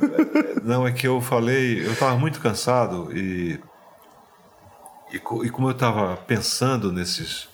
Não, 0.63 0.87
é 0.87 0.93
que 0.93 1.07
eu 1.07 1.23
falei, 1.23 1.87
eu 1.87 1.93
estava 1.93 2.19
muito 2.19 2.41
cansado 2.41 3.09
e, 3.17 3.59
e, 5.11 5.17
e 5.17 5.51
como 5.51 5.69
eu 5.69 5.73
estava 5.73 6.17
pensando 6.19 6.93
nesses, 6.93 7.49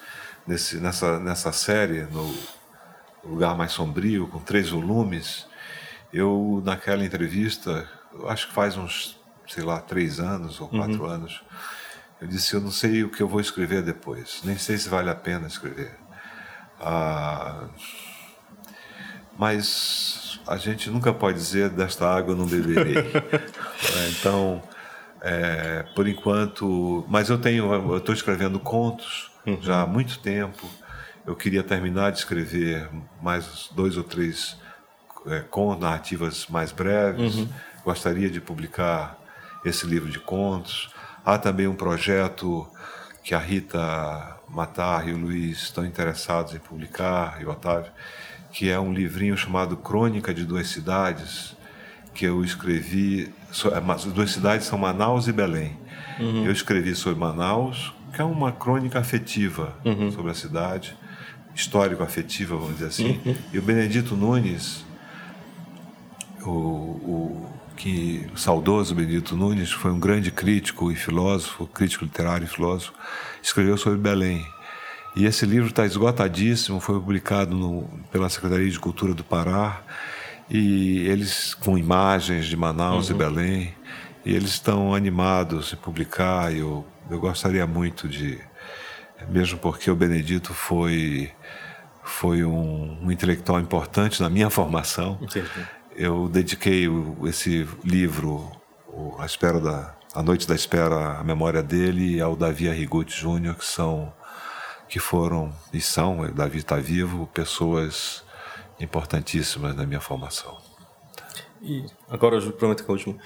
nesse, 0.47 0.76
nessa, 0.78 1.18
nessa 1.18 1.53
série, 1.53 2.03
no 2.03 2.34
Lugar 3.24 3.57
Mais 3.57 3.72
Sombrio, 3.72 4.26
com 4.28 4.38
três 4.38 4.70
volumes, 4.70 5.47
eu, 6.12 6.62
naquela 6.64 7.05
entrevista, 7.05 7.88
acho 8.26 8.49
que 8.49 8.55
faz 8.55 8.76
uns, 8.76 9.18
sei 9.47 9.62
lá, 9.62 9.80
três 9.80 10.18
anos 10.18 10.61
ou 10.61 10.68
quatro 10.68 11.07
anos, 11.07 11.43
eu 12.20 12.26
disse: 12.26 12.55
Eu 12.55 12.61
não 12.61 12.70
sei 12.70 13.05
o 13.05 13.11
que 13.11 13.22
eu 13.22 13.28
vou 13.28 13.41
escrever 13.41 13.82
depois, 13.82 14.41
nem 14.45 14.59
sei 14.59 14.76
se 14.76 14.88
vale 14.88 15.11
a 15.11 15.14
pena 15.14 15.47
escrever. 15.47 15.97
Ah, 16.80 17.68
mas 19.38 20.41
a 20.47 20.57
gente 20.57 20.91
nunca 20.91 21.12
pode 21.12 21.38
dizer 21.38 21.70
desta 21.70 22.09
água 22.09 22.34
não 22.34 22.47
beberei. 22.47 22.97
É, 23.97 24.11
então, 24.11 24.62
é, 25.22 25.84
por 25.95 26.07
enquanto, 26.07 27.05
mas 27.09 27.30
eu 27.30 27.38
tenho, 27.38 27.72
eu 27.72 27.97
estou 27.97 28.14
escrevendo 28.14 28.61
contos 28.61 29.30
já 29.61 29.82
há 29.82 29.86
muito 29.86 30.18
tempo. 30.18 30.68
Eu 31.26 31.36
queria 31.36 31.62
terminar 31.62 32.11
de 32.12 32.18
escrever 32.18 32.88
mais 33.22 33.68
dois 33.74 33.97
ou 33.97 34.03
três 34.05 34.57
é, 35.26 35.41
com 35.41 35.74
narrativas 35.76 36.47
mais 36.49 36.72
breves. 36.72 37.47
Gostaria 37.84 38.30
de 38.30 38.41
publicar 38.41 39.18
esse 39.64 39.86
livro 39.86 40.11
de 40.11 40.18
contos. 40.18 40.91
Há 41.24 41.38
também 41.38 41.66
um 41.66 41.74
projeto 41.74 42.66
que 43.22 43.34
a 43.34 43.38
Rita 43.38 44.36
Matar 44.49 45.09
e 45.09 45.12
o 45.12 45.18
Luiz 45.18 45.59
estão 45.62 45.84
interessados 45.84 46.55
em 46.55 46.59
publicar, 46.59 47.38
e 47.41 47.45
o 47.45 47.51
Otávio, 47.51 47.93
que 48.51 48.68
é 48.70 48.80
um 48.80 48.93
livrinho 48.93 49.36
chamado 49.36 49.76
Crônica 49.76 50.32
de 50.34 50.45
Duas 50.45 50.68
Cidades, 50.68 51.55
que 52.14 52.24
eu 52.24 52.43
escrevi. 52.43 53.32
é, 53.72 53.93
As 53.93 54.05
duas 54.07 54.30
cidades 54.32 54.66
são 54.66 54.78
Manaus 54.78 55.28
e 55.28 55.32
Belém. 55.32 55.78
Eu 56.18 56.51
escrevi 56.53 56.95
sobre 56.95 57.18
Manaus, 57.20 57.93
é 58.21 58.25
uma 58.25 58.53
crônica 58.53 58.99
afetiva 58.99 59.75
sobre 60.12 60.31
a 60.31 60.35
cidade, 60.35 60.97
histórico-afetiva, 61.55 62.57
vamos 62.57 62.75
dizer 62.75 62.87
assim. 62.87 63.21
E 63.53 63.59
o 63.59 63.62
Benedito 63.62 64.16
Nunes, 64.16 64.85
o, 66.43 66.51
o 66.51 67.51
que 67.77 68.29
o 68.35 68.39
saudoso 68.39 68.95
Benedito 68.95 69.35
Nunes 69.35 69.73
foi 69.73 69.91
um 69.91 69.99
grande 69.99 70.31
crítico 70.31 70.93
e 70.93 70.97
filósofo, 70.97 71.66
crítico 71.66 72.05
literário 72.05 72.45
e 72.45 72.49
filósofo, 72.49 72.93
escreveu 73.43 73.77
sobre 73.77 73.99
Belém. 73.99 74.47
E 75.16 75.25
esse 75.25 75.45
livro 75.45 75.71
está 75.71 75.85
esgotadíssimo, 75.85 76.79
foi 76.79 76.97
publicado 77.01 77.57
no, 77.57 77.89
pela 78.12 78.29
Secretaria 78.29 78.71
de 78.71 78.79
Cultura 78.79 79.14
do 79.14 79.25
Pará, 79.25 79.81
e 80.49 80.99
eles 81.09 81.55
com 81.55 81.79
imagens 81.79 82.47
de 82.47 82.57
Manaus 82.57 83.09
e 83.09 83.14
Belém, 83.14 83.75
e 84.25 84.35
eles 84.35 84.51
estão 84.51 84.95
animados 84.95 85.73
em 85.73 85.77
publicar, 85.77 86.53
e 86.53 86.59
eu, 86.59 86.85
eu 87.11 87.19
gostaria 87.21 87.67
muito 87.67 88.09
de, 88.09 88.39
mesmo 89.29 89.59
porque 89.59 89.91
o 89.91 89.97
Benedito 89.97 90.55
foi, 90.55 91.31
foi 92.05 92.45
um, 92.45 92.99
um 93.05 93.11
intelectual 93.11 93.61
importante 93.61 94.21
na 94.23 94.31
minha 94.31 94.49
formação, 94.51 95.19
eu 95.97 96.29
dediquei 96.29 96.89
o- 96.89 97.27
esse 97.27 97.69
livro, 97.85 98.51
o- 98.89 99.17
A 99.19 99.27
Espera 99.27 99.61
da 99.61 99.95
A 100.15 100.23
Noite 100.23 100.47
da 100.47 100.55
Espera, 100.55 101.19
à 101.19 101.25
memória 101.25 101.63
dele 101.63 102.17
e 102.17 102.21
ao 102.21 102.35
Davi 102.35 102.69
Arrigucci 102.69 103.17
Júnior, 103.21 103.55
que 103.57 103.65
são 103.65 104.13
que 104.89 104.99
foram 104.99 105.55
e 105.73 105.81
são, 105.81 106.19
o 106.21 106.33
Davi 106.33 106.59
está 106.59 106.75
vivo, 106.77 107.29
pessoas 107.33 108.25
importantíssimas 108.81 109.77
na 109.77 109.87
minha 109.87 110.01
formação. 110.01 110.59
E 111.63 111.85
agora 112.09 112.37
eu 112.39 112.53
prometo 112.53 112.83
que 112.85 112.91
é 112.91 112.93
o 112.93 112.97
último. 112.97 113.17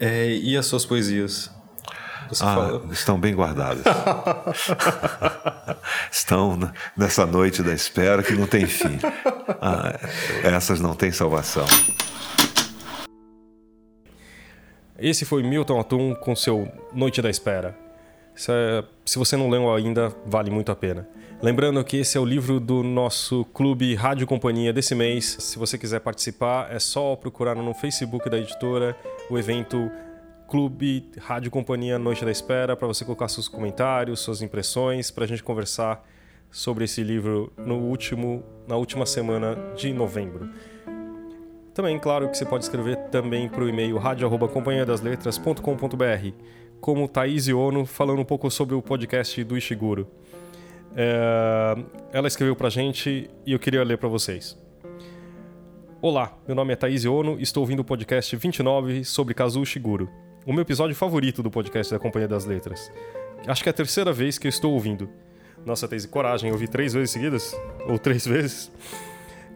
É, 0.00 0.28
e 0.34 0.56
as 0.56 0.66
suas 0.66 0.84
poesias? 0.84 1.52
Você 2.34 2.44
Ah, 2.44 2.54
fala. 2.54 2.82
estão 2.92 3.18
bem 3.18 3.34
guardadas. 3.34 3.84
estão 6.10 6.58
nessa 6.96 7.26
noite 7.26 7.62
da 7.62 7.72
espera 7.72 8.22
que 8.22 8.32
não 8.34 8.46
tem 8.46 8.66
fim. 8.66 8.98
Ah, 9.60 9.98
essas 10.42 10.80
não 10.80 10.94
têm 10.94 11.12
salvação. 11.12 11.66
Esse 14.98 15.24
foi 15.24 15.42
Milton 15.42 15.80
Atum 15.80 16.14
com 16.14 16.34
seu 16.36 16.68
Noite 16.92 17.20
da 17.20 17.28
Espera. 17.28 17.76
É- 18.48 18.84
se 19.04 19.18
você 19.18 19.36
não 19.36 19.50
leu 19.50 19.72
ainda, 19.74 20.14
vale 20.26 20.50
muito 20.50 20.70
a 20.72 20.76
pena. 20.76 21.06
Lembrando 21.42 21.82
que 21.84 21.98
esse 21.98 22.16
é 22.16 22.20
o 22.20 22.24
livro 22.24 22.58
do 22.58 22.82
nosso 22.82 23.44
clube 23.46 23.94
Rádio 23.94 24.26
Companhia 24.26 24.72
desse 24.72 24.94
mês. 24.94 25.36
Se 25.40 25.58
você 25.58 25.76
quiser 25.76 26.00
participar, 26.00 26.72
é 26.72 26.78
só 26.78 27.14
procurar 27.16 27.54
no 27.54 27.74
Facebook 27.74 28.30
da 28.30 28.38
editora 28.38 28.96
o 29.28 29.36
evento 29.38 29.90
Clube 30.48 31.10
Rádio 31.18 31.50
Companhia 31.50 31.98
Noite 31.98 32.24
da 32.24 32.30
Espera 32.30 32.76
para 32.76 32.86
você 32.86 33.04
colocar 33.04 33.28
seus 33.28 33.48
comentários, 33.48 34.20
suas 34.20 34.42
impressões, 34.42 35.10
para 35.10 35.24
a 35.24 35.26
gente 35.26 35.42
conversar 35.42 36.06
sobre 36.50 36.84
esse 36.84 37.02
livro 37.02 37.52
no 37.56 37.78
último, 37.78 38.44
na 38.68 38.76
última 38.76 39.06
semana 39.06 39.56
de 39.76 39.92
novembro. 39.92 40.50
Também, 41.74 41.98
claro, 41.98 42.28
que 42.28 42.38
você 42.38 42.44
pode 42.44 42.62
escrever 42.62 42.96
também 43.08 43.48
para 43.48 43.64
o 43.64 43.68
e-mail 43.68 43.98
radio@companhiadasletras.com.br, 43.98 46.32
como 46.80 47.08
Thaís 47.08 47.48
Ono 47.48 47.84
falando 47.84 48.20
um 48.20 48.24
pouco 48.24 48.48
sobre 48.50 48.76
o 48.76 48.82
podcast 48.82 49.42
do 49.42 49.58
Ishiguro. 49.58 50.08
É, 50.94 51.74
ela 52.12 52.28
escreveu 52.28 52.54
para 52.54 52.68
a 52.68 52.70
gente 52.70 53.28
e 53.44 53.52
eu 53.52 53.58
queria 53.58 53.82
ler 53.82 53.98
para 53.98 54.08
vocês. 54.08 54.56
Olá, 56.00 56.38
meu 56.46 56.54
nome 56.54 56.72
é 56.72 56.76
Thaís 56.76 57.04
Ono 57.04 57.40
e 57.40 57.42
estou 57.42 57.62
ouvindo 57.62 57.80
o 57.80 57.84
podcast 57.84 58.36
29 58.36 59.04
sobre 59.04 59.34
Kazuo 59.34 59.64
Ishiguro, 59.64 60.08
o 60.46 60.52
meu 60.52 60.62
episódio 60.62 60.94
favorito 60.94 61.42
do 61.42 61.50
podcast 61.50 61.92
da 61.92 61.98
Companhia 61.98 62.28
das 62.28 62.44
Letras. 62.44 62.92
Acho 63.46 63.62
que 63.62 63.68
é 63.68 63.70
a 63.70 63.74
terceira 63.74 64.12
vez 64.12 64.36
que 64.36 64.46
eu 64.46 64.50
estou 64.50 64.74
ouvindo. 64.74 65.08
Nossa, 65.64 65.88
Thaís, 65.88 66.04
coragem, 66.04 66.48
eu 66.48 66.54
ouvi 66.54 66.68
três 66.68 66.92
vezes 66.92 67.10
seguidas? 67.10 67.56
Ou 67.88 67.98
três 67.98 68.26
vezes? 68.26 68.70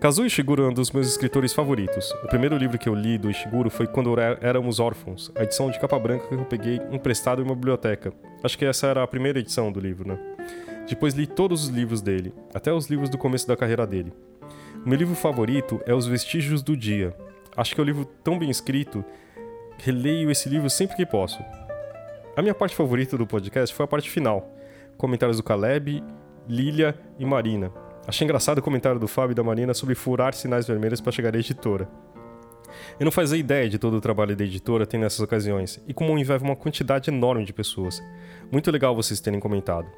Kazuo 0.00 0.24
Ishiguro 0.24 0.62
é 0.62 0.68
um 0.68 0.72
dos 0.72 0.90
meus 0.90 1.06
escritores 1.06 1.52
favoritos. 1.52 2.10
O 2.24 2.28
primeiro 2.28 2.56
livro 2.56 2.78
que 2.78 2.88
eu 2.88 2.94
li 2.94 3.18
do 3.18 3.30
Ishiguro 3.30 3.68
foi 3.68 3.86
Quando 3.86 4.18
Éramos 4.40 4.80
Órfãos, 4.80 5.30
a 5.34 5.42
edição 5.42 5.70
de 5.70 5.78
capa 5.78 5.98
branca 5.98 6.26
que 6.26 6.34
eu 6.34 6.44
peguei 6.44 6.80
emprestado 6.90 7.42
em 7.42 7.44
uma 7.44 7.54
biblioteca. 7.54 8.12
Acho 8.42 8.56
que 8.56 8.64
essa 8.64 8.86
era 8.86 9.02
a 9.02 9.06
primeira 9.06 9.38
edição 9.38 9.70
do 9.70 9.80
livro, 9.80 10.08
né? 10.08 10.18
Depois 10.88 11.12
li 11.12 11.26
todos 11.26 11.64
os 11.64 11.68
livros 11.68 12.00
dele, 12.00 12.32
até 12.54 12.72
os 12.72 12.86
livros 12.86 13.10
do 13.10 13.18
começo 13.18 13.46
da 13.46 13.56
carreira 13.56 13.86
dele. 13.86 14.10
O 14.86 14.88
meu 14.88 14.96
livro 14.96 15.14
favorito 15.14 15.82
é 15.84 15.92
Os 15.92 16.06
Vestígios 16.06 16.62
do 16.62 16.74
Dia. 16.74 17.14
Acho 17.54 17.74
que 17.74 17.80
é 17.80 17.84
um 17.84 17.86
livro 17.86 18.06
tão 18.24 18.38
bem 18.38 18.48
escrito, 18.48 19.04
releio 19.78 20.30
esse 20.30 20.48
livro 20.48 20.68
sempre 20.68 20.96
que 20.96 21.06
posso. 21.06 21.38
A 22.36 22.42
minha 22.42 22.54
parte 22.54 22.76
favorita 22.76 23.16
do 23.16 23.26
podcast 23.26 23.74
foi 23.74 23.84
a 23.84 23.88
parte 23.88 24.10
final. 24.10 24.54
Comentários 24.96 25.36
do 25.36 25.42
Caleb, 25.42 26.02
Lilia 26.48 26.94
e 27.18 27.24
Marina. 27.24 27.72
Achei 28.06 28.24
engraçado 28.24 28.58
o 28.58 28.62
comentário 28.62 28.98
do 28.98 29.06
Fábio 29.06 29.32
e 29.32 29.34
da 29.34 29.42
Marina 29.42 29.74
sobre 29.74 29.94
furar 29.94 30.34
sinais 30.34 30.66
vermelhos 30.66 31.00
para 31.00 31.12
chegar 31.12 31.34
à 31.34 31.38
editora. 31.38 31.88
Eu 32.98 33.04
não 33.04 33.12
fazia 33.12 33.38
ideia 33.38 33.68
de 33.68 33.78
todo 33.78 33.96
o 33.96 34.00
trabalho 34.00 34.36
da 34.36 34.44
editora 34.44 34.86
tem 34.86 35.00
nessas 35.00 35.20
ocasiões, 35.20 35.82
e 35.86 35.94
como 35.94 36.18
envolve 36.18 36.44
uma 36.44 36.56
quantidade 36.56 37.10
enorme 37.10 37.44
de 37.44 37.52
pessoas. 37.52 38.02
Muito 38.50 38.70
legal 38.70 38.94
vocês 38.94 39.20
terem 39.20 39.40
comentado. 39.40 39.88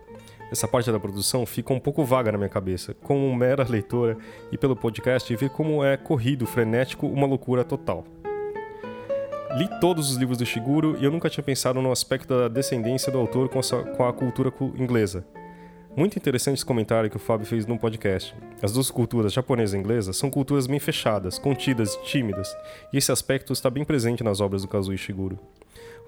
Essa 0.50 0.66
parte 0.66 0.90
da 0.90 0.98
produção 0.98 1.46
fica 1.46 1.72
um 1.72 1.80
pouco 1.80 2.04
vaga 2.04 2.32
na 2.32 2.38
minha 2.38 2.50
cabeça, 2.50 2.94
como 2.94 3.34
mera 3.34 3.66
leitora 3.68 4.16
e 4.50 4.58
pelo 4.58 4.76
podcast 4.76 5.34
ver 5.36 5.50
como 5.50 5.84
é 5.84 5.96
corrido, 5.96 6.46
frenético, 6.46 7.06
uma 7.06 7.26
loucura 7.26 7.64
total. 7.64 8.04
Li 9.56 9.68
todos 9.80 10.10
os 10.10 10.16
livros 10.16 10.38
do 10.38 10.46
Shiguro 10.46 10.96
e 11.00 11.04
eu 11.04 11.10
nunca 11.10 11.28
tinha 11.28 11.42
pensado 11.42 11.82
no 11.82 11.90
aspecto 11.90 12.28
da 12.28 12.46
descendência 12.46 13.10
do 13.10 13.18
autor 13.18 13.48
com 13.48 14.04
a, 14.04 14.12
cultura 14.12 14.52
inglesa. 14.78 15.26
Muito 15.96 16.16
interessante 16.16 16.54
esse 16.54 16.64
comentário 16.64 17.10
que 17.10 17.16
o 17.16 17.20
Fábio 17.20 17.44
fez 17.44 17.66
no 17.66 17.76
podcast. 17.76 18.32
As 18.62 18.72
duas 18.72 18.92
culturas, 18.92 19.32
japonesa 19.32 19.76
e 19.76 19.80
inglesa, 19.80 20.12
são 20.12 20.30
culturas 20.30 20.68
bem 20.68 20.78
fechadas, 20.78 21.36
contidas 21.36 21.94
e 21.94 22.04
tímidas, 22.04 22.56
e 22.92 22.96
esse 22.96 23.10
aspecto 23.10 23.52
está 23.52 23.68
bem 23.68 23.84
presente 23.84 24.22
nas 24.22 24.40
obras 24.40 24.62
do 24.62 24.68
Kazuo 24.68 24.94
Ishiguro. 24.94 25.36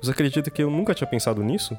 Você 0.00 0.12
acredita 0.12 0.48
que 0.48 0.62
eu 0.62 0.70
nunca 0.70 0.94
tinha 0.94 1.08
pensado 1.08 1.42
nisso? 1.42 1.76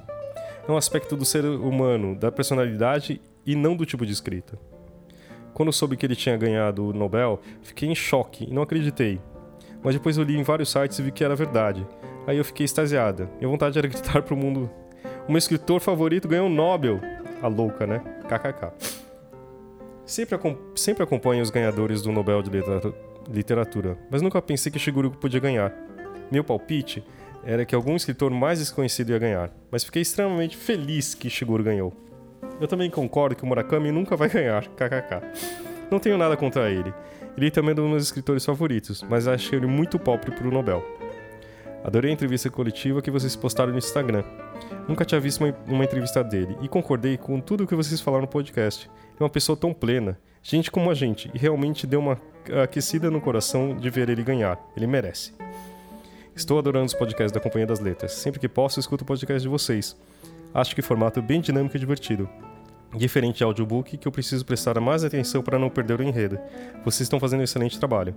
É 0.67 0.71
um 0.71 0.75
aspecto 0.75 1.15
do 1.15 1.23
ser 1.23 1.45
humano, 1.45 2.13
da 2.13 2.29
personalidade 2.29 3.21
e 3.45 3.55
não 3.55 3.73
do 3.73 3.85
tipo 3.85 4.05
de 4.05 4.11
escrita. 4.11 4.59
Quando 5.53 5.71
soube 5.71 5.95
que 5.95 6.05
ele 6.05 6.15
tinha 6.15 6.35
ganhado 6.35 6.87
o 6.87 6.93
Nobel, 6.93 7.39
fiquei 7.61 7.87
em 7.87 7.95
choque 7.95 8.43
e 8.49 8.53
não 8.53 8.63
acreditei. 8.63 9.21
Mas 9.83 9.95
depois 9.95 10.17
eu 10.17 10.23
li 10.23 10.37
em 10.37 10.43
vários 10.43 10.71
sites 10.71 10.97
e 10.99 11.01
vi 11.01 11.11
que 11.11 11.23
era 11.23 11.35
verdade. 11.35 11.85
Aí 12.25 12.37
eu 12.37 12.45
fiquei 12.45 12.63
extasiada. 12.63 13.29
Minha 13.37 13.49
vontade 13.49 13.77
era 13.77 13.87
gritar 13.89 14.21
para 14.21 14.33
o 14.33 14.37
mundo: 14.37 14.69
O 15.27 15.31
meu 15.31 15.37
escritor 15.37 15.81
favorito 15.81 16.27
ganhou 16.27 16.47
o 16.47 16.49
Nobel! 16.49 16.99
A 17.41 17.47
louca, 17.47 17.85
né? 17.85 17.99
KKK. 18.29 18.71
Sempre, 20.05 20.37
sempre 20.75 21.03
acompanho 21.03 21.41
os 21.41 21.49
ganhadores 21.49 22.01
do 22.01 22.11
Nobel 22.11 22.41
de 22.41 22.49
Literatura, 23.29 23.97
mas 24.11 24.21
nunca 24.21 24.41
pensei 24.41 24.71
que 24.71 24.79
Shiguro 24.79 25.11
podia 25.11 25.39
ganhar. 25.39 25.73
Meu 26.31 26.43
palpite 26.43 27.03
era 27.43 27.65
que 27.65 27.75
algum 27.75 27.95
escritor 27.95 28.31
mais 28.31 28.59
desconhecido 28.59 29.11
ia 29.11 29.19
ganhar, 29.19 29.51
mas 29.71 29.83
fiquei 29.83 30.01
extremamente 30.01 30.55
feliz 30.57 31.13
que 31.13 31.29
Shiguro 31.29 31.63
ganhou. 31.63 31.93
Eu 32.59 32.67
também 32.67 32.89
concordo 32.89 33.35
que 33.35 33.43
o 33.43 33.47
Murakami 33.47 33.91
nunca 33.91 34.15
vai 34.15 34.27
ganhar, 34.29 34.67
kkk. 34.67 35.21
Não 35.89 35.99
tenho 35.99 36.17
nada 36.17 36.35
contra 36.35 36.69
ele. 36.69 36.93
Ele 37.37 37.49
também 37.49 37.71
é 37.71 37.73
um 37.73 37.83
dos 37.83 37.89
meus 37.89 38.03
escritores 38.03 38.45
favoritos, 38.45 39.03
mas 39.09 39.27
achei 39.27 39.57
ele 39.57 39.67
muito 39.67 39.97
pobre 39.97 40.31
para 40.31 40.47
o 40.47 40.51
Nobel. 40.51 40.83
Adorei 41.83 42.11
a 42.11 42.13
entrevista 42.13 42.49
coletiva 42.49 43.01
que 43.01 43.11
vocês 43.11 43.35
postaram 43.35 43.71
no 43.71 43.77
Instagram. 43.77 44.23
Nunca 44.87 45.03
tinha 45.03 45.19
visto 45.19 45.43
uma, 45.43 45.53
uma 45.67 45.83
entrevista 45.83 46.23
dele 46.23 46.55
e 46.61 46.67
concordei 46.67 47.17
com 47.17 47.39
tudo 47.41 47.63
o 47.63 47.67
que 47.67 47.75
vocês 47.75 47.99
falaram 47.99 48.21
no 48.21 48.27
podcast. 48.27 48.89
É 49.19 49.23
uma 49.23 49.29
pessoa 49.29 49.57
tão 49.57 49.73
plena, 49.73 50.17
gente 50.41 50.71
como 50.71 50.89
a 50.89 50.93
gente, 50.93 51.29
e 51.33 51.37
realmente 51.37 51.85
deu 51.85 51.99
uma 51.99 52.17
aquecida 52.63 53.11
no 53.11 53.19
coração 53.19 53.75
de 53.75 53.89
ver 53.89 54.09
ele 54.09 54.23
ganhar. 54.23 54.57
Ele 54.77 54.87
merece. 54.87 55.33
Estou 56.35 56.57
adorando 56.57 56.85
os 56.85 56.93
podcasts 56.93 57.31
da 57.31 57.39
Companhia 57.39 57.67
das 57.67 57.79
Letras. 57.79 58.13
Sempre 58.13 58.39
que 58.39 58.47
posso, 58.47 58.79
escuto 58.79 59.03
o 59.03 59.07
podcast 59.07 59.41
de 59.41 59.49
vocês. 59.49 59.95
Acho 60.53 60.75
que 60.75 60.81
formato 60.81 61.21
bem 61.21 61.41
dinâmico 61.41 61.75
e 61.75 61.79
divertido. 61.79 62.29
Diferente 62.95 63.37
de 63.37 63.43
audiobook, 63.43 63.97
que 63.97 64.07
eu 64.07 64.11
preciso 64.11 64.45
prestar 64.45 64.79
mais 64.79 65.03
atenção 65.03 65.41
para 65.41 65.57
não 65.57 65.69
perder 65.69 65.99
o 65.99 66.03
enredo. 66.03 66.39
Vocês 66.83 67.01
estão 67.01 67.19
fazendo 67.19 67.41
um 67.41 67.43
excelente 67.43 67.77
trabalho. 67.79 68.15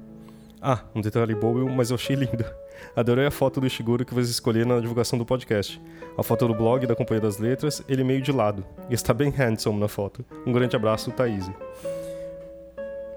Ah, 0.61 0.81
um 0.95 1.01
detalhe 1.01 1.35
bobo, 1.35 1.68
mas 1.70 1.91
eu 1.91 1.97
achei 1.97 2.16
lindo. 2.16 2.45
Adorei 2.97 3.27
a 3.27 3.31
foto 3.31 3.61
do 3.61 3.66
Ishiguro 3.66 4.05
que 4.05 4.14
vocês 4.14 4.31
escolheram 4.31 4.74
na 4.74 4.81
divulgação 4.81 5.18
do 5.18 5.24
podcast. 5.24 5.81
A 6.16 6.22
foto 6.22 6.49
do 6.49 6.55
blog 6.55 6.87
da 6.87 6.97
Companhia 6.97 7.20
das 7.20 7.39
Letras, 7.39 7.83
ele 7.89 8.03
meio 8.03 8.22
de 8.22 8.33
lado. 8.33 8.64
E 8.91 8.95
está 8.95 9.12
bem 9.12 9.31
handsome 9.31 9.79
na 9.79 9.89
foto. 9.89 10.24
Um 10.47 10.53
grande 10.53 10.74
abraço, 10.74 11.11
Thaís. 11.12 11.51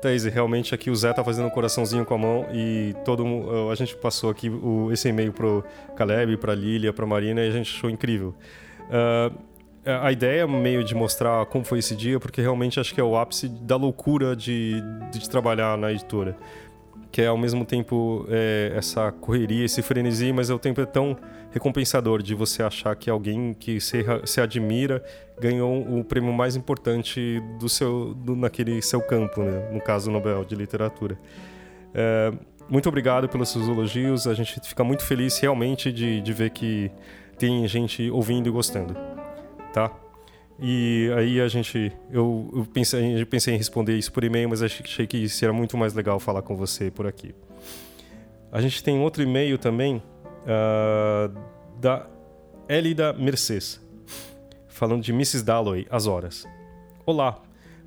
Thaís, 0.01 0.25
realmente 0.25 0.73
aqui 0.75 0.89
o 0.89 0.95
Zé 0.95 1.11
tá 1.11 1.23
fazendo 1.23 1.47
um 1.47 1.49
coraçãozinho 1.49 2.05
com 2.05 2.13
a 2.13 2.17
mão 2.17 2.45
e 2.53 2.93
todo 3.03 3.25
a 3.71 3.75
gente 3.75 3.95
passou 3.95 4.29
aqui 4.29 4.49
o, 4.49 4.91
esse 4.91 5.09
e-mail 5.09 5.33
pro 5.33 5.63
Caleb, 5.95 6.37
pra 6.37 6.55
Lilia, 6.55 6.93
pra 6.93 7.05
Marina 7.05 7.41
e 7.41 7.47
a 7.47 7.51
gente 7.51 7.75
achou 7.75 7.89
incrível. 7.89 8.33
Uh, 8.89 9.48
a 10.01 10.11
ideia 10.11 10.47
meio 10.47 10.83
de 10.83 10.93
mostrar 10.95 11.45
como 11.47 11.63
foi 11.63 11.79
esse 11.79 11.95
dia, 11.95 12.19
porque 12.19 12.41
realmente 12.41 12.79
acho 12.79 12.93
que 12.93 12.99
é 12.99 13.03
o 13.03 13.17
ápice 13.17 13.47
da 13.47 13.75
loucura 13.75 14.35
de, 14.35 14.81
de 15.11 15.29
trabalhar 15.29 15.77
na 15.77 15.91
editora 15.91 16.37
que 17.11 17.21
é 17.21 17.27
ao 17.27 17.37
mesmo 17.37 17.65
tempo 17.65 18.25
é, 18.29 18.71
essa 18.75 19.11
correria, 19.11 19.65
esse 19.65 19.81
frenesi, 19.81 20.31
mas 20.31 20.49
ao 20.49 20.59
tempo 20.59 20.79
é 20.79 20.85
tão 20.85 21.17
recompensador 21.51 22.21
de 22.21 22.35
você 22.35 22.61
achar 22.61 22.95
que 22.95 23.09
alguém 23.09 23.55
que 23.59 23.81
se, 23.81 24.05
se 24.25 24.39
admira 24.39 25.03
ganhou 25.39 25.99
o 25.99 26.03
prêmio 26.03 26.31
mais 26.31 26.55
importante 26.55 27.41
do 27.59 27.67
seu 27.67 28.13
do, 28.13 28.35
naquele 28.35 28.81
seu 28.81 29.01
campo, 29.01 29.41
né? 29.41 29.69
no 29.71 29.81
caso 29.81 30.09
o 30.09 30.13
Nobel 30.13 30.45
de 30.45 30.55
Literatura. 30.55 31.17
É, 31.93 32.31
muito 32.69 32.87
obrigado 32.87 33.27
pelos 33.27 33.49
seus 33.49 33.67
elogios, 33.67 34.27
a 34.27 34.35
gente 34.35 34.59
fica 34.61 34.83
muito 34.83 35.03
feliz 35.03 35.39
realmente 35.39 35.91
de, 35.91 36.21
de 36.21 36.33
ver 36.33 36.51
que 36.51 36.91
tem 37.39 37.67
gente 37.67 38.11
ouvindo 38.11 38.47
e 38.47 38.51
gostando, 38.51 38.95
tá? 39.73 39.91
E 40.61 41.09
aí 41.15 41.39
a 41.39 41.47
gente. 41.47 41.91
Eu, 42.11 42.49
eu 42.53 42.65
pensei, 42.65 43.21
eu 43.21 43.25
pensei 43.25 43.53
em 43.53 43.57
responder 43.57 43.97
isso 43.97 44.11
por 44.11 44.23
e-mail, 44.23 44.49
mas 44.49 44.61
achei 44.61 45.07
que 45.07 45.29
seria 45.29 45.53
muito 45.53 45.77
mais 45.77 45.93
legal 45.93 46.19
falar 46.19 46.41
com 46.41 46.55
você 46.55 46.91
por 46.91 47.07
aqui. 47.07 47.33
A 48.51 48.59
gente 48.61 48.83
tem 48.83 48.99
outro 48.99 49.23
e-mail 49.23 49.57
também 49.57 50.03
uh, 50.43 51.33
da 51.79 52.07
Elida 52.67 53.13
Mercedes, 53.13 53.79
falando 54.67 55.01
de 55.01 55.11
Mrs. 55.11 55.43
Dalloway, 55.43 55.87
As 55.89 56.07
Horas. 56.07 56.45
Olá, 57.05 57.41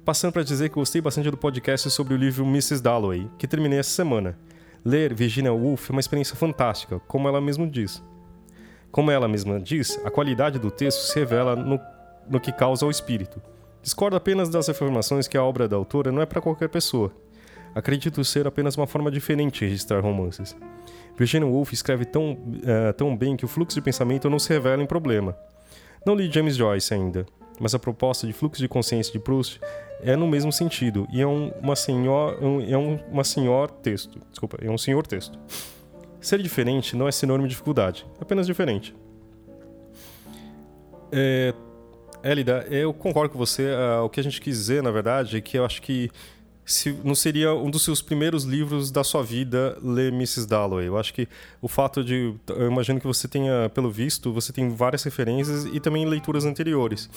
passando 0.04 0.32
para 0.32 0.42
dizer 0.42 0.68
que 0.70 0.76
gostei 0.76 1.00
bastante 1.00 1.30
do 1.30 1.36
podcast 1.36 1.90
sobre 1.90 2.14
o 2.14 2.16
livro 2.16 2.44
Mrs. 2.44 2.82
Dalloway, 2.82 3.28
que 3.38 3.46
terminei 3.46 3.80
essa 3.80 3.90
semana. 3.90 4.38
Ler 4.84 5.12
Virginia 5.14 5.52
Woolf 5.52 5.90
é 5.90 5.92
uma 5.92 6.00
experiência 6.00 6.34
fantástica, 6.36 6.98
como 7.00 7.28
ela 7.28 7.40
mesma 7.40 7.66
diz. 7.66 8.02
Como 8.92 9.10
ela 9.10 9.26
mesma 9.26 9.58
diz, 9.58 9.98
a 10.04 10.10
qualidade 10.10 10.58
do 10.58 10.70
texto 10.70 11.00
se 11.00 11.18
revela 11.18 11.56
no 11.56 11.80
no 12.28 12.40
que 12.40 12.52
causa 12.52 12.84
ao 12.84 12.90
espírito. 12.90 13.40
Discordo 13.82 14.16
apenas 14.16 14.48
das 14.48 14.68
afirmações 14.68 15.26
que 15.26 15.36
a 15.36 15.42
obra 15.42 15.68
da 15.68 15.76
autora 15.76 16.12
não 16.12 16.22
é 16.22 16.26
para 16.26 16.40
qualquer 16.40 16.68
pessoa. 16.68 17.12
Acredito 17.74 18.22
ser 18.24 18.46
apenas 18.46 18.76
uma 18.76 18.86
forma 18.86 19.10
diferente 19.10 19.60
de 19.60 19.66
registrar 19.66 20.00
romances. 20.00 20.56
Virginia 21.16 21.48
Woolf 21.48 21.72
escreve 21.72 22.04
tão, 22.04 22.32
uh, 22.32 22.92
tão 22.96 23.16
bem 23.16 23.36
que 23.36 23.44
o 23.44 23.48
fluxo 23.48 23.74
de 23.74 23.82
pensamento 23.82 24.28
não 24.30 24.38
se 24.38 24.48
revela 24.50 24.82
em 24.82 24.86
problema. 24.86 25.36
Não 26.06 26.14
li 26.14 26.30
James 26.30 26.56
Joyce 26.56 26.92
ainda, 26.92 27.26
mas 27.58 27.74
a 27.74 27.78
proposta 27.78 28.26
de 28.26 28.32
fluxo 28.32 28.60
de 28.60 28.68
consciência 28.68 29.12
de 29.12 29.18
Proust 29.18 29.60
é 30.02 30.16
no 30.16 30.26
mesmo 30.26 30.52
sentido 30.52 31.06
e 31.12 31.22
é 31.22 31.26
um, 31.26 31.50
uma 31.60 31.76
senhor, 31.76 32.42
um, 32.42 32.60
é 32.60 32.76
um, 32.76 32.98
uma 33.10 33.24
senhor 33.24 33.70
texto. 33.70 34.20
Desculpa, 34.30 34.58
é 34.60 34.70
um 34.70 34.78
senhor 34.78 35.06
texto. 35.06 35.38
Ser 36.22 36.40
diferente 36.40 36.96
não 36.96 37.06
é 37.06 37.12
sinônimo 37.12 37.46
de 37.46 37.50
dificuldade, 37.50 38.06
é 38.18 38.22
apenas 38.22 38.46
diferente. 38.46 38.94
É, 41.10 41.52
Elida, 42.24 42.64
eu 42.70 42.94
concordo 42.94 43.32
com 43.32 43.38
você. 43.38 43.64
Uh, 43.64 44.04
o 44.04 44.08
que 44.08 44.20
a 44.20 44.22
gente 44.22 44.40
quis 44.40 44.56
dizer, 44.56 44.82
na 44.82 44.90
verdade, 44.90 45.36
é 45.36 45.40
que 45.40 45.58
eu 45.58 45.64
acho 45.64 45.82
que 45.82 46.10
se 46.64 46.96
não 47.02 47.14
seria 47.14 47.52
um 47.52 47.68
dos 47.68 47.82
seus 47.82 48.00
primeiros 48.00 48.44
livros 48.44 48.90
da 48.90 49.02
sua 49.02 49.22
vida 49.22 49.76
ler 49.82 50.12
Mrs. 50.12 50.46
Dalloway. 50.46 50.86
Eu 50.86 50.96
acho 50.96 51.12
que 51.12 51.28
o 51.60 51.66
fato 51.66 52.04
de. 52.04 52.34
Eu 52.48 52.70
imagino 52.70 53.00
que 53.00 53.06
você 53.06 53.26
tenha, 53.26 53.68
pelo 53.74 53.90
visto, 53.90 54.32
você 54.32 54.52
tem 54.52 54.70
várias 54.70 55.02
referências 55.02 55.64
e 55.64 55.80
também 55.80 56.06
leituras 56.06 56.44
anteriores. 56.44 57.10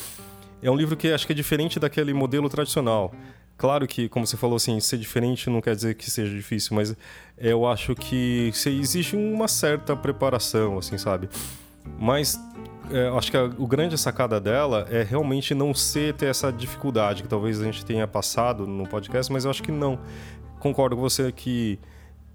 É 0.62 0.72
um 0.72 0.76
livro 0.76 0.98
que 0.98 1.10
acho 1.10 1.28
que 1.28 1.34
é 1.34 1.36
diferente 1.36 1.80
daquele 1.80 2.14
modelo 2.14 2.50
tradicional. 2.50 3.14
Claro 3.58 3.88
que, 3.88 4.10
como 4.10 4.28
você 4.28 4.36
falou 4.36 4.58
assim, 4.58 4.80
ser 4.80 4.98
diferente 4.98 5.50
não 5.50 5.62
quer 5.62 5.76
dizer 5.76 5.96
que 5.96 6.12
seja 6.12 6.36
difícil, 6.36 6.76
mas 6.76 6.96
eu 7.38 7.66
acho 7.66 7.96
que 7.96 8.52
existe 8.66 9.16
uma 9.16 9.48
certa 9.48 9.96
preparação, 9.96 10.78
assim, 10.78 10.98
sabe? 10.98 11.30
Mas 11.98 12.38
é, 12.92 13.08
acho 13.18 13.32
que 13.32 13.38
a, 13.38 13.46
o 13.46 13.66
grande 13.66 13.98
sacada 13.98 14.40
dela 14.40 14.86
é 14.90 15.04
realmente 15.04 15.56
não 15.56 15.74
ser 15.74 16.14
ter 16.14 16.28
essa 16.28 16.52
dificuldade 16.52 17.24
que 17.24 17.30
talvez 17.30 17.62
a 17.62 17.64
gente 17.64 17.86
tenha 17.86 18.08
passado 18.08 18.68
no 18.68 18.88
podcast, 18.88 19.32
mas 19.32 19.46
eu 19.46 19.52
acho 19.52 19.64
que 19.64 19.72
não. 19.72 20.00
Concordo 20.60 20.96
com 20.96 21.02
você 21.02 21.32
que 21.32 21.80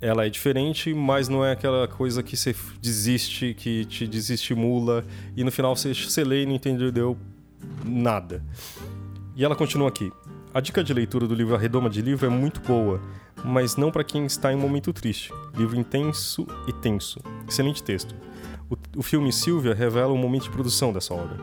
ela 0.01 0.25
é 0.25 0.31
diferente, 0.31 0.95
mas 0.95 1.29
não 1.29 1.45
é 1.45 1.53
aquela 1.53 1.87
coisa 1.87 2.23
que 2.23 2.37
você 2.37 2.55
desiste, 2.81 3.55
que 3.55 3.85
te 3.85 4.07
desestimula 4.07 5.05
e 5.37 5.45
no 5.45 5.53
final 5.53 5.77
você, 5.77 5.93
você 5.93 6.25
lê 6.25 6.45
e 6.45 6.47
não 6.47 6.55
entendeu 6.55 7.16
nada. 7.85 8.43
E 9.37 9.45
ela 9.45 9.55
continua 9.55 9.89
aqui. 9.89 10.11
A 10.53 10.61
dica 10.61 10.82
de 10.82 10.92
leitura 10.92 11.28
do 11.28 11.34
livro 11.34 11.55
A 11.55 11.59
Redoma 11.59 11.88
de 11.88 12.03
Livro 12.03 12.26
é 12.26 12.28
muito 12.28 12.61
boa, 12.61 13.01
mas 13.44 13.76
não 13.76 13.92
para 13.92 14.03
quem 14.03 14.26
está 14.26 14.53
em 14.53 14.57
um 14.57 14.59
momento 14.59 14.92
triste. 14.92 15.32
Livro 15.57 15.78
intenso 15.78 16.44
e 16.66 16.72
tenso. 16.72 17.20
Excelente 17.48 17.80
texto. 17.84 18.16
O, 18.68 18.76
o 18.98 19.03
filme 19.03 19.32
Silvia 19.32 19.72
revela 19.72 20.12
o 20.12 20.18
momento 20.18 20.44
de 20.44 20.51
produção 20.51 20.92
dessa 20.92 21.14
obra. 21.14 21.36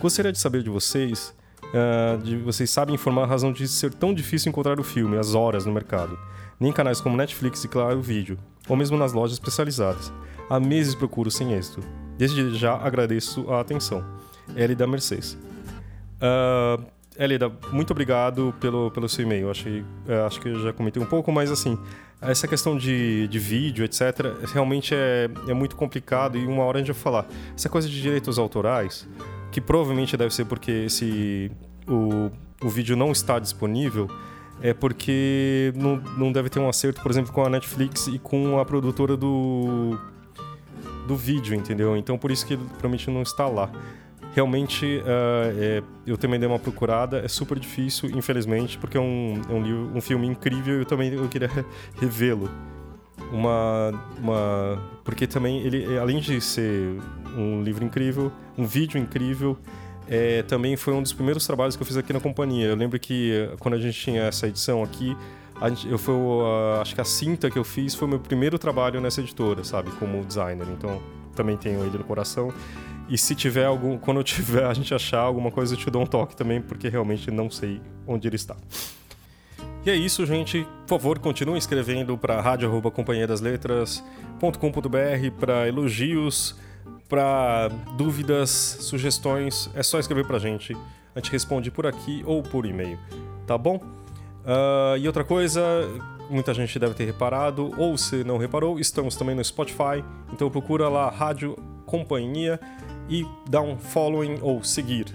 Gostaria 0.00 0.32
de 0.32 0.40
saber 0.40 0.64
de 0.64 0.68
vocês, 0.68 1.32
uh, 1.62 2.20
de 2.24 2.36
vocês 2.38 2.68
sabem 2.70 2.96
informar 2.96 3.22
a 3.22 3.26
razão 3.26 3.52
de 3.52 3.68
ser 3.68 3.94
tão 3.94 4.12
difícil 4.12 4.50
encontrar 4.50 4.80
o 4.80 4.84
filme, 4.84 5.16
as 5.16 5.32
horas 5.32 5.64
no 5.64 5.72
mercado, 5.72 6.18
nem 6.58 6.70
em 6.70 6.74
canais 6.74 7.00
como 7.00 7.16
Netflix 7.16 7.62
e 7.62 7.68
Claro 7.68 8.02
Vídeo, 8.02 8.36
ou 8.68 8.76
mesmo 8.76 8.96
nas 8.96 9.12
lojas 9.12 9.34
especializadas. 9.34 10.12
Há 10.50 10.58
meses 10.58 10.96
procuro 10.96 11.30
sem 11.30 11.52
êxito. 11.52 11.80
Desde 12.18 12.52
já 12.56 12.74
agradeço 12.74 13.48
a 13.52 13.60
atenção. 13.60 14.04
L 14.56 14.74
da 14.74 14.88
Mercedes. 14.88 15.38
Uh, 16.16 16.93
Elida, 17.16 17.50
muito 17.70 17.92
obrigado 17.92 18.52
pelo, 18.60 18.90
pelo 18.90 19.08
seu 19.08 19.24
e-mail. 19.24 19.50
Achei, 19.50 19.84
é, 20.08 20.20
acho 20.22 20.40
que 20.40 20.52
já 20.60 20.72
comentei 20.72 21.00
um 21.00 21.06
pouco, 21.06 21.30
mas 21.30 21.50
assim, 21.50 21.78
essa 22.20 22.48
questão 22.48 22.76
de, 22.76 23.28
de 23.28 23.38
vídeo, 23.38 23.84
etc., 23.84 24.34
realmente 24.52 24.94
é, 24.94 25.30
é 25.46 25.54
muito 25.54 25.76
complicado 25.76 26.36
e 26.36 26.44
uma 26.46 26.64
hora 26.64 26.78
a 26.78 26.80
gente 26.80 26.92
vai 26.92 27.00
falar. 27.00 27.26
Essa 27.54 27.68
coisa 27.68 27.88
de 27.88 28.00
direitos 28.00 28.38
autorais, 28.38 29.06
que 29.52 29.60
provavelmente 29.60 30.16
deve 30.16 30.34
ser 30.34 30.44
porque 30.44 30.70
esse, 30.70 31.52
o, 31.86 32.30
o 32.64 32.68
vídeo 32.68 32.96
não 32.96 33.12
está 33.12 33.38
disponível, 33.38 34.08
é 34.60 34.74
porque 34.74 35.72
não, 35.76 35.96
não 36.18 36.32
deve 36.32 36.48
ter 36.48 36.58
um 36.58 36.68
acerto, 36.68 37.00
por 37.00 37.10
exemplo, 37.10 37.32
com 37.32 37.44
a 37.44 37.48
Netflix 37.48 38.08
e 38.08 38.18
com 38.18 38.58
a 38.58 38.64
produtora 38.64 39.16
do, 39.16 39.96
do 41.06 41.16
vídeo, 41.16 41.54
entendeu? 41.54 41.96
Então 41.96 42.18
por 42.18 42.32
isso 42.32 42.44
que 42.44 42.56
provavelmente 42.56 43.08
não 43.08 43.22
está 43.22 43.46
lá 43.46 43.70
realmente 44.34 44.84
uh, 44.98 45.58
é, 45.58 45.82
eu 46.06 46.18
também 46.18 46.38
dei 46.38 46.48
uma 46.48 46.58
procurada. 46.58 47.18
É 47.20 47.28
super 47.28 47.58
difícil, 47.58 48.10
infelizmente, 48.10 48.76
porque 48.76 48.96
é 48.96 49.00
um, 49.00 49.40
é 49.48 49.52
um, 49.52 49.62
livro, 49.62 49.90
um 49.94 50.00
filme 50.00 50.26
incrível 50.26 50.74
e 50.74 50.78
eu 50.80 50.84
também 50.84 51.12
eu 51.12 51.28
queria 51.28 51.50
revê-lo. 52.00 52.50
Uma, 53.32 53.92
uma. 54.18 54.82
Porque 55.04 55.26
também 55.26 55.60
ele, 55.60 55.96
além 55.98 56.18
de 56.18 56.40
ser 56.40 56.98
um 57.36 57.62
livro 57.62 57.84
incrível, 57.84 58.30
um 58.58 58.66
vídeo 58.66 58.98
incrível, 58.98 59.56
é, 60.08 60.42
também 60.42 60.76
foi 60.76 60.92
um 60.92 61.02
dos 61.02 61.12
primeiros 61.12 61.46
trabalhos 61.46 61.76
que 61.76 61.82
eu 61.82 61.86
fiz 61.86 61.96
aqui 61.96 62.12
na 62.12 62.20
companhia. 62.20 62.66
Eu 62.66 62.76
lembro 62.76 62.98
que 62.98 63.32
eh, 63.32 63.56
quando 63.58 63.74
a 63.74 63.78
gente 63.78 63.98
tinha 63.98 64.24
essa 64.24 64.46
edição 64.46 64.82
aqui, 64.82 65.16
gente, 65.68 65.88
eu 65.88 65.96
foi, 65.96 66.14
uh, 66.14 66.80
acho 66.80 66.94
que 66.94 67.00
a 67.00 67.04
cinta 67.04 67.50
que 67.50 67.58
eu 67.58 67.64
fiz 67.64 67.94
foi 67.94 68.06
o 68.06 68.10
meu 68.10 68.20
primeiro 68.20 68.58
trabalho 68.58 69.00
nessa 69.00 69.20
editora, 69.20 69.64
sabe, 69.64 69.90
como 69.92 70.22
designer. 70.24 70.66
Então 70.76 71.00
também 71.34 71.56
tenho 71.56 71.80
ele 71.84 71.96
no 71.96 72.04
coração. 72.04 72.52
E 73.08 73.18
se 73.18 73.34
tiver 73.34 73.66
algum, 73.66 73.96
quando 73.98 74.20
eu 74.20 74.24
tiver, 74.24 74.64
a 74.64 74.74
gente 74.74 74.94
achar 74.94 75.20
alguma 75.20 75.50
coisa, 75.50 75.74
eu 75.74 75.78
te 75.78 75.90
dou 75.90 76.02
um 76.02 76.06
toque 76.06 76.36
também, 76.36 76.60
porque 76.60 76.88
realmente 76.88 77.30
não 77.30 77.50
sei 77.50 77.80
onde 78.06 78.28
ele 78.28 78.36
está. 78.36 78.56
E 79.84 79.90
é 79.90 79.94
isso, 79.94 80.24
gente. 80.24 80.66
Por 80.86 80.98
favor, 80.98 81.18
continuem 81.18 81.58
escrevendo 81.58 82.16
para 82.16 82.40
rádio@companhia-das-letras.com.br 82.40 85.30
para 85.38 85.68
elogios, 85.68 86.58
para 87.06 87.68
dúvidas, 87.96 88.48
sugestões. 88.80 89.68
É 89.74 89.82
só 89.82 89.98
escrever 89.98 90.26
para 90.26 90.36
a 90.36 90.40
gente. 90.40 90.74
A 91.14 91.20
gente 91.20 91.30
responde 91.30 91.70
por 91.70 91.86
aqui 91.86 92.22
ou 92.26 92.42
por 92.42 92.64
e-mail, 92.64 92.98
tá 93.46 93.58
bom? 93.58 93.76
Uh, 93.76 94.96
e 94.98 95.06
outra 95.06 95.22
coisa, 95.22 95.62
muita 96.30 96.54
gente 96.54 96.78
deve 96.78 96.94
ter 96.94 97.04
reparado, 97.04 97.70
ou 97.78 97.96
se 97.96 98.24
não 98.24 98.38
reparou, 98.38 98.80
estamos 98.80 99.16
também 99.16 99.34
no 99.34 99.44
Spotify. 99.44 100.02
Então 100.32 100.50
procura 100.50 100.88
lá 100.88 101.10
Rádio 101.10 101.56
Companhia 101.86 102.58
e 103.08 103.26
dá 103.48 103.60
um 103.60 103.78
following 103.78 104.38
ou 104.40 104.62
seguir, 104.62 105.06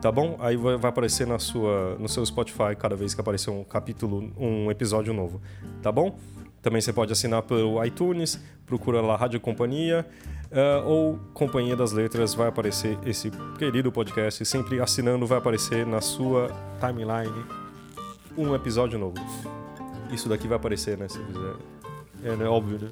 tá 0.00 0.10
bom? 0.12 0.36
Aí 0.40 0.56
vai, 0.56 0.74
aparecer 0.74 1.26
na 1.26 1.38
sua, 1.38 1.96
no 1.98 2.08
seu 2.08 2.24
Spotify 2.24 2.76
cada 2.78 2.96
vez 2.96 3.14
que 3.14 3.20
aparecer 3.20 3.50
um 3.50 3.64
capítulo, 3.64 4.32
um 4.36 4.70
episódio 4.70 5.12
novo, 5.12 5.40
tá 5.82 5.90
bom? 5.90 6.18
Também 6.60 6.80
você 6.80 6.92
pode 6.92 7.12
assinar 7.12 7.42
pelo 7.42 7.84
iTunes, 7.84 8.40
procura 8.64 9.00
lá 9.00 9.16
Rádio 9.16 9.40
Companhia 9.40 10.06
uh, 10.52 10.88
ou 10.88 11.18
Companhia 11.34 11.74
das 11.74 11.90
Letras, 11.90 12.34
vai 12.34 12.48
aparecer 12.48 12.96
esse 13.04 13.32
querido 13.58 13.90
podcast. 13.90 14.44
Sempre 14.44 14.80
assinando 14.80 15.26
vai 15.26 15.38
aparecer 15.38 15.84
na 15.84 16.00
sua 16.00 16.48
timeline 16.80 17.44
um 18.36 18.54
episódio 18.54 18.98
novo. 18.98 19.16
Isso 20.12 20.28
daqui 20.28 20.46
vai 20.46 20.56
aparecer, 20.56 20.96
né? 20.96 21.08
Se. 21.08 21.18
É, 22.22 22.36
né? 22.36 22.46
Óbvio, 22.46 22.78
né? 22.78 22.90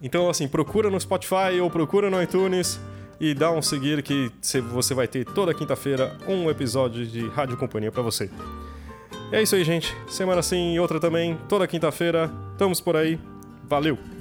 Então, 0.00 0.30
assim, 0.30 0.48
procura 0.48 0.90
no 0.90 0.98
Spotify 0.98 1.60
ou 1.60 1.70
procura 1.70 2.10
no 2.10 2.22
iTunes 2.22 2.80
e 3.20 3.34
dá 3.34 3.50
um 3.52 3.60
seguir 3.60 4.02
que 4.02 4.32
você 4.72 4.94
vai 4.94 5.06
ter 5.06 5.26
toda 5.26 5.52
quinta-feira 5.52 6.16
um 6.26 6.48
episódio 6.48 7.06
de 7.06 7.28
Rádio 7.28 7.56
Companhia 7.56 7.92
para 7.92 8.02
você. 8.02 8.30
É 9.30 9.42
isso 9.42 9.54
aí, 9.54 9.62
gente. 9.62 9.94
Semana 10.08 10.42
sim 10.42 10.74
e 10.74 10.80
outra 10.80 10.98
também, 10.98 11.38
toda 11.48 11.66
quinta-feira. 11.66 12.30
Estamos 12.52 12.80
por 12.80 12.96
aí. 12.96 13.18
Valeu! 13.68 14.19